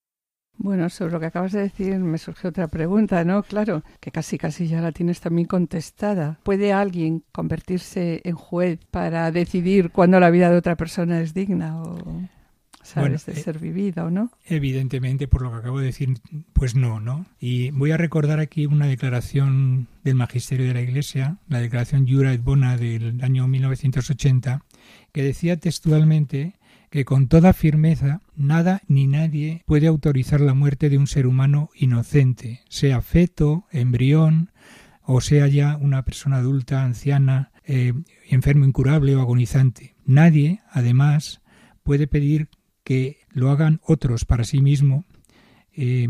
Bueno, 0.58 0.90
sobre 0.90 1.12
lo 1.12 1.20
que 1.20 1.26
acabas 1.26 1.52
de 1.52 1.60
decir 1.60 1.96
me 2.00 2.18
surge 2.18 2.48
otra 2.48 2.66
pregunta, 2.66 3.24
¿no? 3.24 3.44
Claro, 3.44 3.84
que 4.00 4.10
casi 4.10 4.38
casi 4.38 4.66
ya 4.66 4.80
la 4.80 4.90
tienes 4.90 5.20
también 5.20 5.46
contestada. 5.46 6.40
¿Puede 6.42 6.72
alguien 6.72 7.22
convertirse 7.30 8.20
en 8.24 8.34
juez 8.34 8.80
para 8.90 9.30
decidir 9.30 9.90
cuándo 9.90 10.18
la 10.18 10.30
vida 10.30 10.50
de 10.50 10.56
otra 10.56 10.76
persona 10.76 11.20
es 11.20 11.32
digna 11.32 11.80
o 11.80 12.22
sabes 12.82 13.26
de 13.26 13.32
eh, 13.32 13.36
ser 13.36 13.60
vivida 13.60 14.04
o 14.04 14.10
no? 14.10 14.32
Evidentemente, 14.46 15.28
por 15.28 15.42
lo 15.42 15.52
que 15.52 15.58
acabo 15.58 15.78
de 15.78 15.86
decir, 15.86 16.18
pues 16.52 16.74
no, 16.74 17.00
¿no? 17.00 17.26
Y 17.38 17.70
voy 17.70 17.92
a 17.92 17.96
recordar 17.96 18.40
aquí 18.40 18.66
una 18.66 18.86
declaración 18.86 19.86
del 20.02 20.16
magisterio 20.16 20.66
de 20.66 20.74
la 20.74 20.80
Iglesia, 20.80 21.36
la 21.48 21.60
declaración 21.60 22.08
Jura 22.08 22.32
et 22.32 22.42
Bona 22.42 22.76
del 22.76 23.22
año 23.22 23.46
1980, 23.46 24.64
que 25.12 25.22
decía 25.22 25.56
textualmente 25.56 26.57
que 26.90 27.04
con 27.04 27.28
toda 27.28 27.52
firmeza 27.52 28.22
nada 28.34 28.82
ni 28.88 29.06
nadie 29.06 29.62
puede 29.66 29.86
autorizar 29.86 30.40
la 30.40 30.54
muerte 30.54 30.88
de 30.88 30.98
un 30.98 31.06
ser 31.06 31.26
humano 31.26 31.70
inocente, 31.74 32.60
sea 32.68 33.02
feto, 33.02 33.66
embrión, 33.70 34.50
o 35.02 35.20
sea 35.20 35.46
ya 35.48 35.76
una 35.76 36.04
persona 36.04 36.36
adulta, 36.36 36.82
anciana, 36.82 37.52
eh, 37.64 37.92
enfermo 38.28 38.64
incurable 38.64 39.14
o 39.16 39.20
agonizante. 39.20 39.94
Nadie, 40.04 40.60
además, 40.70 41.42
puede 41.82 42.06
pedir 42.06 42.48
que 42.84 43.18
lo 43.30 43.50
hagan 43.50 43.80
otros 43.84 44.24
para 44.24 44.44
sí 44.44 44.60
mismo. 44.60 45.04
Eh, 45.74 46.08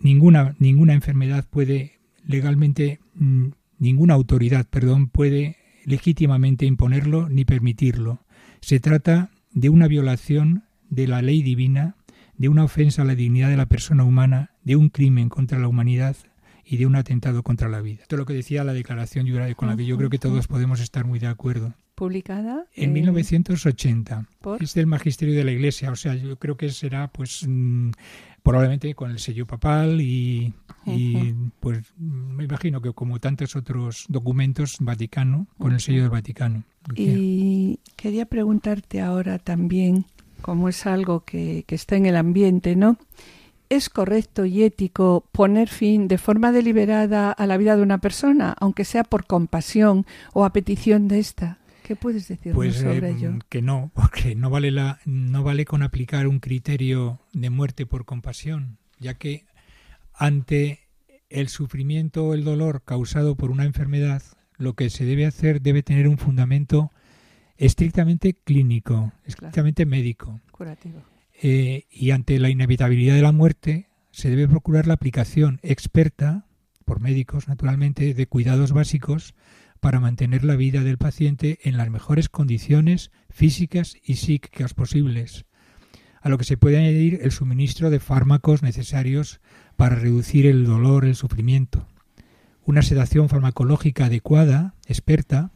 ninguna, 0.00 0.54
ninguna 0.58 0.92
enfermedad 0.92 1.46
puede 1.48 2.00
legalmente, 2.26 3.00
mm, 3.14 3.48
ninguna 3.78 4.14
autoridad, 4.14 4.66
perdón, 4.68 5.08
puede 5.08 5.56
legítimamente 5.84 6.66
imponerlo 6.66 7.28
ni 7.28 7.44
permitirlo. 7.44 8.24
Se 8.60 8.80
trata 8.80 9.30
de 9.52 9.68
una 9.68 9.88
violación 9.88 10.64
de 10.88 11.06
la 11.06 11.22
ley 11.22 11.42
divina, 11.42 11.96
de 12.36 12.48
una 12.48 12.64
ofensa 12.64 13.02
a 13.02 13.04
la 13.04 13.14
dignidad 13.14 13.48
de 13.48 13.56
la 13.56 13.66
persona 13.66 14.04
humana, 14.04 14.50
de 14.64 14.76
un 14.76 14.88
crimen 14.88 15.28
contra 15.28 15.58
la 15.58 15.68
humanidad 15.68 16.16
y 16.64 16.76
de 16.76 16.86
un 16.86 16.96
atentado 16.96 17.42
contra 17.42 17.68
la 17.68 17.80
vida. 17.80 18.02
Esto 18.02 18.16
es 18.16 18.18
lo 18.18 18.26
que 18.26 18.34
decía 18.34 18.64
la 18.64 18.72
declaración 18.72 19.26
con 19.56 19.68
la 19.68 19.76
que 19.76 19.86
yo 19.86 19.96
creo 19.96 20.10
que 20.10 20.18
todos 20.18 20.46
podemos 20.46 20.80
estar 20.80 21.04
muy 21.04 21.18
de 21.18 21.26
acuerdo. 21.26 21.74
¿Publicada? 22.00 22.64
En 22.74 22.94
1980. 22.94 24.26
Es 24.58 24.72
del 24.72 24.86
Magisterio 24.86 25.34
de 25.34 25.44
la 25.44 25.52
Iglesia, 25.52 25.92
o 25.92 25.96
sea, 25.96 26.14
yo 26.14 26.38
creo 26.38 26.56
que 26.56 26.70
será 26.70 27.08
pues 27.08 27.44
mm, 27.46 27.90
probablemente 28.42 28.94
con 28.94 29.10
el 29.10 29.18
sello 29.18 29.46
papal 29.46 30.00
y, 30.00 30.54
pues 31.60 31.92
me 31.98 32.44
imagino 32.44 32.80
que 32.80 32.94
como 32.94 33.20
tantos 33.20 33.54
otros 33.54 34.06
documentos 34.08 34.78
Vaticano, 34.80 35.46
con 35.58 35.72
el 35.72 35.80
sello 35.80 36.00
del 36.00 36.08
Vaticano. 36.08 36.64
Y 36.94 37.80
quería 37.96 38.24
preguntarte 38.24 39.02
ahora 39.02 39.38
también, 39.38 40.06
como 40.40 40.70
es 40.70 40.86
algo 40.86 41.26
que, 41.26 41.64
que 41.66 41.74
está 41.74 41.96
en 41.96 42.06
el 42.06 42.16
ambiente, 42.16 42.76
¿no? 42.76 42.96
¿Es 43.68 43.90
correcto 43.90 44.46
y 44.46 44.62
ético 44.62 45.26
poner 45.32 45.68
fin 45.68 46.08
de 46.08 46.16
forma 46.16 46.50
deliberada 46.50 47.30
a 47.30 47.46
la 47.46 47.58
vida 47.58 47.76
de 47.76 47.82
una 47.82 47.98
persona, 47.98 48.56
aunque 48.58 48.86
sea 48.86 49.04
por 49.04 49.26
compasión 49.26 50.06
o 50.32 50.46
a 50.46 50.52
petición 50.54 51.06
de 51.06 51.18
esta? 51.18 51.59
¿Qué 51.90 51.96
puedes 51.96 52.28
decir 52.28 52.52
pues, 52.52 52.76
sobre 52.76 53.08
eh, 53.08 53.16
ello? 53.16 53.32
Que 53.48 53.62
no, 53.62 53.90
porque 53.96 54.36
no 54.36 54.48
vale 54.48 54.70
la, 54.70 55.00
no 55.06 55.42
vale 55.42 55.64
con 55.64 55.82
aplicar 55.82 56.28
un 56.28 56.38
criterio 56.38 57.18
de 57.32 57.50
muerte 57.50 57.84
por 57.84 58.04
compasión, 58.04 58.78
ya 59.00 59.14
que 59.14 59.44
ante 60.14 60.86
el 61.30 61.48
sufrimiento 61.48 62.26
o 62.26 62.34
el 62.34 62.44
dolor 62.44 62.84
causado 62.84 63.34
por 63.34 63.50
una 63.50 63.64
enfermedad, 63.64 64.22
lo 64.56 64.74
que 64.74 64.88
se 64.88 65.04
debe 65.04 65.26
hacer 65.26 65.62
debe 65.62 65.82
tener 65.82 66.06
un 66.06 66.16
fundamento 66.16 66.92
estrictamente 67.56 68.34
clínico, 68.34 69.12
estrictamente 69.24 69.84
médico. 69.84 70.40
Curativo. 70.52 71.02
Eh, 71.42 71.86
y 71.90 72.12
ante 72.12 72.38
la 72.38 72.50
inevitabilidad 72.50 73.16
de 73.16 73.22
la 73.22 73.32
muerte 73.32 73.88
se 74.12 74.30
debe 74.30 74.46
procurar 74.46 74.86
la 74.86 74.94
aplicación 74.94 75.58
experta, 75.64 76.46
por 76.84 77.00
médicos 77.00 77.48
naturalmente, 77.48 78.14
de 78.14 78.26
cuidados 78.28 78.70
básicos 78.70 79.34
para 79.80 80.00
mantener 80.00 80.44
la 80.44 80.56
vida 80.56 80.82
del 80.82 80.98
paciente 80.98 81.58
en 81.62 81.76
las 81.76 81.90
mejores 81.90 82.28
condiciones 82.28 83.10
físicas 83.30 83.96
y 84.04 84.16
psíquicas 84.16 84.74
posibles, 84.74 85.46
a 86.20 86.28
lo 86.28 86.38
que 86.38 86.44
se 86.44 86.56
puede 86.56 86.78
añadir 86.78 87.20
el 87.22 87.32
suministro 87.32 87.90
de 87.90 87.98
fármacos 87.98 88.62
necesarios 88.62 89.40
para 89.76 89.96
reducir 89.96 90.46
el 90.46 90.64
dolor, 90.64 91.06
el 91.06 91.16
sufrimiento. 91.16 91.86
Una 92.64 92.82
sedación 92.82 93.28
farmacológica 93.28 94.06
adecuada, 94.06 94.74
experta, 94.86 95.50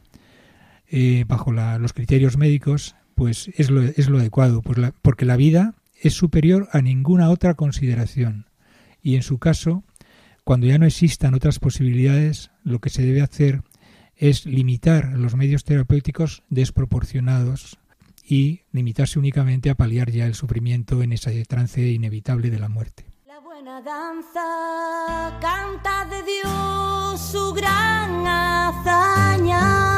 eh, 0.87 1.23
bajo 1.27 1.51
los 1.51 1.93
criterios 1.93 2.37
médicos, 2.37 2.95
pues 3.13 3.51
es 3.55 3.69
lo, 3.69 3.81
es 3.81 4.09
lo 4.09 4.17
adecuado, 4.17 4.61
pues 4.61 4.91
porque 5.01 5.25
la 5.25 5.37
vida 5.37 5.75
es 6.01 6.13
superior 6.13 6.67
a 6.71 6.81
ninguna 6.81 7.29
otra 7.29 7.53
consideración. 7.53 8.47
Y 9.01 9.15
en 9.15 9.21
su 9.21 9.37
caso, 9.37 9.83
cuando 10.43 10.67
ya 10.67 10.77
no 10.77 10.85
existan 10.85 11.35
otras 11.35 11.59
posibilidades, 11.59 12.51
lo 12.63 12.79
que 12.79 12.89
se 12.89 13.03
debe 13.03 13.21
hacer 13.21 13.61
es 14.17 14.45
limitar 14.45 15.17
los 15.17 15.35
medios 15.35 15.63
terapéuticos 15.63 16.43
desproporcionados 16.49 17.77
y 18.23 18.61
limitarse 18.71 19.19
únicamente 19.19 19.69
a 19.69 19.75
paliar 19.75 20.11
ya 20.11 20.25
el 20.25 20.35
sufrimiento 20.35 21.03
en 21.03 21.13
ese 21.13 21.43
trance 21.45 21.81
inevitable 21.81 22.49
de 22.49 22.59
la 22.59 22.69
muerte. 22.69 23.05
La 23.27 23.39
buena 23.39 23.81
danza 23.81 25.37
canta 25.41 26.05
de 26.05 26.23
Dios 26.23 27.21
su 27.21 27.53
gran 27.53 28.25
hazaña 28.27 29.95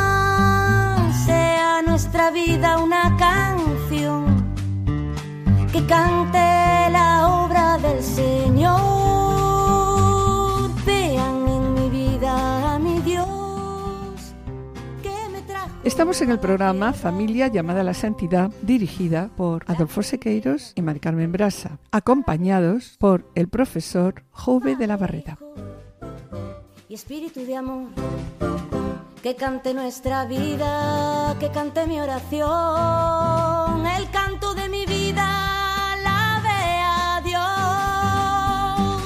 nuestra 1.97 2.29
vida 2.29 2.77
una 2.77 3.17
canción 3.17 4.53
que 5.71 5.83
cante 5.87 6.37
la 6.91 7.43
obra 7.43 7.79
del 7.79 8.03
Señor. 8.03 8.96
Estamos 15.87 16.21
en 16.21 16.31
el 16.31 16.39
programa 16.39 16.91
Familia 16.91 17.47
llamada 17.47 17.79
a 17.79 17.83
la 17.85 17.93
Santidad, 17.93 18.51
dirigida 18.61 19.29
por 19.37 19.63
Adolfo 19.67 20.03
Sequeiros 20.03 20.73
y 20.75 20.81
Mari 20.81 20.99
Carmen 20.99 21.31
Brasa, 21.31 21.79
acompañados 21.91 22.97
por 22.99 23.31
el 23.35 23.47
profesor 23.47 24.25
Jove 24.31 24.75
de 24.75 24.85
la 24.85 24.97
Barrera. 24.97 25.37
Y 26.89 26.93
espíritu 26.93 27.45
de 27.45 27.55
amor 27.55 27.87
que 29.23 29.37
cante 29.37 29.73
nuestra 29.73 30.25
vida, 30.25 31.37
que 31.39 31.51
cante 31.51 31.87
mi 31.87 32.01
oración, 32.01 33.87
el 33.87 34.09
canto 34.11 34.53
de 34.55 34.67
mi 34.67 34.85
vida, 34.85 35.93
alabe 35.93 36.81
a 36.83 37.21
Dios. 37.23 39.01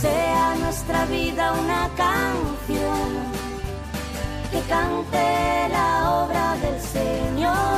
Sea 0.00 0.54
nuestra 0.58 1.04
vida 1.04 1.52
una 1.52 1.90
canción, 1.94 2.63
que 4.54 4.60
cante 4.68 5.68
la 5.68 6.22
obra 6.22 6.56
del 6.58 6.80
Señor. 6.80 7.74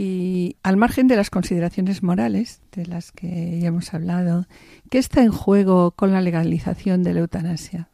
Y 0.00 0.56
al 0.62 0.76
margen 0.76 1.08
de 1.08 1.16
las 1.16 1.28
consideraciones 1.28 2.04
morales, 2.04 2.60
de 2.72 2.86
las 2.86 3.10
que 3.10 3.58
ya 3.60 3.68
hemos 3.68 3.92
hablado, 3.94 4.46
¿qué 4.90 4.98
está 4.98 5.22
en 5.22 5.32
juego 5.32 5.90
con 5.92 6.12
la 6.12 6.20
legalización 6.20 7.02
de 7.02 7.14
la 7.14 7.20
eutanasia? 7.20 7.90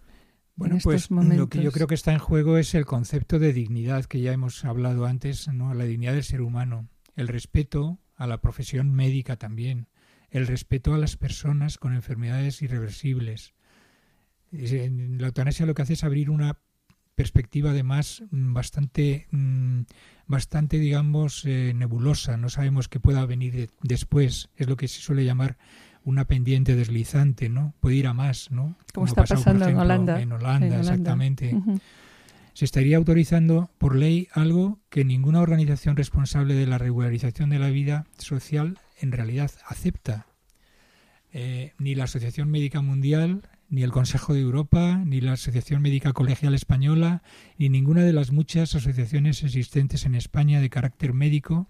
Bueno, 0.54 0.76
pues 0.82 1.10
lo 1.10 1.48
que 1.48 1.62
yo 1.62 1.72
creo 1.72 1.86
que 1.86 1.94
está 1.94 2.12
en 2.12 2.18
juego 2.18 2.58
es 2.58 2.74
el 2.74 2.84
concepto 2.84 3.38
de 3.38 3.52
dignidad 3.52 4.04
que 4.04 4.20
ya 4.20 4.32
hemos 4.32 4.64
hablado 4.64 5.06
antes, 5.06 5.48
¿no? 5.48 5.72
La 5.74 5.84
dignidad 5.84 6.12
del 6.12 6.24
ser 6.24 6.42
humano, 6.42 6.88
el 7.16 7.28
respeto 7.28 7.98
a 8.16 8.26
la 8.26 8.40
profesión 8.40 8.92
médica 8.92 9.36
también, 9.36 9.88
el 10.30 10.46
respeto 10.46 10.94
a 10.94 10.98
las 10.98 11.16
personas 11.16 11.78
con 11.78 11.94
enfermedades 11.94 12.62
irreversibles. 12.62 13.54
La 14.50 15.26
eutanasia 15.26 15.66
lo 15.66 15.74
que 15.74 15.82
hace 15.82 15.94
es 15.94 16.04
abrir 16.04 16.30
una 16.30 16.58
perspectiva 17.14 17.70
además 17.70 18.24
mm, 18.30 18.52
bastante 18.52 19.28
mm, 19.30 19.82
bastante 20.26 20.78
digamos 20.78 21.44
eh, 21.44 21.72
nebulosa. 21.74 22.36
No 22.36 22.48
sabemos 22.48 22.88
qué 22.88 22.98
pueda 22.98 23.24
venir 23.26 23.70
después. 23.82 24.50
Es 24.56 24.68
lo 24.68 24.76
que 24.76 24.88
se 24.88 25.00
suele 25.00 25.24
llamar 25.24 25.56
una 26.04 26.26
pendiente 26.26 26.76
deslizante 26.76 27.48
no 27.48 27.74
puede 27.80 27.96
ir 27.96 28.06
a 28.06 28.12
más 28.12 28.50
no 28.50 28.76
como, 28.92 29.06
está 29.06 29.24
pasando 29.24 29.66
en 29.66 29.78
Holanda. 29.78 30.20
en 30.20 30.32
Holanda, 30.32 30.78
exactamente 30.78 31.56
se 32.54 32.64
estaría 32.64 32.96
autorizando 32.96 33.70
por 33.78 33.96
ley 33.96 34.28
algo 34.32 34.78
que 34.88 35.04
ninguna 35.04 35.40
organización 35.40 35.96
responsable 35.96 36.54
de 36.54 36.66
la 36.66 36.78
regularización 36.78 37.50
de 37.50 37.58
la 37.58 37.68
vida 37.68 38.06
social 38.16 38.78
en 39.00 39.12
realidad 39.12 39.50
acepta 39.66 40.26
eh, 41.32 41.72
ni 41.78 41.96
la 41.96 42.04
Asociación 42.04 42.50
Médica 42.50 42.80
Mundial 42.80 43.42
ni 43.68 43.82
el 43.82 43.90
Consejo 43.90 44.34
de 44.34 44.40
Europa, 44.40 45.02
ni 45.04 45.20
la 45.20 45.32
Asociación 45.32 45.82
Médica 45.82 46.12
Colegial 46.12 46.54
Española, 46.54 47.22
ni 47.58 47.68
ninguna 47.68 48.02
de 48.02 48.12
las 48.12 48.30
muchas 48.30 48.74
asociaciones 48.76 49.42
existentes 49.42 50.06
en 50.06 50.14
España 50.14 50.60
de 50.60 50.70
carácter 50.70 51.12
médico 51.12 51.66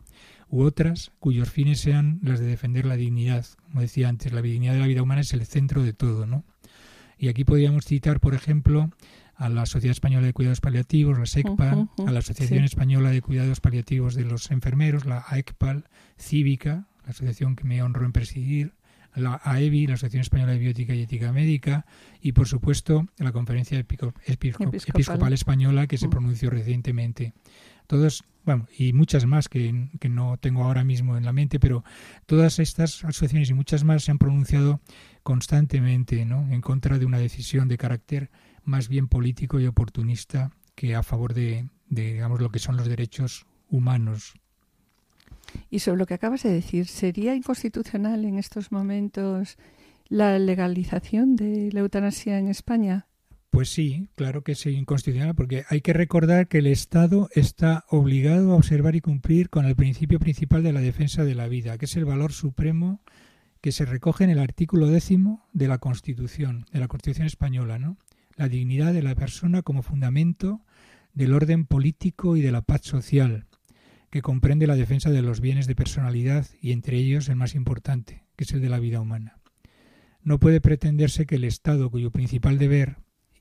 u 0.48 0.64
otras 0.64 1.12
cuyos 1.18 1.50
fines 1.50 1.80
sean 1.80 2.20
las 2.22 2.40
de 2.40 2.46
defender 2.46 2.84
la 2.84 2.96
dignidad. 2.96 3.46
Como 3.62 3.80
decía 3.80 4.10
antes, 4.10 4.32
la 4.32 4.42
dignidad 4.42 4.74
de 4.74 4.80
la 4.80 4.86
vida 4.86 5.02
humana 5.02 5.22
es 5.22 5.32
el 5.32 5.46
centro 5.46 5.82
de 5.82 5.94
todo, 5.94 6.26
¿no? 6.26 6.44
Y 7.16 7.28
aquí 7.28 7.44
podríamos 7.44 7.86
citar, 7.86 8.20
por 8.20 8.34
ejemplo, 8.34 8.90
a 9.36 9.48
la 9.48 9.66
Sociedad 9.66 9.92
Española 9.92 10.26
de 10.26 10.32
Cuidados 10.32 10.60
Paliativos, 10.60 11.18
la 11.18 11.26
SECPA, 11.26 11.88
a 12.06 12.10
la 12.10 12.18
Asociación 12.18 12.64
Española 12.64 13.10
de 13.10 13.20
Cuidados 13.20 13.60
Paliativos 13.60 14.14
de 14.14 14.24
los 14.24 14.50
Enfermeros, 14.50 15.06
la 15.06 15.24
AECPAL, 15.26 15.84
Cívica, 16.18 16.86
la 17.04 17.10
asociación 17.10 17.56
que 17.56 17.64
me 17.64 17.82
honro 17.82 18.04
en 18.04 18.12
presidir, 18.12 18.74
la 19.14 19.40
AEBI, 19.44 19.86
la 19.86 19.94
Asociación 19.94 20.22
Española 20.22 20.52
de 20.52 20.58
Biótica 20.58 20.94
y 20.94 21.02
Ética 21.02 21.32
Médica, 21.32 21.86
y 22.20 22.32
por 22.32 22.48
supuesto 22.48 23.06
la 23.18 23.32
Conferencia 23.32 23.78
Episcopal. 23.78 25.32
Española 25.32 25.86
que 25.86 25.98
se 25.98 26.08
mm. 26.08 26.10
pronunció 26.10 26.50
recientemente. 26.50 27.32
Todos, 27.86 28.24
bueno, 28.44 28.66
y 28.76 28.92
muchas 28.92 29.26
más 29.26 29.48
que, 29.48 29.90
que, 30.00 30.08
no 30.08 30.38
tengo 30.38 30.64
ahora 30.64 30.84
mismo 30.84 31.16
en 31.16 31.24
la 31.24 31.32
mente, 31.32 31.60
pero 31.60 31.84
todas 32.26 32.58
estas 32.58 33.04
asociaciones 33.04 33.50
y 33.50 33.54
muchas 33.54 33.84
más 33.84 34.04
se 34.04 34.10
han 34.10 34.18
pronunciado 34.18 34.80
constantemente 35.22 36.24
¿no? 36.24 36.48
en 36.50 36.60
contra 36.60 36.98
de 36.98 37.04
una 37.04 37.18
decisión 37.18 37.68
de 37.68 37.76
carácter 37.76 38.30
más 38.64 38.88
bien 38.88 39.08
político 39.08 39.60
y 39.60 39.66
oportunista 39.66 40.50
que 40.74 40.94
a 40.94 41.02
favor 41.02 41.34
de, 41.34 41.68
de 41.88 42.14
digamos, 42.14 42.40
lo 42.40 42.50
que 42.50 42.58
son 42.58 42.76
los 42.76 42.88
derechos 42.88 43.46
humanos 43.68 44.34
y 45.70 45.80
sobre 45.80 45.98
lo 45.98 46.06
que 46.06 46.14
acabas 46.14 46.42
de 46.42 46.52
decir, 46.52 46.86
¿sería 46.86 47.34
inconstitucional 47.34 48.24
en 48.24 48.38
estos 48.38 48.72
momentos 48.72 49.56
la 50.08 50.38
legalización 50.38 51.36
de 51.36 51.70
la 51.72 51.80
eutanasia 51.80 52.38
en 52.38 52.48
España? 52.48 53.06
Pues 53.50 53.68
sí, 53.68 54.08
claro 54.16 54.42
que 54.42 54.52
es 54.52 54.66
inconstitucional, 54.66 55.34
porque 55.34 55.64
hay 55.68 55.80
que 55.80 55.92
recordar 55.92 56.48
que 56.48 56.58
el 56.58 56.66
Estado 56.66 57.28
está 57.34 57.84
obligado 57.88 58.52
a 58.52 58.56
observar 58.56 58.96
y 58.96 59.00
cumplir 59.00 59.48
con 59.48 59.64
el 59.64 59.76
principio 59.76 60.18
principal 60.18 60.64
de 60.64 60.72
la 60.72 60.80
defensa 60.80 61.24
de 61.24 61.36
la 61.36 61.46
vida, 61.46 61.78
que 61.78 61.84
es 61.84 61.96
el 61.96 62.04
valor 62.04 62.32
supremo 62.32 63.00
que 63.60 63.72
se 63.72 63.86
recoge 63.86 64.24
en 64.24 64.30
el 64.30 64.40
artículo 64.40 64.88
décimo 64.88 65.48
de 65.52 65.68
la 65.68 65.78
Constitución, 65.78 66.66
de 66.72 66.80
la 66.80 66.88
Constitución 66.88 67.26
española, 67.26 67.78
¿no? 67.78 67.96
La 68.36 68.48
dignidad 68.48 68.92
de 68.92 69.02
la 69.02 69.14
persona 69.14 69.62
como 69.62 69.82
fundamento 69.82 70.64
del 71.12 71.32
orden 71.32 71.66
político 71.66 72.36
y 72.36 72.42
de 72.42 72.52
la 72.52 72.62
paz 72.62 72.82
social, 72.82 73.46
que 74.10 74.22
comprende 74.22 74.66
la 74.66 74.76
defensa 74.76 75.10
de 75.10 75.22
los 75.22 75.40
bienes 75.40 75.66
de 75.66 75.74
personalidad 75.74 76.46
y 76.60 76.72
entre 76.72 76.96
ellos 76.96 77.28
el 77.28 77.36
más 77.36 77.54
importante, 77.54 78.24
que 78.36 78.44
es 78.44 78.52
el 78.52 78.60
de 78.60 78.68
la 78.68 78.80
vida 78.80 79.00
humana. 79.00 79.38
No 80.22 80.38
puede 80.38 80.60
pretenderse 80.60 81.26
que 81.26 81.36
el 81.36 81.44
Estado, 81.44 81.90
cuyo 81.90 82.10
principal 82.10 82.58
deber 82.58 82.96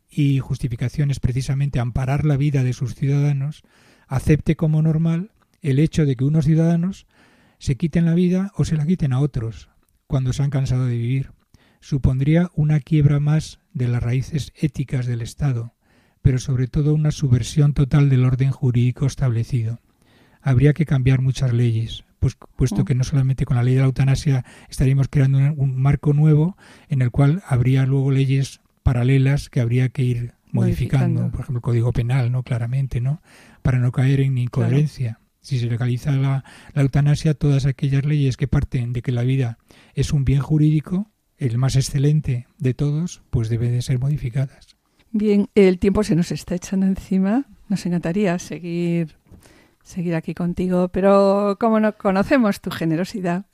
y 0.09 0.39
justificación 0.39 1.11
es 1.11 1.19
precisamente 1.19 1.79
amparar 1.79 2.25
la 2.25 2.37
vida 2.37 2.63
de 2.63 2.73
sus 2.73 2.93
ciudadanos, 2.93 3.63
acepte 4.07 4.55
como 4.55 4.81
normal 4.81 5.31
el 5.61 5.79
hecho 5.79 6.05
de 6.05 6.15
que 6.15 6.25
unos 6.25 6.45
ciudadanos 6.45 7.07
se 7.57 7.77
quiten 7.77 8.05
la 8.05 8.13
vida 8.13 8.51
o 8.55 8.65
se 8.65 8.75
la 8.75 8.85
quiten 8.85 9.13
a 9.13 9.19
otros 9.19 9.69
cuando 10.07 10.33
se 10.33 10.43
han 10.43 10.49
cansado 10.49 10.85
de 10.85 10.97
vivir. 10.97 11.31
Supondría 11.83 12.49
una 12.55 12.79
quiebra 12.79 13.19
más 13.19 13.59
de 13.73 13.89
las 13.89 14.01
raíces 14.01 14.53
éticas 14.55 15.05
del 15.05 15.21
Estado, 15.21 15.73
pero 16.21 16.39
sobre 16.39 16.67
todo 16.67 16.93
una 16.93 17.11
subversión 17.11 17.73
total 17.73 18.07
del 18.07 18.23
orden 18.23 18.51
jurídico 18.51 19.05
establecido. 19.05 19.81
Habría 20.41 20.71
que 20.71 20.85
cambiar 20.85 21.19
muchas 21.19 21.51
leyes, 21.51 22.05
pues, 22.19 22.37
puesto 22.55 22.83
mm. 22.83 22.85
que 22.85 22.95
no 22.95 23.03
solamente 23.03 23.43
con 23.43 23.57
la 23.57 23.63
ley 23.63 23.73
de 23.73 23.81
la 23.81 23.87
eutanasia 23.87 24.45
estaríamos 24.69 25.09
creando 25.09 25.39
un, 25.39 25.75
marco 25.75 26.13
nuevo 26.13 26.55
en 26.87 27.01
el 27.01 27.11
cual 27.11 27.43
habría 27.45 27.85
luego 27.85 28.11
leyes 28.11 28.61
paralelas 28.81 29.49
que 29.49 29.59
habría 29.59 29.89
que 29.89 30.03
ir 30.03 30.33
modificando, 30.53 31.31
por 31.31 31.41
ejemplo 31.41 31.57
el 31.57 31.63
Código 31.63 31.91
Penal, 31.91 32.31
no 32.31 32.43
claramente, 32.43 33.01
¿no? 33.01 33.21
Para 33.61 33.79
no 33.79 33.91
caer 33.91 34.21
en 34.21 34.37
incoherencia. 34.37 35.19
Si 35.41 35.59
se 35.59 35.65
legaliza 35.65 36.13
la, 36.13 36.45
la 36.73 36.81
eutanasia, 36.81 37.33
todas 37.33 37.65
aquellas 37.65 38.05
leyes 38.05 38.37
que 38.37 38.47
parten 38.47 38.93
de 38.93 39.01
que 39.01 39.11
la 39.11 39.23
vida 39.23 39.57
es 39.95 40.13
un 40.13 40.23
bien 40.23 40.39
jurídico, 40.39 41.09
el 41.45 41.57
más 41.57 41.75
excelente 41.75 42.47
de 42.57 42.73
todos, 42.73 43.21
pues 43.29 43.49
deben 43.49 43.71
de 43.71 43.81
ser 43.81 43.99
modificadas. 43.99 44.75
Bien, 45.11 45.49
el 45.55 45.77
tiempo 45.77 46.03
se 46.03 46.15
nos 46.15 46.31
está 46.31 46.55
echando 46.55 46.85
encima. 46.85 47.45
Nos 47.67 47.85
encantaría 47.85 48.39
seguir 48.39 49.15
seguir 49.83 50.15
aquí 50.15 50.33
contigo, 50.33 50.87
pero 50.87 51.57
como 51.59 51.79
no 51.79 51.95
conocemos 51.97 52.61
tu 52.61 52.71
generosidad, 52.71 53.45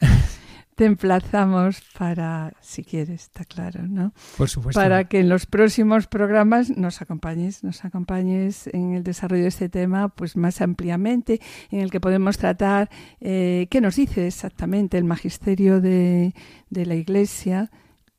te 0.79 0.85
emplazamos 0.85 1.81
para, 1.97 2.53
si 2.61 2.85
quieres, 2.85 3.23
está 3.23 3.43
claro, 3.43 3.85
¿no? 3.85 4.13
Por 4.37 4.47
supuesto. 4.47 4.79
Para 4.79 5.03
que 5.09 5.19
en 5.19 5.27
los 5.27 5.45
próximos 5.45 6.07
programas 6.07 6.69
nos 6.69 7.01
acompañes, 7.01 7.65
nos 7.65 7.83
acompañes 7.83 8.67
en 8.67 8.93
el 8.93 9.03
desarrollo 9.03 9.41
de 9.41 9.49
este 9.49 9.67
tema, 9.67 10.07
pues 10.07 10.37
más 10.37 10.61
ampliamente, 10.61 11.41
en 11.69 11.81
el 11.81 11.91
que 11.91 11.99
podemos 11.99 12.37
tratar 12.37 12.89
eh, 13.19 13.67
qué 13.69 13.81
nos 13.81 13.97
dice 13.97 14.25
exactamente 14.25 14.97
el 14.97 15.03
magisterio 15.03 15.81
de, 15.81 16.33
de 16.69 16.85
la 16.85 16.95
Iglesia 16.95 17.69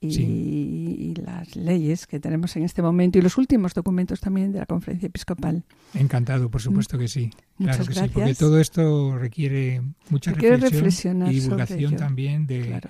y, 0.00 1.14
las 1.14 1.56
leyes 1.56 2.06
que 2.06 2.20
tenemos 2.20 2.56
en 2.56 2.64
este 2.64 2.82
momento 2.82 3.18
y 3.18 3.22
los 3.22 3.36
últimos 3.36 3.74
documentos 3.74 4.20
también 4.20 4.52
de 4.52 4.60
la 4.60 4.66
conferencia 4.66 5.06
episcopal. 5.06 5.62
Encantado, 5.94 6.50
por 6.50 6.62
supuesto 6.62 6.98
que 6.98 7.08
sí. 7.08 7.30
Muchas 7.58 7.76
claro 7.78 7.92
gracias. 7.94 8.12
porque 8.12 8.34
todo 8.34 8.60
esto 8.60 9.18
requiere 9.18 9.82
mucha 10.08 10.32
reflexión 10.32 11.26
y 11.26 11.40
divulgación 11.40 11.96
también 11.96 12.46
de, 12.46 12.80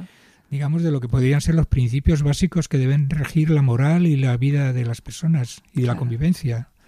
digamos, 0.51 0.83
de 0.83 0.93
lo 0.93 1.01
que 1.01 1.09
podrían 1.09 1.41
ser 1.41 1.57
los 1.57 1.67
principios 1.67 2.23
básicos 2.23 2.69
que 2.69 2.79
deben 2.79 3.11
regir 3.11 3.51
la 3.51 3.63
moral 3.63 4.07
y 4.07 4.17
la 4.17 4.37
vida 4.37 4.73
de 4.73 4.85
las 4.85 5.01
personas 5.01 5.63
y 5.75 5.83
de 5.83 5.87
la 5.87 5.97
convivencia. 5.97 6.69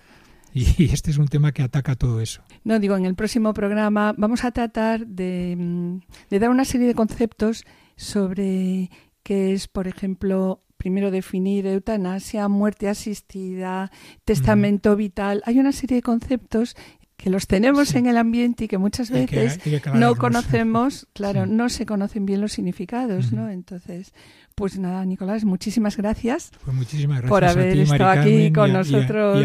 Y 0.55 0.93
este 0.93 1.11
es 1.11 1.17
un 1.17 1.29
tema 1.29 1.53
que 1.53 1.63
ataca 1.63 1.95
todo 1.95 2.21
eso. 2.21 2.43
No, 2.63 2.79
digo, 2.79 2.95
en 2.99 3.07
el 3.07 3.15
próximo 3.15 3.55
programa 3.55 4.15
vamos 4.19 4.45
a 4.45 4.51
tratar 4.51 5.07
de, 5.07 5.57
mm, 5.59 6.01
de 6.29 6.39
dar 6.39 6.51
una 6.51 6.67
serie 6.67 6.87
de 6.87 6.95
conceptos 6.95 7.65
sobre 7.97 8.91
que 9.23 9.53
es, 9.53 9.69
por 9.69 9.89
ejemplo, 9.89 10.63
primero 10.77 11.11
definir 11.11 11.67
eutanasia, 11.67 12.49
muerte 12.49 12.89
asistida, 12.89 13.91
testamento 14.25 14.97
vital. 14.97 15.43
Hay 15.47 15.59
una 15.59 15.73
serie 15.73 15.97
de 15.97 16.03
conceptos 16.03 16.75
que 17.17 17.31
los 17.31 17.47
tenemos 17.47 17.95
en 17.95 18.07
el 18.07 18.17
ambiente 18.17 18.65
y 18.65 18.69
que 18.69 18.79
muchas 18.79 19.11
veces 19.11 19.61
no 19.95 20.17
conocemos, 20.17 21.07
claro, 21.13 21.47
no 21.47 21.69
se 21.69 21.87
conocen 21.87 22.27
bien 22.27 22.41
los 22.41 22.53
significados, 22.53 23.33
¿no? 23.33 23.49
Entonces, 23.49 24.13
pues 24.55 24.79
nada, 24.79 25.05
Nicolás, 25.05 25.45
muchísimas 25.45 25.97
gracias, 25.97 26.51
pues 26.65 26.77
muchísimas 26.77 27.19
gracias 27.19 27.31
por 27.31 27.45
haber 27.45 27.79
estado 27.79 28.11
aquí 28.11 28.53
con 28.53 28.73
nosotros 28.73 29.45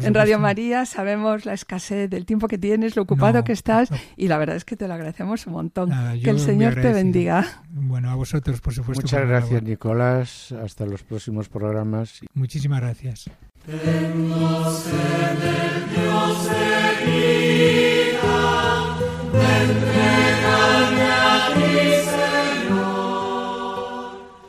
y 0.00 0.06
en 0.06 0.14
Radio 0.14 0.38
María. 0.38 0.86
Sabemos 0.86 1.44
la 1.44 1.54
escasez 1.54 2.10
del 2.10 2.26
tiempo 2.26 2.48
que 2.48 2.58
tienes, 2.58 2.96
lo 2.96 3.02
ocupado 3.02 3.44
que 3.44 3.52
estás 3.52 3.88
y 4.16 4.28
la 4.28 4.38
verdad 4.38 4.56
es 4.56 4.64
que 4.64 4.76
te 4.76 4.88
lo 4.88 4.94
agradecemos 4.94 5.46
un 5.46 5.52
montón. 5.54 5.90
que 6.22 6.30
el 6.30 6.40
Señor 6.40 6.74
te 6.74 6.92
bendiga. 6.92 7.62
Bueno, 7.70 8.10
a 8.10 8.14
vosotros, 8.14 8.60
por 8.60 8.74
supuesto. 8.74 9.02
Muchas 9.02 9.26
gracias, 9.26 9.62
Nicolás. 9.62 10.52
Hasta 10.52 10.86
los 10.86 11.02
próximos 11.02 11.48
programas. 11.48 12.20
Muchísimas 12.34 12.80
gracias. 12.80 13.30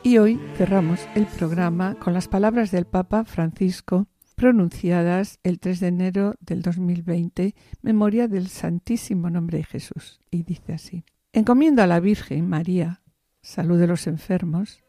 Y 0.09 0.17
hoy 0.17 0.39
cerramos 0.57 1.07
el 1.13 1.27
programa 1.27 1.93
con 1.93 2.15
las 2.15 2.27
palabras 2.27 2.71
del 2.71 2.85
Papa 2.85 3.25
Francisco 3.25 4.07
pronunciadas 4.33 5.37
el 5.43 5.59
3 5.59 5.79
de 5.81 5.87
enero 5.87 6.33
del 6.39 6.63
2020, 6.63 7.53
memoria 7.83 8.27
del 8.27 8.47
Santísimo 8.47 9.29
Nombre 9.29 9.59
de 9.59 9.65
Jesús. 9.65 10.19
Y 10.31 10.41
dice 10.41 10.73
así, 10.73 11.05
encomiendo 11.31 11.83
a 11.83 11.85
la 11.85 11.99
Virgen 11.99 12.49
María, 12.49 13.03
salud 13.43 13.79
de 13.79 13.85
los 13.85 14.07
enfermos, 14.07 14.81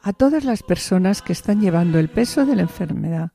a 0.00 0.12
todas 0.12 0.44
las 0.44 0.62
personas 0.62 1.20
que 1.20 1.32
están 1.32 1.60
llevando 1.60 1.98
el 1.98 2.08
peso 2.08 2.46
de 2.46 2.54
la 2.54 2.62
enfermedad, 2.62 3.32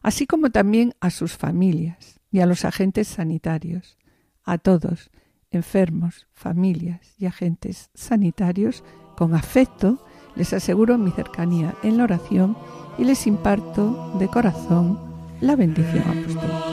así 0.00 0.28
como 0.28 0.50
también 0.50 0.94
a 1.00 1.10
sus 1.10 1.36
familias 1.36 2.20
y 2.30 2.38
a 2.38 2.46
los 2.46 2.64
agentes 2.64 3.08
sanitarios, 3.08 3.98
a 4.44 4.58
todos, 4.58 5.10
enfermos, 5.50 6.28
familias 6.30 7.16
y 7.18 7.26
agentes 7.26 7.90
sanitarios, 7.94 8.84
con 9.16 9.34
afecto 9.34 10.06
les 10.36 10.52
aseguro 10.52 10.98
mi 10.98 11.10
cercanía 11.10 11.74
en 11.82 11.96
la 11.96 12.04
oración 12.04 12.56
y 12.98 13.04
les 13.04 13.26
imparto 13.26 14.12
de 14.18 14.28
corazón 14.28 14.98
la 15.40 15.56
bendición 15.56 16.04
apostólica. 16.06 16.70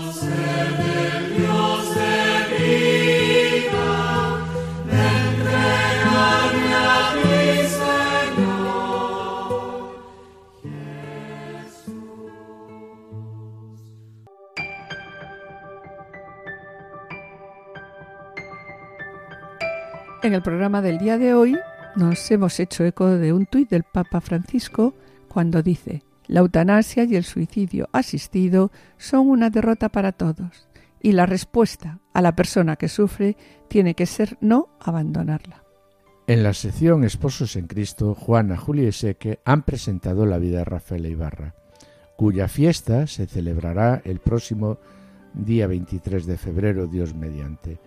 En 20.24 20.34
el 20.34 20.42
programa 20.42 20.82
del 20.82 20.98
día 20.98 21.18
de 21.18 21.34
hoy 21.34 21.58
nos 21.98 22.30
hemos 22.30 22.60
hecho 22.60 22.86
eco 22.86 23.08
de 23.08 23.34
un 23.34 23.48
tuit 23.48 23.70
del 23.70 23.84
Papa 23.84 24.22
Francisco 24.22 24.94
cuando 25.28 25.64
dice, 25.64 26.04
la 26.28 26.42
eutanasia 26.42 27.06
y 27.06 27.16
el 27.16 27.24
suicidio 27.24 27.90
asistido 27.92 28.72
son 28.98 29.28
una 29.28 29.50
derrota 29.50 29.90
para 29.90 30.12
todos 30.12 30.68
y 31.02 31.14
la 31.14 31.26
respuesta 31.26 32.00
a 32.14 32.22
la 32.22 32.36
persona 32.36 32.76
que 32.76 32.88
sufre 32.88 33.36
tiene 33.68 33.96
que 33.96 34.06
ser 34.06 34.38
no 34.42 34.70
abandonarla. 34.80 35.64
En 36.28 36.44
la 36.44 36.54
sección 36.54 37.04
Esposos 37.04 37.56
en 37.56 37.68
Cristo, 37.68 38.14
Juana, 38.14 38.58
Julia 38.58 38.90
y 38.90 38.92
Seque 38.92 39.40
han 39.44 39.64
presentado 39.64 40.26
la 40.26 40.38
vida 40.38 40.60
de 40.60 40.66
Rafael 40.66 41.06
Ibarra, 41.06 41.56
cuya 42.16 42.48
fiesta 42.48 43.08
se 43.08 43.26
celebrará 43.26 44.02
el 44.04 44.20
próximo 44.20 44.78
día 45.34 45.66
23 45.66 46.26
de 46.26 46.38
febrero, 46.38 46.86
Dios 46.86 47.16
mediante. 47.16 47.80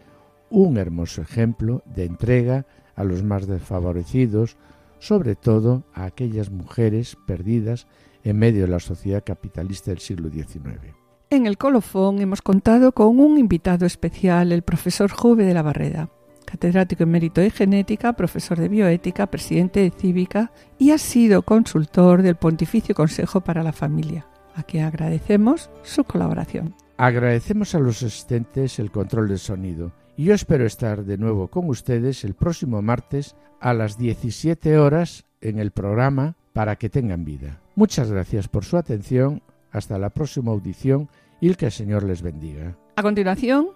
Un 0.48 0.78
hermoso 0.78 1.22
ejemplo 1.22 1.82
de 1.84 2.06
entrega 2.06 2.66
a 3.00 3.04
los 3.04 3.22
más 3.22 3.46
desfavorecidos, 3.46 4.56
sobre 4.98 5.34
todo 5.34 5.84
a 5.94 6.04
aquellas 6.04 6.50
mujeres 6.50 7.16
perdidas 7.26 7.86
en 8.22 8.38
medio 8.38 8.62
de 8.62 8.68
la 8.68 8.80
sociedad 8.80 9.24
capitalista 9.24 9.90
del 9.90 10.00
siglo 10.00 10.28
XIX. 10.28 10.94
En 11.30 11.46
el 11.46 11.56
colofón 11.56 12.20
hemos 12.20 12.42
contado 12.42 12.92
con 12.92 13.18
un 13.18 13.38
invitado 13.38 13.86
especial, 13.86 14.52
el 14.52 14.62
profesor 14.62 15.10
Jove 15.10 15.44
de 15.44 15.54
la 15.54 15.62
Barreda, 15.62 16.10
catedrático 16.44 17.04
en 17.04 17.10
mérito 17.10 17.40
de 17.40 17.50
genética, 17.50 18.12
profesor 18.12 18.58
de 18.58 18.68
bioética, 18.68 19.28
presidente 19.28 19.80
de 19.80 19.90
Cívica 19.90 20.52
y 20.78 20.90
ha 20.90 20.98
sido 20.98 21.42
consultor 21.42 22.22
del 22.22 22.36
Pontificio 22.36 22.94
Consejo 22.94 23.40
para 23.40 23.62
la 23.62 23.72
Familia, 23.72 24.26
a 24.54 24.62
quien 24.62 24.84
agradecemos 24.84 25.70
su 25.82 26.04
colaboración. 26.04 26.74
Agradecemos 26.98 27.74
a 27.74 27.78
los 27.78 28.02
asistentes 28.02 28.78
el 28.78 28.90
control 28.90 29.28
del 29.28 29.38
sonido 29.38 29.92
y 30.20 30.24
yo 30.24 30.34
espero 30.34 30.66
estar 30.66 31.04
de 31.04 31.16
nuevo 31.16 31.48
con 31.48 31.70
ustedes 31.70 32.24
el 32.24 32.34
próximo 32.34 32.82
martes 32.82 33.36
a 33.58 33.72
las 33.72 33.96
17 33.96 34.76
horas 34.76 35.24
en 35.40 35.58
el 35.58 35.70
programa 35.70 36.36
Para 36.52 36.76
que 36.76 36.90
tengan 36.90 37.24
vida. 37.24 37.58
Muchas 37.74 38.12
gracias 38.12 38.46
por 38.46 38.66
su 38.66 38.76
atención, 38.76 39.40
hasta 39.72 39.98
la 39.98 40.10
próxima 40.10 40.52
audición 40.52 41.08
y 41.40 41.54
que 41.54 41.64
el 41.64 41.72
Señor 41.72 42.02
les 42.02 42.20
bendiga. 42.20 42.76
A 42.96 43.02
continuación, 43.02 43.68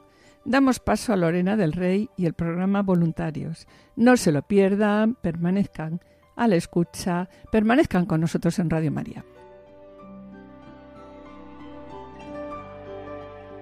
damos 0.44 0.80
paso 0.80 1.14
a 1.14 1.16
Lorena 1.16 1.56
del 1.56 1.72
Rey 1.72 2.10
y 2.14 2.26
el 2.26 2.34
programa 2.34 2.82
Voluntarios. 2.82 3.66
No 3.96 4.18
se 4.18 4.30
lo 4.30 4.42
pierdan, 4.42 5.14
permanezcan 5.14 6.02
a 6.36 6.46
la 6.46 6.56
escucha, 6.56 7.30
permanezcan 7.52 8.04
con 8.04 8.20
nosotros 8.20 8.58
en 8.58 8.68
Radio 8.68 8.92
María. 8.92 9.24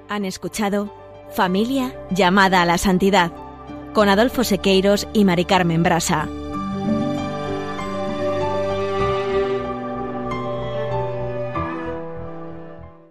Han 0.08 0.24
escuchado 0.24 1.01
Familia 1.34 1.94
llamada 2.10 2.60
a 2.60 2.66
la 2.66 2.76
santidad, 2.76 3.32
con 3.94 4.10
Adolfo 4.10 4.44
Sequeiros 4.44 5.08
y 5.14 5.24
Mari 5.24 5.46
Carmen 5.46 5.82
Brasa. 5.82 6.28